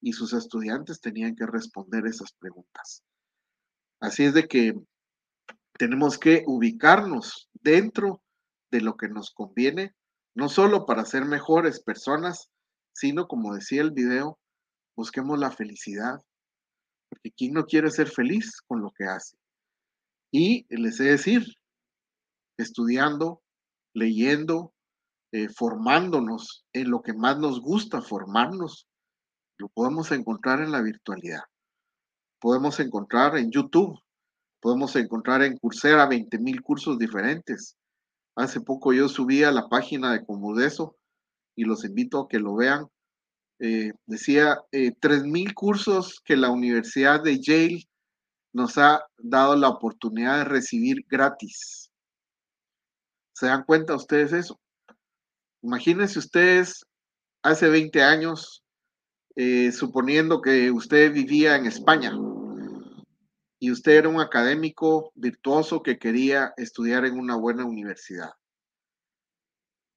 y 0.00 0.12
sus 0.12 0.32
estudiantes 0.32 1.00
tenían 1.00 1.36
que 1.36 1.46
responder 1.46 2.06
esas 2.06 2.32
preguntas. 2.32 3.02
Así 4.00 4.24
es 4.24 4.34
de 4.34 4.48
que 4.48 4.74
tenemos 5.78 6.18
que 6.18 6.42
ubicarnos 6.46 7.48
dentro 7.52 8.22
de 8.70 8.80
lo 8.80 8.96
que 8.96 9.08
nos 9.08 9.30
conviene, 9.30 9.94
no 10.34 10.48
solo 10.48 10.86
para 10.86 11.04
ser 11.04 11.24
mejores 11.24 11.82
personas, 11.82 12.50
sino, 12.94 13.28
como 13.28 13.54
decía 13.54 13.82
el 13.82 13.92
video, 13.92 14.38
busquemos 14.96 15.38
la 15.38 15.50
felicidad, 15.50 16.18
porque 17.08 17.30
¿quién 17.30 17.52
no 17.52 17.64
quiere 17.64 17.90
ser 17.90 18.08
feliz 18.08 18.60
con 18.66 18.80
lo 18.82 18.90
que 18.90 19.04
hace? 19.04 19.36
Y 20.32 20.66
les 20.74 20.98
he 20.98 21.04
de 21.04 21.10
decir, 21.10 21.46
estudiando, 22.62 23.42
leyendo, 23.94 24.72
eh, 25.32 25.48
formándonos 25.48 26.64
en 26.72 26.90
lo 26.90 27.02
que 27.02 27.14
más 27.14 27.38
nos 27.38 27.60
gusta 27.60 28.02
formarnos, 28.02 28.86
lo 29.58 29.68
podemos 29.68 30.10
encontrar 30.12 30.60
en 30.60 30.72
la 30.72 30.82
virtualidad. 30.82 31.42
Podemos 32.40 32.80
encontrar 32.80 33.36
en 33.36 33.50
YouTube, 33.50 33.98
podemos 34.60 34.94
encontrar 34.96 35.42
en 35.42 35.56
Coursera 35.58 36.06
20 36.06 36.38
mil 36.38 36.62
cursos 36.62 36.98
diferentes. 36.98 37.76
Hace 38.36 38.60
poco 38.60 38.92
yo 38.92 39.08
subí 39.08 39.44
a 39.44 39.52
la 39.52 39.68
página 39.68 40.12
de 40.12 40.24
Comudeso 40.24 40.96
y 41.56 41.64
los 41.64 41.84
invito 41.84 42.20
a 42.20 42.28
que 42.28 42.38
lo 42.38 42.54
vean. 42.54 42.86
Eh, 43.58 43.92
decía 44.06 44.58
eh, 44.72 44.92
3 44.98 45.24
mil 45.24 45.54
cursos 45.54 46.20
que 46.24 46.36
la 46.36 46.50
Universidad 46.50 47.22
de 47.22 47.40
Yale 47.40 47.84
nos 48.52 48.76
ha 48.78 49.00
dado 49.18 49.56
la 49.56 49.68
oportunidad 49.68 50.38
de 50.38 50.44
recibir 50.44 51.06
gratis. 51.08 51.81
¿Se 53.32 53.46
dan 53.46 53.64
cuenta 53.64 53.96
ustedes 53.96 54.32
eso? 54.32 54.60
Imagínense 55.62 56.18
ustedes 56.18 56.84
hace 57.42 57.68
20 57.68 58.02
años, 58.02 58.62
eh, 59.36 59.72
suponiendo 59.72 60.40
que 60.40 60.70
usted 60.70 61.12
vivía 61.12 61.56
en 61.56 61.66
España 61.66 62.12
y 63.58 63.70
usted 63.70 63.92
era 63.92 64.08
un 64.08 64.20
académico 64.20 65.12
virtuoso 65.14 65.82
que 65.82 65.98
quería 65.98 66.52
estudiar 66.56 67.04
en 67.04 67.18
una 67.18 67.36
buena 67.36 67.64
universidad. 67.64 68.30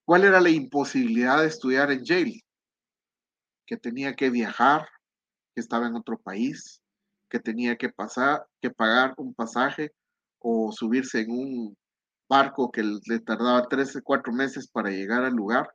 ¿Cuál 0.05 0.23
era 0.23 0.39
la 0.39 0.51
imposibilidad 0.51 1.41
de 1.41 1.47
estudiar 1.47 1.91
en 1.91 2.05
Yale? 2.05 2.41
Que 3.65 3.75
tenía 3.75 4.15
que 4.15 4.29
viajar, 4.29 4.87
que 5.55 5.61
estaba 5.61 5.87
en 5.87 5.95
otro 5.95 6.19
país, 6.19 6.79
que 7.27 7.39
tenía 7.39 7.75
que 7.75 7.89
pasar, 7.89 8.45
que 8.61 8.69
pagar 8.69 9.15
un 9.17 9.33
pasaje 9.33 9.91
o 10.37 10.71
subirse 10.71 11.21
en 11.21 11.31
un 11.31 11.77
barco 12.27 12.71
que 12.71 12.83
le 12.83 13.19
tardaba 13.19 13.67
13, 13.67 14.01
cuatro 14.01 14.33
meses 14.33 14.67
para 14.67 14.89
llegar 14.89 15.23
al 15.23 15.33
lugar, 15.33 15.73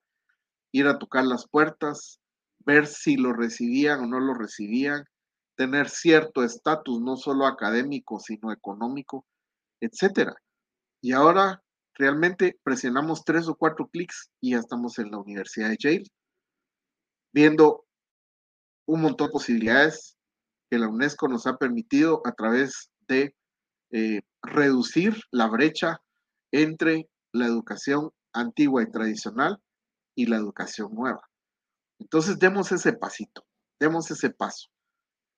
ir 0.73 0.87
a 0.87 0.99
tocar 0.99 1.25
las 1.25 1.49
puertas, 1.49 2.21
ver 2.61 2.87
si 2.87 3.17
lo 3.17 3.33
recibían 3.33 4.01
o 4.01 4.07
no 4.07 4.21
lo 4.21 4.35
recibían, 4.35 5.05
tener 5.57 5.89
cierto 5.89 6.43
estatus, 6.43 7.01
no 7.01 7.17
solo 7.17 7.47
académico, 7.47 8.19
sino 8.19 8.53
económico, 8.53 9.27
etcétera. 9.81 10.35
Y 11.03 11.13
ahora 11.13 11.63
realmente 11.95 12.59
presionamos 12.63 13.25
tres 13.25 13.49
o 13.49 13.55
cuatro 13.55 13.89
clics 13.89 14.31
y 14.41 14.53
ya 14.53 14.59
estamos 14.59 14.99
en 14.99 15.11
la 15.11 15.19
Universidad 15.19 15.69
de 15.71 15.77
Yale, 15.79 16.05
viendo 17.33 17.85
un 18.87 19.03
montón 19.03 19.29
de 19.29 19.33
posibilidades 19.33 20.17
que 20.71 20.79
la 20.79 20.89
UNESCO 20.89 21.29
nos 21.29 21.47
ha 21.47 21.57
permitido 21.57 22.23
a 22.25 22.33
través 22.33 22.91
de 23.07 23.35
eh, 23.93 24.21
reducir 24.43 25.17
la 25.31 25.47
brecha 25.49 26.01
entre 26.53 27.09
la 27.33 27.47
educación 27.47 28.11
antigua 28.33 28.83
y 28.83 28.91
tradicional 28.91 29.59
y 30.15 30.27
la 30.27 30.37
educación 30.37 30.95
nueva. 30.95 31.23
Entonces, 31.99 32.39
demos 32.39 32.73
ese 32.73 32.93
pasito, 32.93 33.45
demos 33.79 34.11
ese 34.11 34.31
paso. 34.31 34.69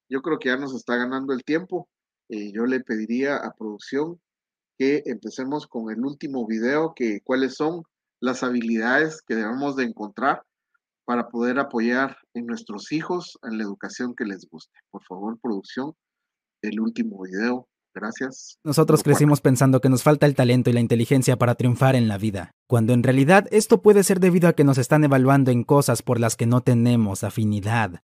Yo 0.09 0.23
creo 0.23 0.39
que 0.39 0.49
ya 0.49 0.57
nos 0.57 0.75
está 0.75 0.97
ganando 0.97 1.33
el 1.33 1.45
tiempo. 1.45 1.89
Eh, 2.29 2.53
yo 2.53 2.67
le 2.67 2.81
pediría 2.81 3.37
a 3.37 3.55
producción 3.55 4.21
que 4.79 5.03
empecemos 5.07 5.67
con 5.67 5.91
el 5.91 6.05
último 6.05 6.47
video, 6.47 6.93
que 6.95 7.21
cuáles 7.23 7.55
son 7.55 7.83
las 8.21 8.43
habilidades 8.43 9.23
que 9.23 9.35
debemos 9.35 9.77
de 9.77 9.85
encontrar 9.85 10.43
para 11.05 11.29
poder 11.29 11.59
apoyar 11.59 12.17
en 12.35 12.47
nuestros 12.47 12.93
hijos 12.93 13.39
en 13.43 13.59
la 13.59 13.65
educación 13.65 14.15
que 14.15 14.25
les 14.25 14.49
guste. 14.49 14.79
Por 14.91 15.03
favor, 15.05 15.39
producción, 15.41 15.95
el 16.63 16.81
último 16.81 17.23
video. 17.23 17.69
Gracias. 17.95 18.59
Nosotros 18.65 19.03
crecimos 19.03 19.41
pensando 19.41 19.81
que 19.81 19.91
nos 19.91 20.03
falta 20.03 20.27
el 20.27 20.35
talento 20.35 20.71
y 20.71 20.73
la 20.73 20.81
inteligencia 20.81 21.37
para 21.37 21.55
triunfar 21.55 21.95
en 21.95 22.09
la 22.09 22.17
vida, 22.17 22.53
cuando 22.67 22.95
en 22.95 23.03
realidad 23.03 23.47
esto 23.51 23.83
puede 23.83 24.03
ser 24.03 24.19
debido 24.19 24.49
a 24.49 24.55
que 24.55 24.65
nos 24.65 24.79
están 24.79 25.05
evaluando 25.05 25.51
en 25.51 25.63
cosas 25.63 26.03
por 26.03 26.19
las 26.19 26.37
que 26.37 26.47
no 26.47 26.63
tenemos 26.63 27.23
afinidad. 27.23 28.01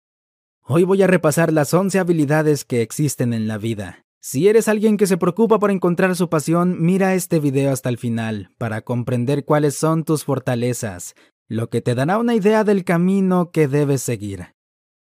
Hoy 0.62 0.82
voy 0.82 1.02
a 1.02 1.06
repasar 1.06 1.52
las 1.52 1.72
11 1.72 2.00
habilidades 2.00 2.64
que 2.64 2.82
existen 2.82 3.32
en 3.32 3.46
la 3.46 3.58
vida. 3.58 4.04
Si 4.20 4.48
eres 4.48 4.66
alguien 4.66 4.96
que 4.96 5.06
se 5.06 5.18
preocupa 5.18 5.60
por 5.60 5.70
encontrar 5.70 6.16
su 6.16 6.28
pasión, 6.28 6.76
mira 6.80 7.14
este 7.14 7.38
video 7.38 7.72
hasta 7.72 7.88
el 7.88 7.98
final 7.98 8.50
para 8.58 8.80
comprender 8.80 9.44
cuáles 9.44 9.76
son 9.76 10.02
tus 10.02 10.24
fortalezas, 10.24 11.14
lo 11.46 11.70
que 11.70 11.80
te 11.80 11.94
dará 11.94 12.18
una 12.18 12.34
idea 12.34 12.64
del 12.64 12.82
camino 12.82 13.52
que 13.52 13.68
debes 13.68 14.02
seguir. 14.02 14.54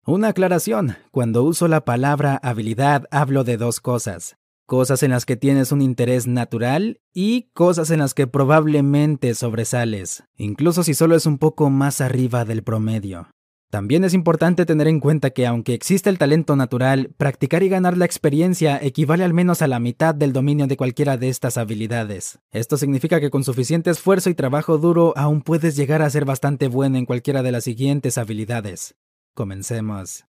Una 0.05 0.29
aclaración, 0.29 0.95
cuando 1.11 1.43
uso 1.43 1.67
la 1.67 1.83
palabra 1.83 2.39
habilidad 2.41 3.05
hablo 3.11 3.43
de 3.43 3.57
dos 3.57 3.81
cosas 3.81 4.37
cosas 4.71 5.03
en 5.03 5.11
las 5.11 5.25
que 5.25 5.35
tienes 5.35 5.73
un 5.73 5.81
interés 5.81 6.27
natural 6.27 7.01
y 7.13 7.49
cosas 7.53 7.91
en 7.91 7.99
las 7.99 8.13
que 8.13 8.25
probablemente 8.25 9.35
sobresales, 9.35 10.23
incluso 10.37 10.83
si 10.83 10.93
solo 10.93 11.17
es 11.17 11.25
un 11.25 11.39
poco 11.39 11.69
más 11.69 11.99
arriba 11.99 12.45
del 12.45 12.63
promedio. 12.63 13.27
También 13.69 14.05
es 14.05 14.13
importante 14.13 14.65
tener 14.65 14.87
en 14.87 15.01
cuenta 15.01 15.31
que 15.31 15.45
aunque 15.45 15.73
existe 15.73 16.09
el 16.09 16.17
talento 16.17 16.55
natural, 16.55 17.11
practicar 17.17 17.63
y 17.63 17.67
ganar 17.67 17.97
la 17.97 18.05
experiencia 18.05 18.79
equivale 18.81 19.25
al 19.25 19.33
menos 19.33 19.61
a 19.61 19.67
la 19.67 19.81
mitad 19.81 20.15
del 20.15 20.31
dominio 20.31 20.67
de 20.67 20.77
cualquiera 20.77 21.17
de 21.17 21.27
estas 21.27 21.57
habilidades. 21.57 22.39
Esto 22.51 22.77
significa 22.77 23.19
que 23.19 23.29
con 23.29 23.43
suficiente 23.43 23.89
esfuerzo 23.89 24.29
y 24.29 24.35
trabajo 24.35 24.77
duro 24.77 25.11
aún 25.17 25.41
puedes 25.41 25.75
llegar 25.75 26.01
a 26.01 26.09
ser 26.09 26.23
bastante 26.23 26.69
bueno 26.69 26.97
en 26.97 27.05
cualquiera 27.05 27.43
de 27.43 27.51
las 27.51 27.65
siguientes 27.65 28.17
habilidades. 28.17 28.95
Comencemos. 29.35 30.23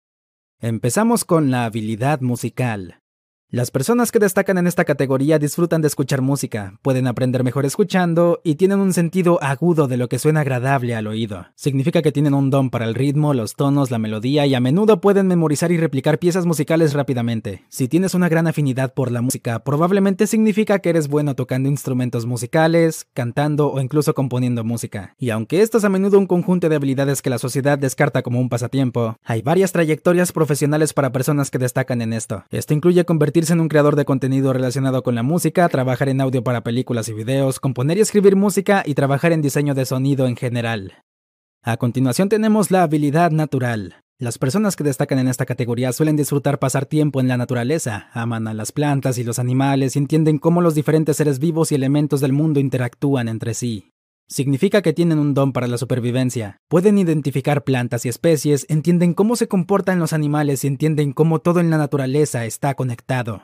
Empezamos 0.61 1.25
con 1.25 1.51
la 1.51 1.65
habilidad 1.65 2.21
musical. 2.21 3.01
Las 3.51 3.71
personas 3.71 4.13
que 4.13 4.19
destacan 4.19 4.59
en 4.59 4.67
esta 4.67 4.85
categoría 4.85 5.39
disfrutan 5.39 5.81
de 5.81 5.89
escuchar 5.89 6.21
música, 6.21 6.75
pueden 6.83 7.07
aprender 7.07 7.45
mejor 7.45 7.65
escuchando 7.65 8.43
y 8.45 8.57
tienen 8.57 8.79
un 8.79 8.93
sentido 8.93 9.43
agudo 9.43 9.89
de 9.89 9.97
lo 9.97 10.11
que 10.11 10.19
suena 10.19 10.41
agradable 10.41 10.95
al 10.95 11.07
oído. 11.07 11.47
Significa 11.55 12.03
que 12.03 12.13
tienen 12.13 12.35
un 12.35 12.51
don 12.51 12.69
para 12.69 12.85
el 12.85 12.95
ritmo, 12.95 13.33
los 13.33 13.55
tonos, 13.55 13.91
la 13.91 13.99
melodía 13.99 14.45
y 14.45 14.55
a 14.55 14.61
menudo 14.61 15.01
pueden 15.01 15.29
memorizar 15.29 15.73
y 15.73 15.79
replicar 15.79 16.19
piezas 16.19 16.45
musicales 16.45 16.93
rápidamente. 16.93 17.65
Si 17.71 17.89
tienes 17.89 18.13
una 18.13 18.29
gran 18.29 18.47
afinidad 18.49 18.93
por 18.93 19.11
la 19.11 19.23
música, 19.23 19.65
probablemente 19.65 20.27
significa 20.27 20.81
que 20.81 20.91
eres 20.91 21.09
bueno 21.09 21.35
tocando 21.35 21.71
instrumentos 21.71 22.27
musicales, 22.27 23.07
cantando 23.15 23.73
o 23.73 23.81
incluso 23.81 24.13
componiendo 24.13 24.63
música. 24.63 25.15
Y 25.19 25.31
aunque 25.31 25.63
esto 25.63 25.79
es 25.79 25.85
a 25.85 25.89
menudo 25.89 26.19
un 26.19 26.27
conjunto 26.27 26.69
de 26.69 26.77
habilidades 26.77 27.23
que 27.23 27.31
la 27.31 27.39
sociedad 27.39 27.79
descarta 27.79 28.21
como 28.21 28.41
un 28.41 28.51
pasatiempo, 28.51 29.17
hay 29.25 29.41
varias 29.41 29.73
trayectorias 29.73 30.33
profesionales 30.33 30.93
para 30.93 31.13
personas 31.13 31.51
que 31.51 31.57
destacan 31.57 32.03
en 32.03 32.13
esto. 32.13 32.45
Esto 32.51 32.75
incluye 32.75 33.07
convertir 33.07 33.38
en 33.51 33.61
un 33.61 33.69
creador 33.69 33.97
de 33.97 34.05
contenido 34.05 34.53
relacionado 34.53 35.03
con 35.03 35.15
la 35.15 35.23
música, 35.23 35.69
trabajar 35.69 36.09
en 36.09 36.21
audio 36.21 36.43
para 36.43 36.63
películas 36.63 37.09
y 37.09 37.13
videos, 37.13 37.61
componer 37.61 37.97
y 37.97 38.01
escribir 38.01 38.37
música 38.37 38.83
y 38.85 38.95
trabajar 38.95 39.33
en 39.33 39.43
diseño 39.43 39.75
de 39.75 39.87
sonido 39.87 40.27
en 40.27 40.37
general. 40.37 41.05
A 41.63 41.77
continuación 41.77 42.29
tenemos 42.29 42.71
la 42.71 42.83
habilidad 42.83 43.31
natural. 43.31 44.03
Las 44.19 44.39
personas 44.39 44.75
que 44.75 44.83
destacan 44.83 45.21
en 45.21 45.29
esta 45.29 45.47
categoría 45.47 45.93
suelen 45.93 46.17
disfrutar 46.17 46.59
pasar 46.59 46.87
tiempo 46.87 47.21
en 47.21 47.29
la 47.29 47.37
naturaleza, 47.37 48.09
aman 48.13 48.49
a 48.49 48.55
las 48.55 48.73
plantas 48.73 49.17
y 49.19 49.25
los 49.25 49.39
animales 49.39 49.95
y 49.95 50.01
entienden 50.01 50.39
cómo 50.39 50.61
los 50.61 50.75
diferentes 50.75 51.17
seres 51.17 51.39
vivos 51.39 51.71
y 51.71 51.77
elementos 51.77 52.21
del 52.21 52.33
mundo 52.33 52.59
interactúan 52.59 53.29
entre 53.29 53.55
sí. 53.55 53.93
Significa 54.31 54.83
que 54.83 54.93
tienen 54.93 55.19
un 55.19 55.33
don 55.33 55.55
para 55.55 55.67
la 55.67 55.79
supervivencia. 55.79 56.59
Pueden 56.69 56.99
identificar 56.99 57.65
plantas 57.65 58.05
y 58.05 58.11
especies, 58.11 58.67
entienden 58.69 59.15
cómo 59.15 59.37
se 59.37 59.49
comportan 59.49 59.99
los 59.99 60.13
animales 60.13 60.65
y 60.65 60.67
entienden 60.67 61.13
cómo 61.13 61.39
todo 61.39 61.61
en 61.61 61.71
la 61.71 61.79
naturaleza 61.79 62.45
está 62.45 62.75
conectado. 62.75 63.43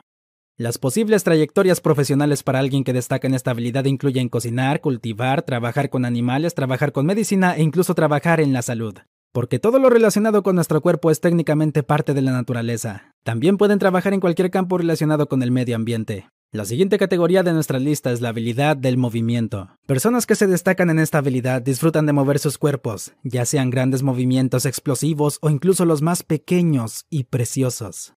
Las 0.57 0.77
posibles 0.77 1.23
trayectorias 1.23 1.81
profesionales 1.81 2.43
para 2.43 2.59
alguien 2.59 2.83
que 2.83 2.93
destaca 2.93 3.27
en 3.27 3.33
esta 3.33 3.51
habilidad 3.51 3.85
incluyen 3.85 4.29
cocinar, 4.29 4.79
cultivar, 4.79 5.41
trabajar 5.41 5.89
con 5.89 6.05
animales, 6.05 6.53
trabajar 6.53 6.91
con 6.91 7.07
medicina 7.07 7.55
e 7.57 7.63
incluso 7.63 7.95
trabajar 7.95 8.39
en 8.39 8.53
la 8.53 8.61
salud. 8.61 8.93
Porque 9.33 9.57
todo 9.57 9.79
lo 9.79 9.89
relacionado 9.89 10.43
con 10.43 10.55
nuestro 10.55 10.81
cuerpo 10.81 11.09
es 11.09 11.19
técnicamente 11.19 11.81
parte 11.81 12.13
de 12.13 12.21
la 12.21 12.31
naturaleza. 12.31 13.11
También 13.23 13.57
pueden 13.57 13.79
trabajar 13.79 14.13
en 14.13 14.21
cualquier 14.21 14.51
campo 14.51 14.77
relacionado 14.77 15.27
con 15.27 15.41
el 15.41 15.51
medio 15.51 15.75
ambiente. 15.75 16.29
La 16.55 16.63
siguiente 16.63 16.97
categoría 16.97 17.43
de 17.43 17.51
nuestra 17.51 17.79
lista 17.79 18.13
es 18.13 18.21
la 18.21 18.29
habilidad 18.29 18.77
del 18.77 18.95
movimiento. 18.95 19.71
Personas 19.85 20.25
que 20.25 20.35
se 20.35 20.47
destacan 20.47 20.89
en 20.89 20.99
esta 20.99 21.17
habilidad 21.17 21.61
disfrutan 21.61 22.05
de 22.05 22.13
mover 22.13 22.39
sus 22.39 22.57
cuerpos, 22.57 23.11
ya 23.23 23.43
sean 23.43 23.69
grandes 23.69 24.03
movimientos 24.03 24.65
explosivos 24.65 25.37
o 25.41 25.49
incluso 25.49 25.83
los 25.83 26.01
más 26.01 26.23
pequeños 26.23 27.07
y 27.09 27.25
preciosos. 27.25 28.13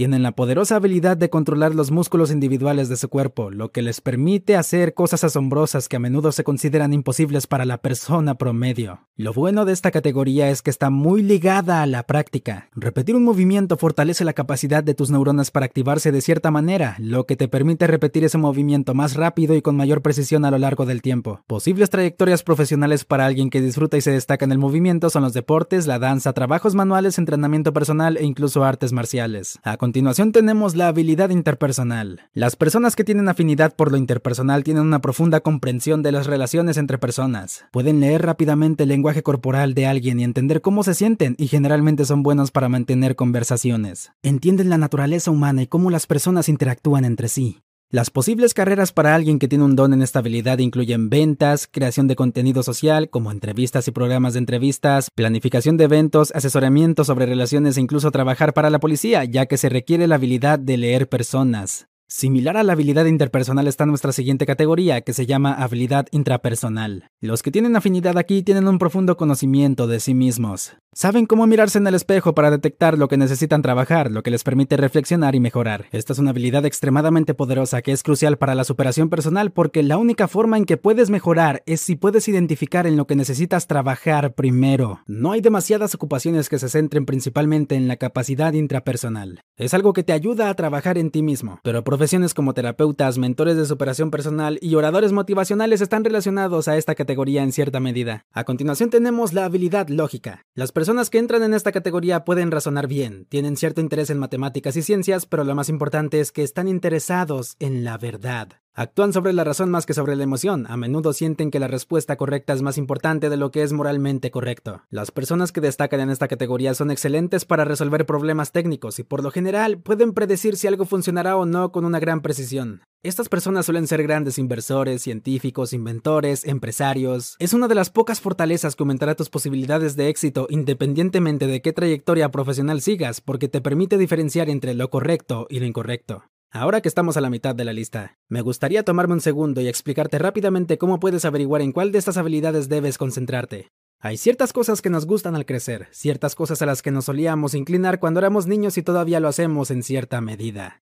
Tienen 0.00 0.22
la 0.22 0.32
poderosa 0.32 0.76
habilidad 0.76 1.18
de 1.18 1.28
controlar 1.28 1.74
los 1.74 1.90
músculos 1.90 2.30
individuales 2.30 2.88
de 2.88 2.96
su 2.96 3.10
cuerpo, 3.10 3.50
lo 3.50 3.70
que 3.70 3.82
les 3.82 4.00
permite 4.00 4.56
hacer 4.56 4.94
cosas 4.94 5.24
asombrosas 5.24 5.90
que 5.90 5.96
a 5.96 5.98
menudo 5.98 6.32
se 6.32 6.42
consideran 6.42 6.94
imposibles 6.94 7.46
para 7.46 7.66
la 7.66 7.82
persona 7.82 8.36
promedio. 8.36 9.00
Lo 9.16 9.34
bueno 9.34 9.66
de 9.66 9.74
esta 9.74 9.90
categoría 9.90 10.48
es 10.48 10.62
que 10.62 10.70
está 10.70 10.88
muy 10.88 11.22
ligada 11.22 11.82
a 11.82 11.86
la 11.86 12.04
práctica. 12.04 12.70
Repetir 12.74 13.14
un 13.14 13.24
movimiento 13.24 13.76
fortalece 13.76 14.24
la 14.24 14.32
capacidad 14.32 14.82
de 14.82 14.94
tus 14.94 15.10
neuronas 15.10 15.50
para 15.50 15.66
activarse 15.66 16.10
de 16.10 16.22
cierta 16.22 16.50
manera, 16.50 16.96
lo 16.98 17.26
que 17.26 17.36
te 17.36 17.46
permite 17.46 17.86
repetir 17.86 18.24
ese 18.24 18.38
movimiento 18.38 18.94
más 18.94 19.16
rápido 19.16 19.54
y 19.54 19.60
con 19.60 19.76
mayor 19.76 20.00
precisión 20.00 20.46
a 20.46 20.50
lo 20.50 20.56
largo 20.56 20.86
del 20.86 21.02
tiempo. 21.02 21.42
Posibles 21.46 21.90
trayectorias 21.90 22.42
profesionales 22.42 23.04
para 23.04 23.26
alguien 23.26 23.50
que 23.50 23.60
disfruta 23.60 23.98
y 23.98 24.00
se 24.00 24.12
destaca 24.12 24.46
en 24.46 24.52
el 24.52 24.58
movimiento 24.58 25.10
son 25.10 25.24
los 25.24 25.34
deportes, 25.34 25.86
la 25.86 25.98
danza, 25.98 26.32
trabajos 26.32 26.74
manuales, 26.74 27.18
entrenamiento 27.18 27.74
personal 27.74 28.16
e 28.16 28.24
incluso 28.24 28.64
artes 28.64 28.94
marciales. 28.94 29.58
Continuación 29.90 30.30
tenemos 30.30 30.76
la 30.76 30.86
habilidad 30.86 31.30
interpersonal. 31.30 32.20
Las 32.32 32.54
personas 32.54 32.94
que 32.94 33.02
tienen 33.02 33.28
afinidad 33.28 33.74
por 33.74 33.90
lo 33.90 33.96
interpersonal 33.96 34.62
tienen 34.62 34.84
una 34.84 35.00
profunda 35.00 35.40
comprensión 35.40 36.04
de 36.04 36.12
las 36.12 36.28
relaciones 36.28 36.76
entre 36.76 36.96
personas. 36.96 37.64
Pueden 37.72 37.98
leer 37.98 38.22
rápidamente 38.22 38.84
el 38.84 38.88
lenguaje 38.88 39.24
corporal 39.24 39.74
de 39.74 39.88
alguien 39.88 40.20
y 40.20 40.22
entender 40.22 40.60
cómo 40.60 40.84
se 40.84 40.94
sienten 40.94 41.34
y 41.38 41.48
generalmente 41.48 42.04
son 42.04 42.22
buenos 42.22 42.52
para 42.52 42.68
mantener 42.68 43.16
conversaciones. 43.16 44.12
Entienden 44.22 44.70
la 44.70 44.78
naturaleza 44.78 45.32
humana 45.32 45.62
y 45.62 45.66
cómo 45.66 45.90
las 45.90 46.06
personas 46.06 46.48
interactúan 46.48 47.04
entre 47.04 47.26
sí. 47.26 47.60
Las 47.92 48.10
posibles 48.10 48.54
carreras 48.54 48.92
para 48.92 49.16
alguien 49.16 49.40
que 49.40 49.48
tiene 49.48 49.64
un 49.64 49.74
don 49.74 49.92
en 49.92 50.00
esta 50.00 50.20
habilidad 50.20 50.58
incluyen 50.58 51.10
ventas, 51.10 51.66
creación 51.68 52.06
de 52.06 52.14
contenido 52.14 52.62
social, 52.62 53.10
como 53.10 53.32
entrevistas 53.32 53.88
y 53.88 53.90
programas 53.90 54.34
de 54.34 54.38
entrevistas, 54.38 55.10
planificación 55.12 55.76
de 55.76 55.84
eventos, 55.84 56.30
asesoramiento 56.32 57.02
sobre 57.02 57.26
relaciones 57.26 57.76
e 57.76 57.80
incluso 57.80 58.12
trabajar 58.12 58.54
para 58.54 58.70
la 58.70 58.78
policía, 58.78 59.24
ya 59.24 59.46
que 59.46 59.56
se 59.56 59.68
requiere 59.68 60.06
la 60.06 60.14
habilidad 60.14 60.60
de 60.60 60.76
leer 60.76 61.08
personas. 61.08 61.88
Similar 62.06 62.56
a 62.56 62.62
la 62.62 62.74
habilidad 62.74 63.06
interpersonal 63.06 63.66
está 63.66 63.86
nuestra 63.86 64.12
siguiente 64.12 64.46
categoría, 64.46 65.00
que 65.00 65.12
se 65.12 65.26
llama 65.26 65.52
habilidad 65.52 66.06
intrapersonal. 66.12 67.08
Los 67.20 67.42
que 67.42 67.52
tienen 67.52 67.74
afinidad 67.74 68.18
aquí 68.18 68.42
tienen 68.42 68.68
un 68.68 68.78
profundo 68.78 69.16
conocimiento 69.16 69.88
de 69.88 69.98
sí 69.98 70.14
mismos. 70.14 70.74
Saben 70.92 71.26
cómo 71.26 71.46
mirarse 71.46 71.78
en 71.78 71.86
el 71.86 71.94
espejo 71.94 72.34
para 72.34 72.50
detectar 72.50 72.98
lo 72.98 73.06
que 73.06 73.16
necesitan 73.16 73.62
trabajar, 73.62 74.10
lo 74.10 74.24
que 74.24 74.32
les 74.32 74.42
permite 74.42 74.76
reflexionar 74.76 75.36
y 75.36 75.40
mejorar. 75.40 75.86
Esta 75.92 76.12
es 76.12 76.18
una 76.18 76.30
habilidad 76.30 76.66
extremadamente 76.66 77.32
poderosa 77.32 77.80
que 77.80 77.92
es 77.92 78.02
crucial 78.02 78.38
para 78.38 78.56
la 78.56 78.64
superación 78.64 79.08
personal 79.08 79.52
porque 79.52 79.84
la 79.84 79.98
única 79.98 80.26
forma 80.26 80.56
en 80.56 80.64
que 80.64 80.78
puedes 80.78 81.08
mejorar 81.08 81.62
es 81.66 81.80
si 81.80 81.94
puedes 81.94 82.26
identificar 82.26 82.88
en 82.88 82.96
lo 82.96 83.06
que 83.06 83.14
necesitas 83.14 83.68
trabajar 83.68 84.34
primero. 84.34 84.98
No 85.06 85.30
hay 85.30 85.40
demasiadas 85.40 85.94
ocupaciones 85.94 86.48
que 86.48 86.58
se 86.58 86.68
centren 86.68 87.06
principalmente 87.06 87.76
en 87.76 87.86
la 87.86 87.96
capacidad 87.96 88.52
intrapersonal. 88.52 89.44
Es 89.56 89.74
algo 89.74 89.92
que 89.92 90.02
te 90.02 90.12
ayuda 90.12 90.50
a 90.50 90.54
trabajar 90.54 90.98
en 90.98 91.12
ti 91.12 91.22
mismo, 91.22 91.60
pero 91.62 91.84
profesiones 91.84 92.34
como 92.34 92.52
terapeutas, 92.52 93.16
mentores 93.16 93.56
de 93.56 93.66
superación 93.66 94.10
personal 94.10 94.58
y 94.60 94.74
oradores 94.74 95.12
motivacionales 95.12 95.82
están 95.82 96.02
relacionados 96.02 96.66
a 96.66 96.76
esta 96.76 96.96
categoría 96.96 97.44
en 97.44 97.52
cierta 97.52 97.78
medida. 97.78 98.26
A 98.32 98.42
continuación 98.42 98.90
tenemos 98.90 99.32
la 99.34 99.44
habilidad 99.44 99.86
lógica. 99.88 100.46
Personas 100.80 101.10
que 101.10 101.18
entran 101.18 101.42
en 101.42 101.52
esta 101.52 101.72
categoría 101.72 102.24
pueden 102.24 102.50
razonar 102.50 102.86
bien, 102.86 103.26
tienen 103.26 103.58
cierto 103.58 103.82
interés 103.82 104.08
en 104.08 104.18
matemáticas 104.18 104.76
y 104.76 104.82
ciencias, 104.82 105.26
pero 105.26 105.44
lo 105.44 105.54
más 105.54 105.68
importante 105.68 106.20
es 106.20 106.32
que 106.32 106.42
están 106.42 106.68
interesados 106.68 107.56
en 107.58 107.84
la 107.84 107.98
verdad. 107.98 108.48
Actúan 108.72 109.12
sobre 109.12 109.32
la 109.32 109.42
razón 109.42 109.68
más 109.68 109.84
que 109.84 109.94
sobre 109.94 110.14
la 110.14 110.22
emoción. 110.22 110.66
A 110.68 110.76
menudo 110.76 111.12
sienten 111.12 111.50
que 111.50 111.58
la 111.58 111.66
respuesta 111.66 112.16
correcta 112.16 112.52
es 112.52 112.62
más 112.62 112.78
importante 112.78 113.28
de 113.28 113.36
lo 113.36 113.50
que 113.50 113.62
es 113.62 113.72
moralmente 113.72 114.30
correcto. 114.30 114.82
Las 114.90 115.10
personas 115.10 115.50
que 115.50 115.60
destacan 115.60 116.00
en 116.00 116.10
esta 116.10 116.28
categoría 116.28 116.72
son 116.74 116.90
excelentes 116.90 117.44
para 117.44 117.64
resolver 117.64 118.06
problemas 118.06 118.52
técnicos 118.52 118.98
y 119.00 119.02
por 119.02 119.24
lo 119.24 119.32
general 119.32 119.80
pueden 119.80 120.12
predecir 120.12 120.56
si 120.56 120.68
algo 120.68 120.84
funcionará 120.84 121.36
o 121.36 121.46
no 121.46 121.72
con 121.72 121.84
una 121.84 121.98
gran 121.98 122.22
precisión. 122.22 122.82
Estas 123.02 123.28
personas 123.28 123.66
suelen 123.66 123.88
ser 123.88 124.02
grandes 124.04 124.38
inversores, 124.38 125.02
científicos, 125.02 125.72
inventores, 125.72 126.46
empresarios. 126.46 127.34
Es 127.40 127.54
una 127.54 127.66
de 127.66 127.74
las 127.74 127.90
pocas 127.90 128.20
fortalezas 128.20 128.76
que 128.76 128.82
aumentará 128.84 129.16
tus 129.16 129.30
posibilidades 129.30 129.96
de 129.96 130.08
éxito 130.08 130.46
independientemente 130.48 131.48
de 131.48 131.60
qué 131.60 131.72
trayectoria 131.72 132.30
profesional 132.30 132.80
sigas, 132.82 133.20
porque 133.20 133.48
te 133.48 133.60
permite 133.60 133.98
diferenciar 133.98 134.48
entre 134.48 134.74
lo 134.74 134.90
correcto 134.90 135.46
y 135.50 135.58
lo 135.58 135.66
incorrecto. 135.66 136.22
Ahora 136.52 136.80
que 136.80 136.88
estamos 136.88 137.16
a 137.16 137.20
la 137.20 137.30
mitad 137.30 137.54
de 137.54 137.64
la 137.64 137.72
lista, 137.72 138.18
me 138.28 138.40
gustaría 138.40 138.82
tomarme 138.82 139.14
un 139.14 139.20
segundo 139.20 139.60
y 139.60 139.68
explicarte 139.68 140.18
rápidamente 140.18 140.78
cómo 140.78 140.98
puedes 140.98 141.24
averiguar 141.24 141.62
en 141.62 141.70
cuál 141.70 141.92
de 141.92 141.98
estas 141.98 142.16
habilidades 142.16 142.68
debes 142.68 142.98
concentrarte. 142.98 143.70
Hay 144.00 144.16
ciertas 144.16 144.52
cosas 144.52 144.82
que 144.82 144.90
nos 144.90 145.06
gustan 145.06 145.36
al 145.36 145.46
crecer, 145.46 145.86
ciertas 145.92 146.34
cosas 146.34 146.60
a 146.60 146.66
las 146.66 146.82
que 146.82 146.90
nos 146.90 147.04
solíamos 147.04 147.54
inclinar 147.54 148.00
cuando 148.00 148.18
éramos 148.18 148.48
niños 148.48 148.78
y 148.78 148.82
todavía 148.82 149.20
lo 149.20 149.28
hacemos 149.28 149.70
en 149.70 149.84
cierta 149.84 150.20
medida. 150.20 150.82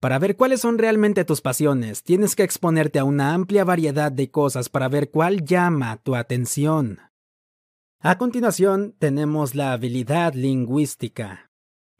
Para 0.00 0.18
ver 0.18 0.34
cuáles 0.34 0.62
son 0.62 0.78
realmente 0.78 1.26
tus 1.26 1.42
pasiones, 1.42 2.02
tienes 2.02 2.34
que 2.34 2.44
exponerte 2.44 2.98
a 2.98 3.04
una 3.04 3.34
amplia 3.34 3.64
variedad 3.64 4.10
de 4.10 4.30
cosas 4.30 4.70
para 4.70 4.88
ver 4.88 5.10
cuál 5.10 5.44
llama 5.44 5.98
tu 6.02 6.16
atención. 6.16 7.00
A 8.00 8.16
continuación, 8.16 8.96
tenemos 8.98 9.54
la 9.54 9.74
habilidad 9.74 10.32
lingüística. 10.32 11.51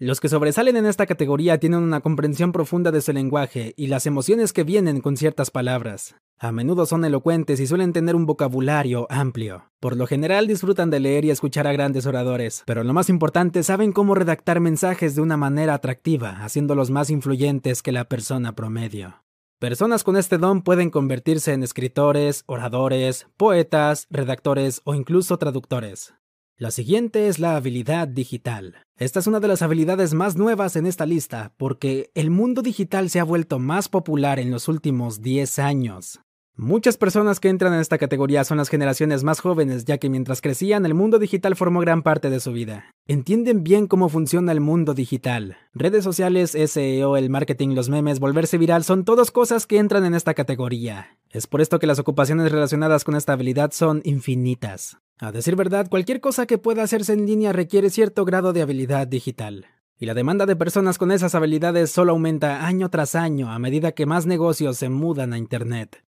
Los 0.05 0.19
que 0.19 0.29
sobresalen 0.29 0.77
en 0.77 0.87
esta 0.87 1.07
categoría 1.07 1.59
tienen 1.59 1.79
una 1.79 2.01
comprensión 2.01 2.51
profunda 2.51 2.91
de 2.91 3.01
su 3.01 3.13
lenguaje 3.13 3.73
y 3.77 3.87
las 3.87 4.05
emociones 4.05 4.53
que 4.53 4.65
vienen 4.65 5.01
con 5.01 5.17
ciertas 5.17 5.53
palabras. 5.53 6.17
A 6.41 6.51
menudo 6.51 6.87
son 6.87 7.05
elocuentes 7.05 7.61
y 7.61 7.69
suelen 7.69 7.93
tener 7.93 8.17
un 8.17 8.27
vocabulario 8.27 9.07
amplio. 9.11 9.71
Por 9.79 9.97
lo 9.97 10.09
general 10.09 10.49
disfrutan 10.49 10.91
de 10.91 10.99
leer 10.99 11.25
y 11.25 11.31
escuchar 11.31 11.69
a 11.69 11.73
grandes 11.73 12.05
oradores, 12.07 12.65
pero 12.67 12.83
lo 12.83 12.93
más 12.93 13.09
importante 13.11 13.63
saben 13.63 13.93
cómo 13.93 14.17
redactar 14.17 14.59
mensajes 14.59 15.15
de 15.15 15.23
una 15.23 15.37
manera 15.37 15.75
atractiva, 15.75 16.31
haciéndolos 16.43 16.91
más 16.91 17.09
influyentes 17.09 17.81
que 17.81 17.93
la 17.93 18.03
persona 18.03 18.57
promedio. 18.57 19.23
Personas 19.61 20.03
con 20.03 20.17
este 20.17 20.37
don 20.37 20.63
pueden 20.63 20.91
convertirse 20.91 21.53
en 21.53 21.63
escritores, 21.63 22.43
oradores, 22.47 23.29
poetas, 23.37 24.09
redactores 24.11 24.81
o 24.83 24.97
incluso 24.97 25.39
traductores. 25.39 26.13
La 26.59 26.71
siguiente 26.71 27.29
es 27.29 27.39
la 27.39 27.57
habilidad 27.57 28.07
digital. 28.07 28.77
Esta 28.97 29.21
es 29.21 29.27
una 29.27 29.41
de 29.41 29.49
las 29.49 29.63
habilidades 29.63 30.13
más 30.13 30.37
nuevas 30.37 30.77
en 30.77 30.87
esta 30.87 31.07
lista 31.07 31.55
porque 31.57 32.11
el 32.15 32.31
mundo 32.31 32.63
digital 32.63 33.09
se 33.11 33.21
ha 33.21 33.25
vuelto 33.25 33.59
más 33.59 33.89
popular 33.89 34.39
en 34.39 34.51
los 34.51 34.69
últimos 34.69 35.23
10 35.23 35.59
años. 35.59 36.21
Muchas 36.55 36.99
personas 36.99 37.41
que 37.41 37.49
entran 37.49 37.73
en 37.73 37.81
esta 37.81 37.97
categoría 37.97 38.45
son 38.45 38.59
las 38.59 38.69
generaciones 38.69 39.25
más 39.25 39.41
jóvenes, 39.41 39.87
ya 39.87 39.97
que 39.97 40.11
mientras 40.11 40.43
crecían 40.43 40.85
el 40.85 40.93
mundo 40.93 41.19
digital 41.19 41.57
formó 41.57 41.81
gran 41.81 42.03
parte 42.03 42.29
de 42.29 42.41
su 42.41 42.53
vida. 42.53 42.95
Entienden 43.07 43.65
bien 43.65 43.87
cómo 43.87 44.11
funciona 44.11 44.53
el 44.53 44.61
mundo 44.61 44.93
digital. 44.93 45.57
Redes 45.73 46.05
sociales, 46.05 46.51
SEO, 46.51 47.17
el 47.17 47.31
marketing, 47.31 47.75
los 47.75 47.89
memes, 47.89 48.21
volverse 48.21 48.59
viral 48.59 48.85
son 48.85 49.07
todas 49.07 49.31
cosas 49.31 49.67
que 49.67 49.79
entran 49.79 50.05
en 50.05 50.15
esta 50.15 50.35
categoría. 50.35 51.17
Es 51.31 51.47
por 51.47 51.63
esto 51.63 51.79
que 51.79 51.87
las 51.87 51.99
ocupaciones 51.99 52.53
relacionadas 52.53 53.05
con 53.05 53.17
esta 53.17 53.33
habilidad 53.33 53.71
son 53.73 54.03
infinitas. 54.05 54.99
A 55.19 55.33
decir 55.33 55.57
verdad, 55.57 55.89
cualquier 55.89 56.21
cosa 56.21 56.45
que 56.47 56.59
pueda 56.59 56.83
hacerse 56.83 57.15
en 57.15 57.25
línea 57.25 57.55
requiere 57.55 57.89
cierto 57.89 58.27
grado 58.27 58.53
de 58.53 58.61
habilidad 58.61 59.07
digital. 59.07 59.69
Y 59.99 60.05
la 60.05 60.13
demanda 60.13 60.45
de 60.45 60.57
personas 60.57 60.99
con 60.99 61.13
esas 61.13 61.35
habilidades 61.35 61.91
solo 61.91 62.13
aumenta 62.13 62.67
año 62.67 62.91
tras 62.91 63.15
año 63.15 63.51
a 63.51 63.59
medida 63.59 63.93
que 63.93 64.05
más 64.05 64.27
negocios 64.27 64.77
se 64.77 64.91
mudan 64.91 65.33
a 65.33 65.39
Internet. 65.39 66.05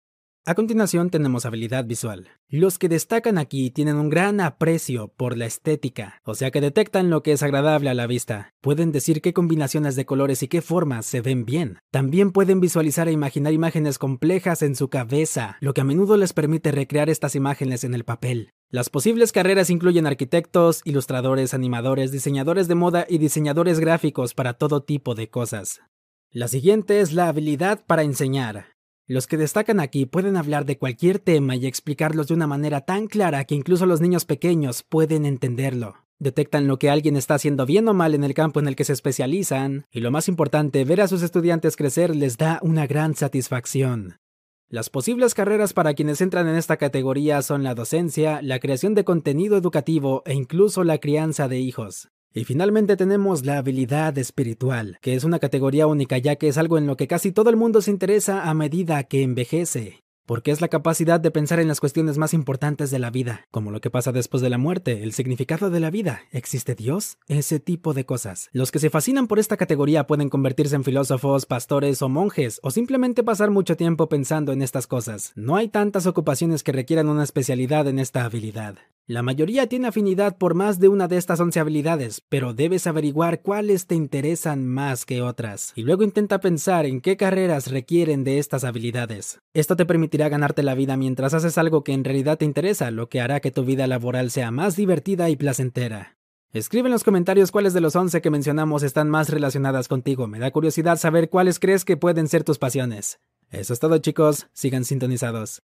A 0.46 0.54
continuación 0.54 1.10
tenemos 1.10 1.44
habilidad 1.44 1.84
visual. 1.84 2.28
Los 2.48 2.78
que 2.78 2.88
destacan 2.88 3.36
aquí 3.36 3.70
tienen 3.70 3.96
un 3.96 4.08
gran 4.08 4.40
aprecio 4.40 5.08
por 5.08 5.36
la 5.36 5.44
estética, 5.44 6.22
o 6.24 6.34
sea 6.34 6.50
que 6.50 6.62
detectan 6.62 7.10
lo 7.10 7.22
que 7.22 7.32
es 7.32 7.42
agradable 7.42 7.90
a 7.90 7.94
la 7.94 8.06
vista. 8.06 8.54
Pueden 8.62 8.90
decir 8.90 9.20
qué 9.20 9.34
combinaciones 9.34 9.96
de 9.96 10.06
colores 10.06 10.42
y 10.42 10.48
qué 10.48 10.62
formas 10.62 11.04
se 11.04 11.20
ven 11.20 11.44
bien. 11.44 11.78
También 11.90 12.32
pueden 12.32 12.58
visualizar 12.58 13.06
e 13.06 13.12
imaginar 13.12 13.52
imágenes 13.52 13.98
complejas 13.98 14.62
en 14.62 14.76
su 14.76 14.88
cabeza, 14.88 15.58
lo 15.60 15.74
que 15.74 15.82
a 15.82 15.84
menudo 15.84 16.16
les 16.16 16.32
permite 16.32 16.72
recrear 16.72 17.10
estas 17.10 17.34
imágenes 17.34 17.84
en 17.84 17.92
el 17.92 18.04
papel. 18.04 18.50
Las 18.70 18.88
posibles 18.88 19.32
carreras 19.32 19.68
incluyen 19.68 20.06
arquitectos, 20.06 20.80
ilustradores, 20.84 21.52
animadores, 21.52 22.12
diseñadores 22.12 22.66
de 22.66 22.76
moda 22.76 23.04
y 23.06 23.18
diseñadores 23.18 23.78
gráficos 23.78 24.32
para 24.32 24.54
todo 24.54 24.82
tipo 24.82 25.14
de 25.14 25.28
cosas. 25.28 25.82
La 26.30 26.48
siguiente 26.48 27.00
es 27.00 27.12
la 27.12 27.28
habilidad 27.28 27.84
para 27.86 28.04
enseñar. 28.04 28.79
Los 29.10 29.26
que 29.26 29.36
destacan 29.36 29.80
aquí 29.80 30.06
pueden 30.06 30.36
hablar 30.36 30.66
de 30.66 30.78
cualquier 30.78 31.18
tema 31.18 31.56
y 31.56 31.66
explicarlos 31.66 32.28
de 32.28 32.34
una 32.34 32.46
manera 32.46 32.82
tan 32.82 33.08
clara 33.08 33.44
que 33.44 33.56
incluso 33.56 33.84
los 33.84 34.00
niños 34.00 34.24
pequeños 34.24 34.84
pueden 34.84 35.26
entenderlo. 35.26 35.96
Detectan 36.20 36.68
lo 36.68 36.78
que 36.78 36.90
alguien 36.90 37.16
está 37.16 37.34
haciendo 37.34 37.66
bien 37.66 37.88
o 37.88 37.92
mal 37.92 38.14
en 38.14 38.22
el 38.22 38.34
campo 38.34 38.60
en 38.60 38.68
el 38.68 38.76
que 38.76 38.84
se 38.84 38.92
especializan, 38.92 39.84
y 39.90 39.98
lo 39.98 40.12
más 40.12 40.28
importante, 40.28 40.84
ver 40.84 41.00
a 41.00 41.08
sus 41.08 41.22
estudiantes 41.22 41.74
crecer 41.74 42.14
les 42.14 42.38
da 42.38 42.60
una 42.62 42.86
gran 42.86 43.16
satisfacción. 43.16 44.20
Las 44.68 44.90
posibles 44.90 45.34
carreras 45.34 45.72
para 45.72 45.94
quienes 45.94 46.20
entran 46.20 46.46
en 46.46 46.54
esta 46.54 46.76
categoría 46.76 47.42
son 47.42 47.64
la 47.64 47.74
docencia, 47.74 48.40
la 48.42 48.60
creación 48.60 48.94
de 48.94 49.02
contenido 49.02 49.56
educativo 49.56 50.22
e 50.24 50.34
incluso 50.34 50.84
la 50.84 50.98
crianza 50.98 51.48
de 51.48 51.58
hijos. 51.58 52.10
Y 52.32 52.44
finalmente 52.44 52.96
tenemos 52.96 53.44
la 53.44 53.58
habilidad 53.58 54.16
espiritual, 54.18 54.98
que 55.02 55.14
es 55.14 55.24
una 55.24 55.38
categoría 55.38 55.86
única 55.86 56.18
ya 56.18 56.36
que 56.36 56.48
es 56.48 56.58
algo 56.58 56.78
en 56.78 56.86
lo 56.86 56.96
que 56.96 57.08
casi 57.08 57.32
todo 57.32 57.50
el 57.50 57.56
mundo 57.56 57.82
se 57.82 57.90
interesa 57.90 58.48
a 58.48 58.54
medida 58.54 59.02
que 59.04 59.22
envejece 59.22 60.04
porque 60.30 60.52
es 60.52 60.60
la 60.60 60.68
capacidad 60.68 61.18
de 61.18 61.32
pensar 61.32 61.58
en 61.58 61.66
las 61.66 61.80
cuestiones 61.80 62.16
más 62.16 62.34
importantes 62.34 62.92
de 62.92 63.00
la 63.00 63.10
vida, 63.10 63.48
como 63.50 63.72
lo 63.72 63.80
que 63.80 63.90
pasa 63.90 64.12
después 64.12 64.40
de 64.40 64.48
la 64.48 64.58
muerte, 64.58 65.02
el 65.02 65.12
significado 65.12 65.70
de 65.70 65.80
la 65.80 65.90
vida, 65.90 66.20
¿existe 66.30 66.76
Dios? 66.76 67.18
Ese 67.26 67.58
tipo 67.58 67.94
de 67.94 68.06
cosas. 68.06 68.48
Los 68.52 68.70
que 68.70 68.78
se 68.78 68.90
fascinan 68.90 69.26
por 69.26 69.40
esta 69.40 69.56
categoría 69.56 70.06
pueden 70.06 70.28
convertirse 70.28 70.76
en 70.76 70.84
filósofos, 70.84 71.46
pastores 71.46 72.00
o 72.00 72.08
monjes, 72.08 72.60
o 72.62 72.70
simplemente 72.70 73.24
pasar 73.24 73.50
mucho 73.50 73.76
tiempo 73.76 74.08
pensando 74.08 74.52
en 74.52 74.62
estas 74.62 74.86
cosas. 74.86 75.32
No 75.34 75.56
hay 75.56 75.66
tantas 75.66 76.06
ocupaciones 76.06 76.62
que 76.62 76.70
requieran 76.70 77.08
una 77.08 77.24
especialidad 77.24 77.88
en 77.88 77.98
esta 77.98 78.24
habilidad. 78.24 78.76
La 79.10 79.24
mayoría 79.24 79.66
tiene 79.66 79.88
afinidad 79.88 80.38
por 80.38 80.54
más 80.54 80.78
de 80.78 80.86
una 80.86 81.08
de 81.08 81.16
estas 81.16 81.40
11 81.40 81.58
habilidades, 81.58 82.22
pero 82.28 82.54
debes 82.54 82.86
averiguar 82.86 83.42
cuáles 83.42 83.88
te 83.88 83.96
interesan 83.96 84.68
más 84.68 85.04
que 85.04 85.20
otras, 85.20 85.72
y 85.74 85.82
luego 85.82 86.04
intenta 86.04 86.38
pensar 86.38 86.86
en 86.86 87.00
qué 87.00 87.16
carreras 87.16 87.72
requieren 87.72 88.22
de 88.22 88.38
estas 88.38 88.62
habilidades. 88.62 89.40
Esto 89.52 89.74
te 89.74 89.84
permitirá 89.84 90.28
ganarte 90.28 90.62
la 90.62 90.76
vida 90.76 90.96
mientras 90.96 91.34
haces 91.34 91.58
algo 91.58 91.82
que 91.82 91.92
en 91.92 92.04
realidad 92.04 92.38
te 92.38 92.44
interesa, 92.44 92.92
lo 92.92 93.08
que 93.08 93.20
hará 93.20 93.40
que 93.40 93.50
tu 93.50 93.64
vida 93.64 93.88
laboral 93.88 94.30
sea 94.30 94.52
más 94.52 94.76
divertida 94.76 95.28
y 95.28 95.34
placentera. 95.34 96.16
Escribe 96.52 96.86
en 96.86 96.92
los 96.92 97.02
comentarios 97.02 97.50
cuáles 97.50 97.74
de 97.74 97.80
los 97.80 97.96
11 97.96 98.20
que 98.20 98.30
mencionamos 98.30 98.84
están 98.84 99.10
más 99.10 99.28
relacionadas 99.28 99.88
contigo. 99.88 100.28
Me 100.28 100.38
da 100.38 100.52
curiosidad 100.52 100.98
saber 100.98 101.30
cuáles 101.30 101.58
crees 101.58 101.84
que 101.84 101.96
pueden 101.96 102.28
ser 102.28 102.44
tus 102.44 102.58
pasiones. 102.58 103.18
Eso 103.50 103.72
es 103.72 103.80
todo 103.80 103.98
chicos, 103.98 104.46
sigan 104.52 104.84
sintonizados. 104.84 105.64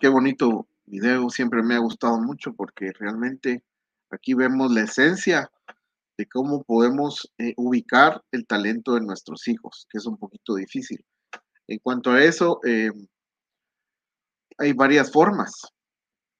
Qué 0.00 0.08
bonito 0.08 0.66
video, 0.86 1.28
siempre 1.28 1.62
me 1.62 1.74
ha 1.74 1.78
gustado 1.78 2.18
mucho 2.18 2.54
porque 2.54 2.90
realmente 2.98 3.62
aquí 4.08 4.32
vemos 4.32 4.72
la 4.72 4.84
esencia 4.84 5.50
de 6.16 6.26
cómo 6.26 6.62
podemos 6.62 7.30
eh, 7.36 7.52
ubicar 7.58 8.22
el 8.32 8.46
talento 8.46 8.94
de 8.94 9.02
nuestros 9.02 9.46
hijos, 9.46 9.86
que 9.90 9.98
es 9.98 10.06
un 10.06 10.16
poquito 10.16 10.54
difícil. 10.54 11.04
En 11.66 11.80
cuanto 11.80 12.12
a 12.12 12.24
eso, 12.24 12.60
eh, 12.66 12.88
hay 14.56 14.72
varias 14.72 15.12
formas. 15.12 15.52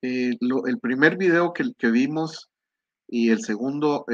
Eh, 0.01 0.31
el 0.41 0.81
primer 0.81 1.19
video 1.19 1.53
que, 1.53 1.65
que, 1.77 1.91
vimos 1.91 2.49
y 3.09 3.29
el 3.29 3.43
segundo 3.43 4.07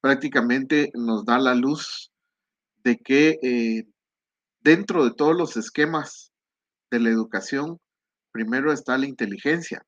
prácticamente 0.00 0.92
nos 0.94 1.24
da 1.24 1.40
la 1.40 1.56
luz 1.56 2.12
de 2.84 2.98
que 2.98 3.84
dentro 4.60 5.04
de 5.04 5.12
todos 5.12 5.36
los 5.36 5.56
esquemas 5.56 6.30
de 6.92 7.00
la 7.00 7.10
educación 7.10 7.80
primero 8.36 8.70
está 8.70 8.98
la 8.98 9.06
inteligencia. 9.06 9.86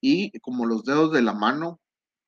Y 0.00 0.38
como 0.38 0.66
los 0.66 0.84
dedos 0.84 1.12
de 1.12 1.20
la 1.20 1.34
mano, 1.34 1.80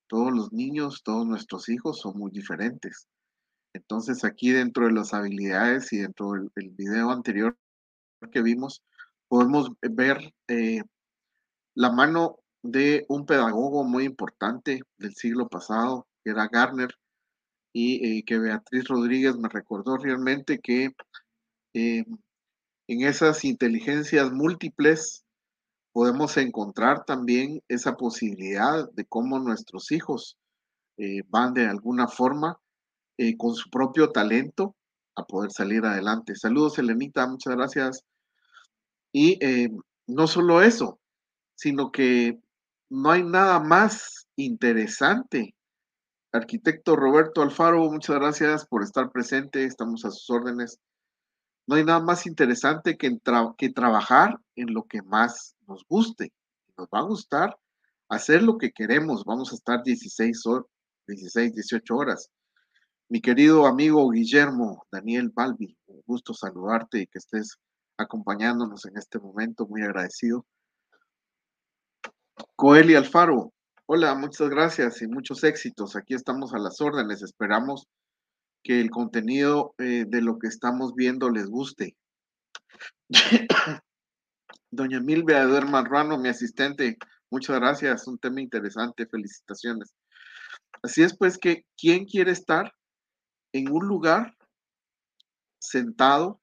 todos 0.09 0.32
los 0.32 0.53
niños, 0.53 1.03
todos 1.05 1.24
nuestros 1.24 1.68
hijos 1.68 2.01
son 2.01 2.18
muy 2.18 2.32
diferentes. 2.32 3.07
Entonces 3.72 4.24
aquí 4.24 4.51
dentro 4.51 4.86
de 4.86 4.93
las 4.93 5.14
habilidades 5.14 5.93
y 5.93 5.99
dentro 5.99 6.32
del, 6.32 6.70
video 6.70 7.12
anterior 7.12 7.57
que 8.32 8.43
vimos, 8.43 8.82
podemos 9.28 9.70
ver 9.80 10.34
eh, 10.49 10.82
la 11.76 11.93
mano 11.93 12.41
de 12.64 13.07
un 13.09 13.26
pedagogo 13.26 13.84
muy 13.84 14.03
importante 14.05 14.82
del 14.99 15.14
siglo 15.14 15.49
pasado, 15.49 16.09
que 16.24 16.32
era 16.32 16.49
Garner, 16.49 16.93
y 17.72 18.18
eh, 18.18 18.24
que 18.24 18.41
Beatriz 18.41 18.88
Rodríguez 18.88 19.36
me 19.36 19.49
recordó 19.49 19.97
realmente 19.99 20.59
que 20.59 20.91
eh, 21.74 22.05
en 22.91 23.03
esas 23.03 23.45
inteligencias 23.45 24.32
múltiples 24.32 25.24
podemos 25.93 26.36
encontrar 26.36 27.05
también 27.05 27.62
esa 27.68 27.97
posibilidad 27.97 28.91
de 28.91 29.05
cómo 29.05 29.38
nuestros 29.38 29.93
hijos 29.93 30.36
eh, 30.97 31.22
van 31.28 31.55
de 31.55 31.66
alguna 31.66 32.09
forma 32.09 32.59
eh, 33.16 33.36
con 33.36 33.55
su 33.55 33.70
propio 33.70 34.11
talento 34.11 34.74
a 35.14 35.24
poder 35.24 35.53
salir 35.53 35.84
adelante. 35.84 36.34
Saludos, 36.34 36.80
Elenita, 36.80 37.28
muchas 37.28 37.55
gracias. 37.55 38.05
Y 39.12 39.38
eh, 39.41 39.70
no 40.09 40.26
solo 40.26 40.61
eso, 40.61 40.99
sino 41.55 41.93
que 41.93 42.41
no 42.88 43.12
hay 43.12 43.22
nada 43.22 43.61
más 43.61 44.26
interesante. 44.34 45.55
Arquitecto 46.32 46.97
Roberto 46.97 47.41
Alfaro, 47.41 47.88
muchas 47.88 48.16
gracias 48.16 48.66
por 48.66 48.82
estar 48.82 49.12
presente, 49.12 49.64
estamos 49.64 50.05
a 50.05 50.11
sus 50.11 50.28
órdenes. 50.28 50.80
No 51.66 51.76
hay 51.76 51.84
nada 51.84 52.00
más 52.00 52.26
interesante 52.26 52.96
que, 52.96 53.18
que 53.56 53.70
trabajar 53.70 54.38
en 54.56 54.74
lo 54.74 54.84
que 54.84 55.02
más 55.02 55.54
nos 55.66 55.84
guste. 55.88 56.32
Nos 56.76 56.88
va 56.88 57.00
a 57.00 57.04
gustar 57.04 57.56
hacer 58.08 58.42
lo 58.42 58.58
que 58.58 58.72
queremos. 58.72 59.24
Vamos 59.24 59.52
a 59.52 59.54
estar 59.54 59.82
16, 59.82 60.46
horas, 60.46 60.66
16 61.06 61.54
18 61.54 61.96
horas. 61.96 62.28
Mi 63.08 63.20
querido 63.20 63.66
amigo 63.66 64.08
Guillermo 64.11 64.86
Daniel 64.90 65.30
Balbi, 65.34 65.76
un 65.86 66.02
gusto 66.06 66.32
saludarte 66.34 67.00
y 67.00 67.06
que 67.06 67.18
estés 67.18 67.56
acompañándonos 67.96 68.84
en 68.86 68.96
este 68.96 69.18
momento. 69.18 69.66
Muy 69.66 69.82
agradecido. 69.82 70.46
Coeli 72.56 72.94
Alfaro, 72.94 73.52
hola, 73.86 74.14
muchas 74.14 74.48
gracias 74.48 75.02
y 75.02 75.08
muchos 75.08 75.44
éxitos. 75.44 75.96
Aquí 75.96 76.14
estamos 76.14 76.54
a 76.54 76.58
las 76.58 76.80
órdenes. 76.80 77.22
Esperamos 77.22 77.86
que 78.62 78.80
el 78.80 78.90
contenido 78.90 79.74
eh, 79.78 80.04
de 80.06 80.22
lo 80.22 80.38
que 80.38 80.48
estamos 80.48 80.94
viendo 80.94 81.30
les 81.30 81.46
guste. 81.46 81.96
Doña 84.70 85.00
Milvia 85.00 85.42
Eduer 85.42 85.66
Marrano, 85.66 86.18
mi 86.18 86.28
asistente, 86.28 86.96
muchas 87.30 87.58
gracias, 87.58 88.06
un 88.06 88.18
tema 88.18 88.40
interesante, 88.40 89.06
felicitaciones. 89.06 89.94
Así 90.82 91.02
es 91.02 91.16
pues 91.16 91.38
que, 91.38 91.64
¿quién 91.76 92.04
quiere 92.04 92.30
estar 92.32 92.72
en 93.52 93.70
un 93.70 93.86
lugar 93.86 94.36
sentado 95.58 96.40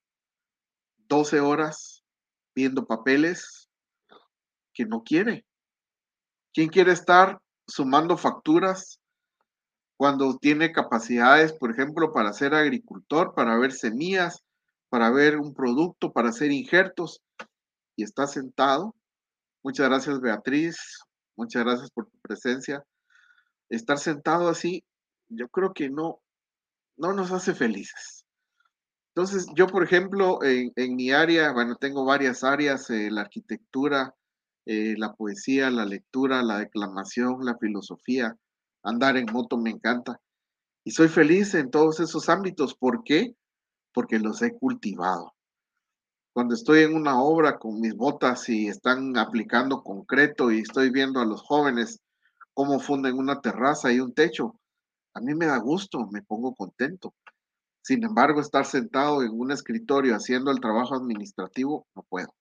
12 1.07 1.39
horas 1.39 2.03
viendo 2.53 2.85
papeles 2.85 3.69
que 4.73 4.85
no 4.85 5.03
quiere? 5.03 5.45
¿Quién 6.53 6.69
quiere 6.69 6.91
estar 6.91 7.39
sumando 7.67 8.17
facturas 8.17 8.99
cuando 9.97 10.37
tiene 10.37 10.71
capacidades, 10.71 11.53
por 11.53 11.71
ejemplo, 11.71 12.13
para 12.13 12.31
ser 12.31 12.53
agricultor, 12.53 13.33
para 13.33 13.57
ver 13.57 13.71
semillas, 13.71 14.43
para 14.89 15.09
ver 15.09 15.37
un 15.37 15.53
producto, 15.53 16.13
para 16.13 16.29
hacer 16.29 16.51
injertos, 16.51 17.21
y 17.95 18.03
está 18.03 18.27
sentado. 18.27 18.95
Muchas 19.63 19.89
gracias, 19.89 20.21
Beatriz. 20.21 20.77
Muchas 21.35 21.63
gracias 21.63 21.89
por 21.91 22.05
tu 22.05 22.17
presencia. 22.19 22.83
Estar 23.69 23.97
sentado 23.97 24.49
así, 24.49 24.85
yo 25.29 25.49
creo 25.49 25.73
que 25.73 25.89
no, 25.89 26.21
no 26.95 27.13
nos 27.13 27.31
hace 27.31 27.53
felices. 27.53 28.25
Entonces, 29.15 29.47
yo, 29.55 29.65
por 29.65 29.83
ejemplo, 29.83 30.39
en, 30.43 30.95
mi 30.95 31.11
área, 31.11 31.51
bueno, 31.51 31.75
tengo 31.75 32.05
varias 32.05 32.43
áreas, 32.43 32.87
eh, 32.91 33.09
la 33.09 33.21
arquitectura, 33.21 34.13
eh, 34.67 34.93
la 34.95 35.13
poesía, 35.13 35.71
la 35.71 35.85
lectura, 35.85 36.43
la 36.43 36.59
declamación, 36.59 37.43
la 37.43 37.57
filosofía, 37.57 38.37
andar 38.87 39.17
en 39.17 39.25
moto 39.31 39.57
me 39.57 39.69
encanta. 39.69 40.19
Y 40.85 40.91
soy 40.91 41.09
feliz 41.09 41.53
en 41.53 41.69
todos 41.69 41.99
esos 41.99 42.29
ámbitos. 42.29 42.73
¿Por 42.73 43.03
qué? 43.03 43.35
Porque 43.93 44.19
los 44.19 44.41
he 44.41 44.53
cultivado. 44.53 45.33
Cuando 46.33 46.55
estoy 46.55 46.83
en 46.83 46.95
una 46.95 47.21
obra 47.21 47.57
con 47.57 47.81
mis 47.81 47.95
botas 47.95 48.47
y 48.47 48.67
están 48.67 49.17
aplicando 49.17 49.83
concreto 49.83 50.51
y 50.51 50.59
estoy 50.59 50.91
viendo 50.91 51.19
a 51.19 51.25
los 51.25 51.41
jóvenes 51.41 51.99
cómo 52.53 52.79
funden 52.79 53.17
una 53.17 53.41
terraza 53.41 53.91
y 53.91 53.99
un 53.99 54.13
techo, 54.13 54.59
a 55.13 55.19
mí 55.19 55.33
me 55.33 55.47
da 55.47 55.57
gusto, 55.57 56.07
me 56.11 56.21
pongo 56.21 56.53
contento. 56.55 57.13
Sin 57.81 58.03
embargo, 58.03 58.39
estar 58.39 58.65
sentado 58.65 59.23
en 59.23 59.31
un 59.31 59.51
escritorio 59.51 60.15
haciendo 60.15 60.51
el 60.51 60.59
trabajo 60.59 60.95
administrativo, 60.95 61.87
no 61.95 62.03
puedo. 62.03 62.33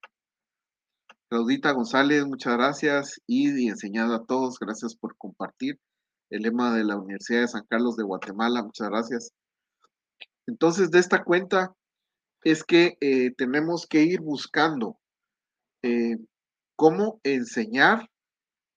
Claudita 1.29 1.71
González, 1.71 2.25
muchas 2.25 2.53
gracias 2.53 3.21
y, 3.27 3.67
enseñado 3.67 4.15
a 4.15 4.25
todos, 4.25 4.59
gracias 4.59 4.95
por 4.95 5.17
compartir 5.17 5.79
el 6.29 6.43
lema 6.43 6.73
de 6.75 6.83
la 6.83 6.97
Universidad 6.97 7.41
de 7.41 7.47
San 7.47 7.65
Carlos 7.69 7.95
de 7.95 8.03
Guatemala. 8.03 8.63
Muchas 8.63 8.89
gracias. 8.89 9.33
Entonces, 10.45 10.91
de 10.91 10.99
esta 10.99 11.23
cuenta 11.23 11.75
es 12.43 12.63
que 12.63 12.97
eh, 13.01 13.31
tenemos 13.35 13.87
que 13.87 14.03
ir 14.03 14.21
buscando 14.21 14.97
eh, 15.83 16.17
cómo 16.75 17.19
enseñar. 17.23 18.09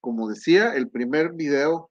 Como 0.01 0.29
decía, 0.29 0.75
el 0.75 0.89
primer 0.89 1.33
video, 1.35 1.91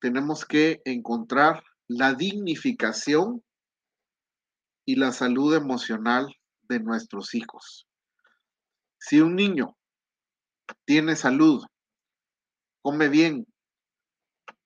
tenemos 0.00 0.44
que 0.44 0.80
encontrar 0.84 1.62
la 1.86 2.14
dignificación 2.14 3.42
y 4.84 4.96
la 4.96 5.12
salud 5.12 5.54
emocional 5.54 6.34
de 6.62 6.80
nuestros 6.80 7.34
hijos. 7.34 7.86
Si 8.98 9.20
un 9.20 9.36
niño 9.36 9.76
tiene 10.84 11.16
salud, 11.16 11.64
come 12.82 13.08
bien, 13.08 13.46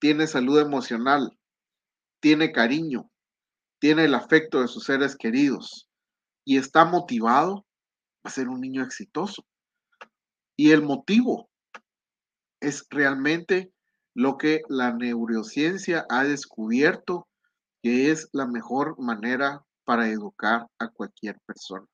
tiene 0.03 0.27
salud 0.27 0.59
emocional, 0.59 1.39
tiene 2.19 2.51
cariño, 2.51 3.09
tiene 3.79 4.03
el 4.03 4.15
afecto 4.15 4.59
de 4.59 4.67
sus 4.67 4.83
seres 4.83 5.15
queridos 5.15 5.89
y 6.43 6.57
está 6.57 6.83
motivado, 6.83 7.65
va 8.17 8.25
a 8.25 8.29
ser 8.29 8.49
un 8.49 8.59
niño 8.59 8.83
exitoso. 8.83 9.45
Y 10.57 10.71
el 10.71 10.81
motivo 10.81 11.49
es 12.59 12.85
realmente 12.89 13.71
lo 14.13 14.37
que 14.37 14.63
la 14.67 14.91
neurociencia 14.91 16.05
ha 16.09 16.25
descubierto 16.25 17.29
que 17.81 18.11
es 18.11 18.27
la 18.33 18.45
mejor 18.45 18.99
manera 18.99 19.63
para 19.85 20.09
educar 20.09 20.67
a 20.79 20.89
cualquier 20.89 21.39
persona. 21.45 21.87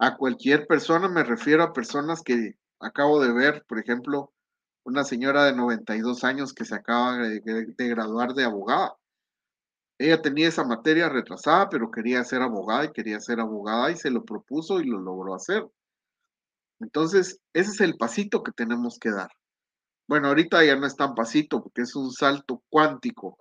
A 0.00 0.16
cualquier 0.16 0.66
persona 0.66 1.08
me 1.08 1.22
refiero 1.22 1.62
a 1.62 1.72
personas 1.72 2.22
que 2.22 2.56
acabo 2.80 3.22
de 3.22 3.32
ver, 3.32 3.64
por 3.68 3.78
ejemplo, 3.78 4.32
una 4.84 5.04
señora 5.04 5.44
de 5.44 5.54
92 5.54 6.24
años 6.24 6.52
que 6.52 6.64
se 6.64 6.74
acaba 6.74 7.18
de, 7.18 7.40
graduar 7.76 8.34
de 8.34 8.44
abogada. 8.44 8.96
Ella 9.98 10.20
tenía 10.20 10.48
esa 10.48 10.64
materia 10.64 11.08
retrasada, 11.08 11.68
pero 11.68 11.90
quería 11.90 12.24
ser 12.24 12.42
abogada 12.42 12.86
y 12.86 12.92
quería 12.92 13.20
ser 13.20 13.40
abogada 13.40 13.90
y 13.90 13.96
se 13.96 14.10
lo 14.10 14.24
propuso 14.24 14.80
y 14.80 14.84
lo 14.84 14.98
logró 14.98 15.34
hacer. 15.34 15.64
Entonces, 16.80 17.40
ese 17.52 17.70
es 17.70 17.80
el 17.80 17.96
pasito 17.96 18.42
que 18.42 18.50
tenemos 18.50 18.98
que 18.98 19.10
dar. 19.10 19.30
Bueno, 20.08 20.28
ahorita 20.28 20.64
ya 20.64 20.74
no 20.74 20.86
es 20.86 20.96
tan 20.96 21.14
pasito 21.14 21.62
porque 21.62 21.82
es 21.82 21.94
un 21.94 22.10
salto 22.10 22.62
cuántico 22.68 23.38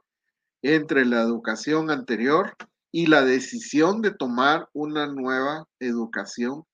entre 0.62 1.06
la 1.06 1.22
educación 1.22 1.90
anterior 1.90 2.56
y 2.92 3.08
la 3.08 3.24
decisión 3.24 4.02
de 4.02 4.12
tomar 4.12 4.70
una 4.74 5.08
nueva 5.08 5.68
educación 5.80 6.66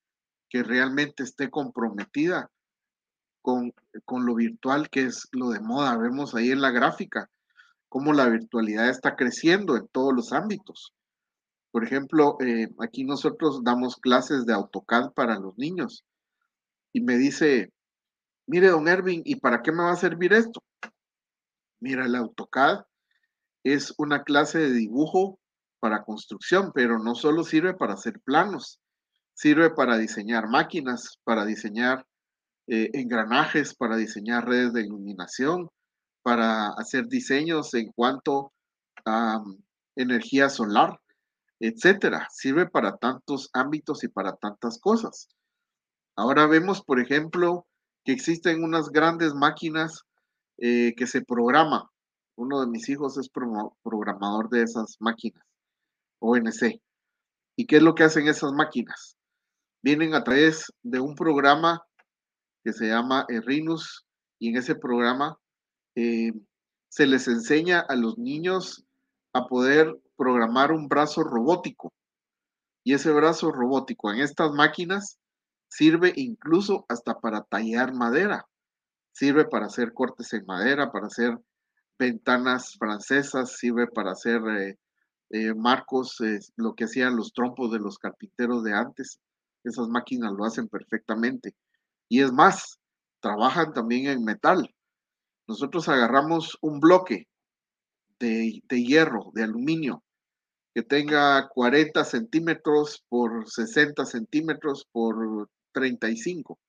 que 0.49 0.63
realmente 0.63 1.23
esté 1.23 1.49
comprometida 1.49 2.51
con, 4.03 4.25
lo 4.25 4.35
virtual, 4.35 4.89
que 4.89 5.03
es 5.03 5.29
lo 5.31 5.51
de 5.51 5.61
moda. 5.61 5.97
Vemos 5.97 6.35
ahí 6.35 6.51
en 6.51 6.59
la 6.59 6.71
gráfica 6.71 7.29
cómo 7.87 8.11
la 8.11 8.27
virtualidad 8.27 8.89
está 8.89 9.15
creciendo 9.15 9.77
en 9.77 9.87
todos 9.87 10.13
los 10.13 10.33
ámbitos. 10.33 10.93
Por 11.71 11.85
ejemplo, 11.85 12.35
eh, 12.41 12.67
aquí 12.79 13.05
nosotros 13.05 13.63
damos 13.63 13.95
clases 13.95 14.45
de 14.45 14.53
AutoCAD 14.53 15.13
para 15.13 15.39
los 15.39 15.57
niños 15.57 16.03
y 16.91 17.01
me 17.01 17.17
dice, 17.17 17.71
mire, 18.47 18.67
don 18.67 18.87
Ervin, 18.89 19.21
¿y 19.23 19.37
para 19.37 19.61
qué 19.61 19.71
me 19.71 19.83
va 19.83 19.91
a 19.91 19.95
servir 19.95 20.33
esto? 20.33 20.61
Mira, 21.79 22.05
el 22.05 22.15
AutoCAD 22.15 22.83
es 23.63 23.93
una 23.97 24.23
clase 24.23 24.59
de 24.59 24.71
dibujo 24.71 25.39
para 25.79 26.03
construcción, 26.03 26.71
pero 26.73 26.99
no 26.99 27.15
solo 27.15 27.45
sirve 27.45 27.73
para 27.75 27.93
hacer 27.93 28.19
planos, 28.19 28.81
sirve 29.33 29.69
para 29.69 29.97
diseñar 29.97 30.49
máquinas, 30.49 31.19
para 31.23 31.45
diseñar 31.45 32.05
eh, 32.67 32.89
engranajes, 32.93 33.73
para 33.75 33.95
diseñar 33.95 34.47
redes 34.47 34.73
de 34.73 34.81
iluminación, 34.81 35.69
para 36.21 36.69
hacer 36.69 37.07
diseños 37.07 37.73
en 37.73 37.91
cuanto 37.93 38.51
a 39.05 39.39
mm, 39.39 39.63
energía 39.95 40.49
solar, 40.49 40.99
etcétera. 41.59 42.27
Sirve 42.29 42.67
para 42.67 42.97
tantos 42.97 43.49
ámbitos 43.53 44.03
y 44.03 44.09
para 44.09 44.35
tantas 44.35 44.79
cosas. 44.79 45.29
Ahora 46.17 46.47
vemos, 46.47 46.83
por 46.83 46.99
ejemplo, 46.99 47.65
que 48.03 48.11
existen 48.11 48.63
unas 48.63 48.89
grandes 48.89 49.33
máquinas 49.33 50.03
eh, 50.57 50.93
que 50.95 51.07
se 51.07 51.21
programan. 51.21 51.83
Uno 52.35 52.61
de 52.61 52.67
mis 52.67 52.89
hijos 52.89 53.17
es 53.17 53.29
programador 53.29 54.49
de 54.49 54.63
esas 54.63 54.97
máquinas, 54.99 55.43
ONC. 56.19 56.81
¿Y 57.55 57.65
qué 57.65 57.77
es 57.77 57.83
lo 57.83 57.95
que 57.95 58.03
hacen 58.03 58.27
esas 58.27 58.51
máquinas? 58.51 59.17
Vienen 59.81 60.13
a 60.13 60.23
través 60.23 60.71
de 60.83 60.99
un 60.99 61.15
programa 61.15 61.86
que 62.63 62.73
se 62.73 62.87
llama 62.87 63.25
Rinus 63.27 64.05
y 64.39 64.49
en 64.49 64.57
ese 64.57 64.75
programa 64.75 65.37
eh, 65.95 66.33
se 66.89 67.07
les 67.07 67.27
enseña 67.27 67.79
a 67.79 67.95
los 67.95 68.17
niños 68.17 68.85
a 69.33 69.47
poder 69.47 69.99
programar 70.15 70.71
un 70.71 70.87
brazo 70.87 71.23
robótico. 71.23 71.93
Y 72.83 72.93
ese 72.93 73.11
brazo 73.11 73.51
robótico 73.51 74.11
en 74.11 74.19
estas 74.19 74.51
máquinas 74.51 75.19
Sirve 75.69 76.13
incluso 76.15 76.85
hasta 76.89 77.19
para 77.19 77.43
tallar 77.43 77.93
madera. 77.93 78.47
Sirve 79.11 79.45
para 79.45 79.65
hacer 79.67 79.93
cortes 79.93 80.33
en 80.33 80.45
madera, 80.45 80.91
para 80.91 81.07
hacer 81.07 81.37
ventanas 81.99 82.75
francesas, 82.77 83.57
sirve 83.57 83.87
para 83.87 84.11
hacer 84.11 84.41
eh, 84.47 84.77
eh, 85.31 85.53
marcos, 85.55 86.17
lo 86.55 86.75
que 86.75 86.85
hacían 86.85 87.15
los 87.15 87.33
trompos 87.33 87.71
de 87.71 87.79
los 87.79 87.97
carpinteros 87.97 88.63
de 88.63 88.73
antes. 88.73 89.19
Esas 89.63 89.87
máquinas 89.89 90.31
lo 90.33 90.45
hacen 90.45 90.67
perfectamente. 90.67 91.53
Y 92.09 92.21
es 92.21 92.31
más, 92.31 92.79
trabajan 93.21 93.73
también 93.73 94.07
en 94.07 94.23
metal. 94.23 94.73
Nosotros 95.47 95.87
agarramos 95.89 96.57
un 96.61 96.79
bloque 96.79 97.27
de, 98.19 98.61
de 98.67 98.83
hierro, 98.83 99.31
de 99.33 99.43
aluminio, 99.43 100.03
que 100.73 100.83
tenga 100.83 101.47
40 101.49 102.03
centímetros 102.05 103.03
por 103.09 103.49
60 103.49 104.05
centímetros 104.05 104.85
por 104.91 105.49
35. 105.73 106.59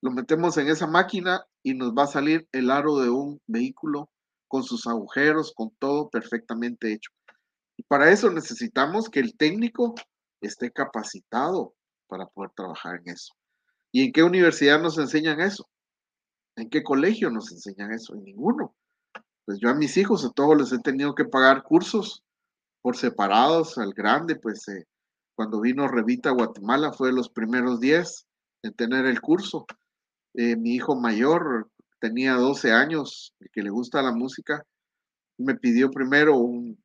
Lo 0.00 0.10
metemos 0.10 0.56
en 0.58 0.68
esa 0.68 0.86
máquina 0.86 1.44
y 1.62 1.74
nos 1.74 1.92
va 1.92 2.04
a 2.04 2.08
salir 2.08 2.48
el 2.52 2.70
aro 2.70 2.98
de 2.98 3.10
un 3.10 3.40
vehículo 3.46 4.08
con 4.48 4.62
sus 4.62 4.86
agujeros, 4.86 5.52
con 5.54 5.70
todo 5.78 6.08
perfectamente 6.08 6.92
hecho. 6.92 7.10
Y 7.76 7.82
para 7.84 8.10
eso 8.10 8.30
necesitamos 8.30 9.08
que 9.08 9.20
el 9.20 9.36
técnico 9.36 9.94
esté 10.40 10.70
capacitado 10.70 11.74
para 12.08 12.26
poder 12.26 12.50
trabajar 12.56 12.96
en 12.96 13.12
eso. 13.12 13.34
¿Y 13.92 14.04
en 14.04 14.12
qué 14.12 14.22
universidad 14.22 14.80
nos 14.80 14.98
enseñan 14.98 15.40
eso? 15.40 15.68
¿En 16.56 16.68
qué 16.68 16.82
colegio 16.82 17.30
nos 17.30 17.50
enseñan 17.52 17.92
eso? 17.92 18.14
En 18.14 18.24
ninguno. 18.24 18.74
Pues 19.44 19.58
yo 19.60 19.70
a 19.70 19.74
mis 19.74 19.96
hijos 19.96 20.24
a 20.24 20.30
todos 20.30 20.56
les 20.58 20.72
he 20.72 20.78
tenido 20.78 21.14
que 21.14 21.24
pagar 21.24 21.62
cursos 21.62 22.22
por 22.82 22.96
separados, 22.96 23.78
al 23.78 23.92
grande, 23.92 24.36
pues 24.36 24.66
eh, 24.68 24.86
cuando 25.34 25.60
vino 25.60 25.88
Revita 25.88 26.30
a 26.30 26.32
Guatemala 26.32 26.92
fue 26.92 27.08
de 27.08 27.14
los 27.14 27.30
primeros 27.30 27.80
10 27.80 28.26
en 28.62 28.74
tener 28.74 29.06
el 29.06 29.20
curso. 29.20 29.66
Eh, 30.34 30.56
mi 30.56 30.74
hijo 30.74 30.96
mayor 30.96 31.70
tenía 32.00 32.34
12 32.34 32.72
años, 32.72 33.34
el 33.40 33.48
que 33.50 33.62
le 33.62 33.70
gusta 33.70 34.02
la 34.02 34.12
música, 34.12 34.64
me 35.38 35.54
pidió 35.54 35.90
primero 35.90 36.36
un, 36.36 36.76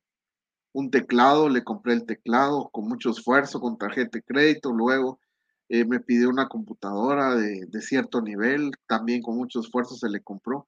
teclado, 0.90 1.48
le 1.48 1.64
compré 1.64 1.94
el 1.94 2.06
teclado 2.06 2.68
con 2.70 2.88
mucho 2.88 3.10
esfuerzo, 3.10 3.60
con 3.60 3.78
tarjeta 3.78 4.18
de 4.18 4.22
crédito, 4.22 4.72
luego 4.72 5.20
eh, 5.68 5.84
me 5.84 6.00
pidió 6.00 6.28
una 6.28 6.48
computadora 6.48 7.34
de, 7.34 7.68
cierto 7.80 8.20
nivel, 8.20 8.72
también 8.86 9.22
con 9.22 9.36
mucho 9.36 9.60
esfuerzo 9.60 9.96
se 9.96 10.08
le 10.08 10.22
compró, 10.22 10.66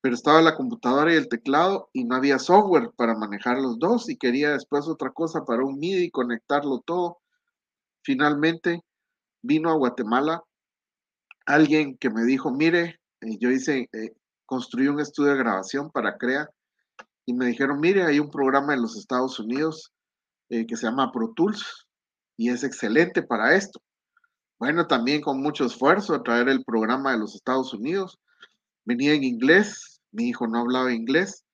pero 0.00 0.14
estaba 0.14 0.42
la 0.42 0.56
computadora 0.56 1.12
y 1.12 1.16
el 1.16 1.28
teclado 1.28 1.88
y 1.92 2.04
no 2.04 2.16
había 2.16 2.38
software 2.38 2.90
para 2.96 3.14
manejar 3.14 3.58
los 3.58 3.78
dos 3.78 4.08
y 4.10 4.16
quería 4.16 4.52
después 4.52 4.86
otra 4.86 5.10
cosa 5.10 5.44
para 5.44 5.64
un 5.64 5.78
MIDI, 5.78 6.10
conectarlo 6.10 6.80
todo. 6.80 7.18
Finalmente 8.02 8.82
vino 9.42 9.70
a 9.70 9.76
Guatemala 9.76 10.42
alguien 11.46 11.96
que 11.96 12.10
me 12.10 12.24
dijo, 12.24 12.50
mire, 12.50 13.00
eh, 13.20 13.38
yo 13.38 13.50
hice, 13.50 13.88
eh, 13.92 14.14
construí 14.46 14.88
un 14.88 15.00
estudio 15.00 15.32
de 15.32 15.38
grabación 15.38 15.90
para 15.90 16.16
CREA 16.16 16.48
y 17.26 17.34
me 17.34 17.46
dijeron, 17.46 17.80
mire, 17.80 18.02
hay 18.04 18.20
un 18.20 18.30
programa 18.30 18.74
en 18.74 18.82
los 18.82 18.96
Estados 18.96 19.38
Unidos 19.38 19.92
eh, 20.50 20.66
que 20.66 20.76
se 20.76 20.86
llama 20.86 21.12
Pro 21.12 21.32
Tools 21.34 21.86
y 22.36 22.50
es 22.50 22.64
excelente 22.64 23.22
para 23.22 23.54
esto. 23.54 23.80
Bueno, 24.58 24.86
también 24.86 25.20
con 25.20 25.42
mucho 25.42 25.64
esfuerzo 25.64 26.14
a 26.14 26.22
traer 26.22 26.48
el 26.48 26.64
programa 26.64 27.12
de 27.12 27.18
los 27.18 27.34
Estados 27.34 27.74
Unidos. 27.74 28.18
Venía 28.84 29.12
en 29.14 29.24
inglés, 29.24 30.00
mi 30.12 30.28
hijo 30.28 30.46
no 30.46 30.60
hablaba 30.60 30.92
inglés. 30.92 31.44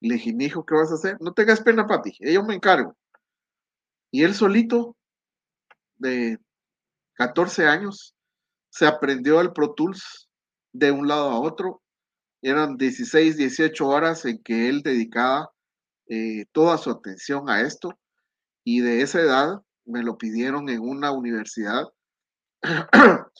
le 0.00 0.14
dije, 0.14 0.34
mi 0.34 0.44
hijo, 0.44 0.64
¿qué 0.64 0.74
vas 0.74 0.90
a 0.92 0.94
hacer? 0.94 1.16
No 1.20 1.32
tengas 1.32 1.60
pena, 1.60 1.86
papi, 1.86 2.12
yo 2.20 2.44
me 2.44 2.54
encargo. 2.54 2.96
Y 4.10 4.22
él 4.22 4.34
solito, 4.34 4.96
de 5.96 6.38
14 7.14 7.66
años, 7.66 8.14
se 8.70 8.86
aprendió 8.86 9.40
el 9.40 9.52
Pro 9.52 9.72
Tools 9.74 10.28
de 10.72 10.92
un 10.92 11.08
lado 11.08 11.30
a 11.30 11.40
otro. 11.40 11.82
Eran 12.42 12.76
16, 12.76 13.36
18 13.38 13.88
horas 13.88 14.24
en 14.26 14.42
que 14.42 14.68
él 14.68 14.82
dedicaba 14.82 15.50
eh, 16.08 16.44
toda 16.52 16.76
su 16.78 16.90
atención 16.90 17.48
a 17.48 17.62
esto. 17.62 17.98
Y 18.64 18.80
de 18.80 19.00
esa 19.00 19.20
edad 19.20 19.62
me 19.86 20.02
lo 20.02 20.18
pidieron 20.18 20.68
en 20.68 20.80
una 20.80 21.10
universidad 21.12 21.86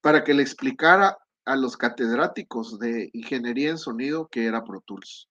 para 0.00 0.24
que 0.24 0.34
le 0.34 0.42
explicara 0.42 1.18
a 1.44 1.56
los 1.56 1.76
catedráticos 1.76 2.78
de 2.78 3.10
ingeniería 3.12 3.70
en 3.70 3.78
sonido 3.78 4.28
que 4.28 4.46
era 4.46 4.64
Pro 4.64 4.80
Tools. 4.80 5.28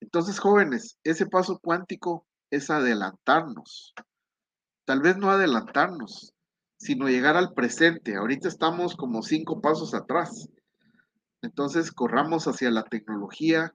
Entonces, 0.00 0.38
jóvenes, 0.38 0.98
ese 1.04 1.26
paso 1.26 1.58
cuántico 1.58 2.26
es 2.50 2.70
adelantarnos. 2.70 3.94
Tal 4.86 5.00
vez 5.00 5.16
no 5.16 5.30
adelantarnos, 5.30 6.34
sino 6.78 7.08
llegar 7.08 7.36
al 7.36 7.52
presente. 7.52 8.16
Ahorita 8.16 8.48
estamos 8.48 8.96
como 8.96 9.22
cinco 9.22 9.60
pasos 9.60 9.94
atrás. 9.94 10.48
Entonces, 11.42 11.92
corramos 11.92 12.46
hacia 12.48 12.70
la 12.70 12.82
tecnología, 12.82 13.74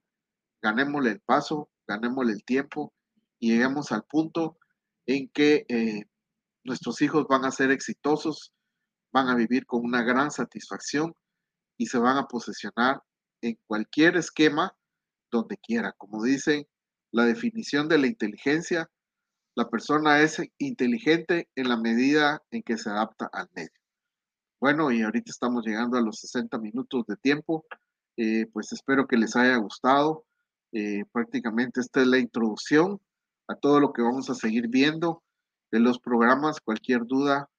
ganémosle 0.61 1.11
el 1.11 1.21
paso, 1.21 1.69
ganémosle 1.87 2.33
el 2.33 2.43
tiempo 2.43 2.93
y 3.39 3.51
lleguemos 3.51 3.91
al 3.91 4.03
punto 4.03 4.57
en 5.05 5.29
que 5.29 5.65
eh, 5.69 6.05
nuestros 6.63 7.01
hijos 7.01 7.27
van 7.29 7.45
a 7.45 7.51
ser 7.51 7.71
exitosos, 7.71 8.55
van 9.16 9.30
a 9.30 9.36
vivir 9.36 9.66
con 9.66 9.86
una 9.86 10.03
gran 10.03 10.30
satisfacción 10.30 11.16
y 11.78 11.86
se 11.86 11.97
van 11.97 12.18
a 12.18 12.28
posesionar 12.28 13.01
en 13.41 13.57
cualquier 13.66 14.18
esquema 14.18 14.76
donde 15.32 15.57
quiera. 15.57 15.93
Como 15.93 16.22
dicen, 16.22 16.68
la 17.11 17.24
definición 17.24 17.88
de 17.88 17.97
la 17.97 18.07
inteligencia 18.07 18.89
la 19.55 19.70
persona 19.70 20.20
es 20.20 20.41
inteligente 20.57 21.47
en 21.55 21.70
la 21.70 21.78
medida 21.78 22.43
en 22.51 22.61
que 22.61 22.78
se 22.78 22.89
adapta 22.89 23.30
al 23.32 23.49
medio. 23.53 23.72
bueno, 24.59 24.91
y 24.91 25.01
ahorita 25.01 25.32
estamos 25.32 25.66
llegando 25.66 25.97
a 25.97 26.01
los 26.01 26.20
60 26.20 26.57
minutos 26.57 27.05
de 27.07 27.16
tiempo. 27.16 27.66
Eh, 28.18 28.47
pues 28.51 28.74
espero 28.74 29.07
que 29.07 29.16
les 29.16 29.36
haya 29.38 29.55
gustado. 29.57 30.26
Eh, 30.74 31.05
prácticamente 31.13 31.80
esta 31.80 32.01
es 32.01 32.07
la 32.07 32.18
introducción 32.18 32.99
a 33.47 33.55
todo 33.55 33.80
lo 33.80 33.93
que 33.93 34.01
vamos 34.01 34.30
a 34.30 34.36
seguir 34.36 34.68
viendo 34.68 35.24
de 35.72 35.80
los 35.80 35.99
programas. 35.99 36.59
Cualquier 36.59 37.05
duda, 37.05 37.49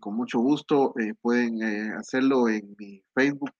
con 0.00 0.16
mucho 0.16 0.40
gusto 0.40 0.92
pueden 1.20 1.62
hacerlo 1.96 2.48
en 2.48 2.74
mi 2.78 3.02
Facebook, 3.14 3.52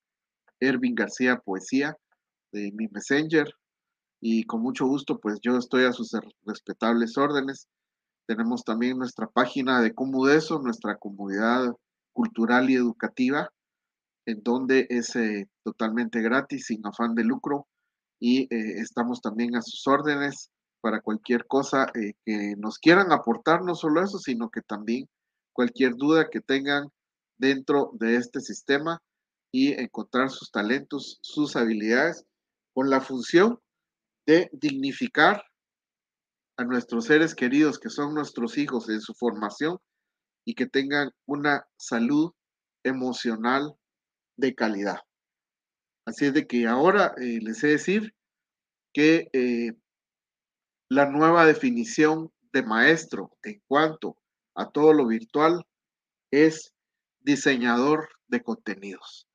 Ervin 0.61 0.95
García 0.95 1.37
Poesía, 1.37 1.97
de 2.53 2.73
mi 2.73 2.89
Messenger. 2.89 3.49
Y 4.21 4.45
con 4.45 4.63
mucho 4.63 4.87
gusto, 4.87 5.19
pues 5.21 5.39
yo 5.43 5.57
estoy 5.57 5.85
a 5.85 5.93
sus 5.93 6.11
respetables 6.45 7.17
órdenes. 7.17 7.69
Tenemos 8.27 8.65
también 8.65 8.99
nuestra 8.99 9.27
página 9.29 9.81
de 9.81 9.95
Comudeso, 9.95 10.59
nuestra 10.59 10.97
comunidad 10.97 11.73
cultural 12.13 12.69
y 12.69 12.75
educativa, 12.75 13.49
en 14.27 14.43
donde 14.43 14.87
es 14.91 15.15
eh, 15.15 15.49
totalmente 15.65 16.21
gratis, 16.21 16.67
sin 16.67 16.85
afán 16.85 17.15
de 17.15 17.25
lucro, 17.25 17.69
y 18.21 18.43
eh, 18.53 18.81
estamos 18.81 19.21
también 19.21 19.55
a 19.55 19.63
sus 19.63 19.87
órdenes 19.87 20.51
para 20.81 21.01
cualquier 21.01 21.47
cosa 21.47 21.87
eh, 21.95 22.15
que 22.27 22.55
nos 22.59 22.79
quieran 22.79 23.13
aportar, 23.13 23.63
no 23.63 23.77
solo 23.77 24.03
eso, 24.03 24.19
sino 24.19 24.51
que 24.51 24.63
también 24.63 25.09
cualquier 25.59 25.97
duda 25.97 26.31
que 26.31 26.41
tengan 26.41 26.89
dentro 27.37 27.91
de 27.95 28.15
este 28.15 28.41
sistema 28.41 29.03
y 29.53 29.73
encontrar 29.73 30.31
sus 30.31 30.53
talentos, 30.53 31.19
sus 31.21 31.57
habilidades, 31.57 32.25
con 32.73 32.91
la 32.91 33.01
función 33.01 33.59
de 34.25 34.49
dignificar 34.53 35.43
a 36.57 36.63
nuestros 36.63 37.07
seres 37.07 37.35
queridos, 37.35 37.81
que 37.81 37.91
son 37.91 38.15
nuestros 38.15 38.57
hijos 38.57 38.89
en 38.89 39.01
su 39.01 39.15
formación 39.15 39.79
y 40.47 40.55
que 40.55 40.67
tengan 40.67 41.11
una 41.27 41.67
salud 41.77 42.31
emocional 42.85 43.75
de 44.37 44.55
calidad. 44.55 45.01
Así 46.07 46.27
es 46.27 46.35
de 46.35 46.47
que 46.47 46.69
ahora 46.69 47.15
eh, 47.21 47.41
les 47.43 47.65
he 47.65 47.67
decir 47.67 48.15
que 48.95 49.29
eh, 49.33 49.73
la 50.89 51.11
nueva 51.11 51.47
definición 51.47 52.31
de 52.53 52.63
maestro 52.63 53.37
en 53.43 53.61
cuanto 53.67 54.17
a 54.59 54.71
todo 54.71 54.93
lo 54.93 55.07
virtual 55.07 55.65
es 56.31 56.75
diseñador 57.21 58.09
de 58.27 58.43
contenidos. 58.43 59.27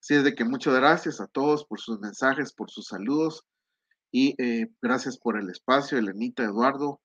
Así 0.00 0.14
es 0.14 0.24
de 0.24 0.34
que 0.34 0.44
muchas 0.44 0.74
gracias 0.74 1.20
a 1.20 1.26
todos 1.26 1.64
por 1.64 1.80
sus 1.80 1.98
mensajes, 1.98 2.52
por 2.52 2.70
sus 2.70 2.86
saludos 2.86 3.42
y 4.12 4.40
eh, 4.40 4.68
gracias 4.80 5.18
por 5.18 5.38
el 5.38 5.50
espacio, 5.50 5.98
Elenita, 5.98 6.44
Eduardo 6.44 7.00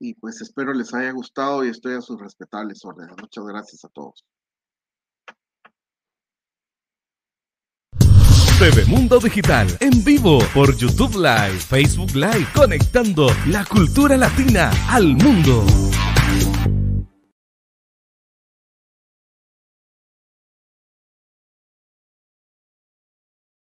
y 0.00 0.14
pues 0.14 0.40
espero 0.40 0.72
les 0.72 0.92
haya 0.94 1.12
gustado 1.12 1.64
y 1.64 1.68
estoy 1.68 1.94
a 1.94 2.00
sus 2.00 2.20
respetables 2.20 2.84
órdenes. 2.84 3.16
Muchas 3.20 3.44
gracias 3.44 3.84
a 3.84 3.88
todos. 3.88 4.24
TV 8.58 8.84
Mundo 8.86 9.18
Digital 9.18 9.68
en 9.80 10.04
vivo 10.04 10.38
por 10.52 10.76
YouTube 10.76 11.14
Live, 11.14 11.60
Facebook 11.60 12.14
Live, 12.14 12.46
conectando 12.54 13.28
la 13.46 13.64
cultura 13.64 14.18
latina 14.18 14.70
al 14.90 15.16
mundo. 15.16 15.64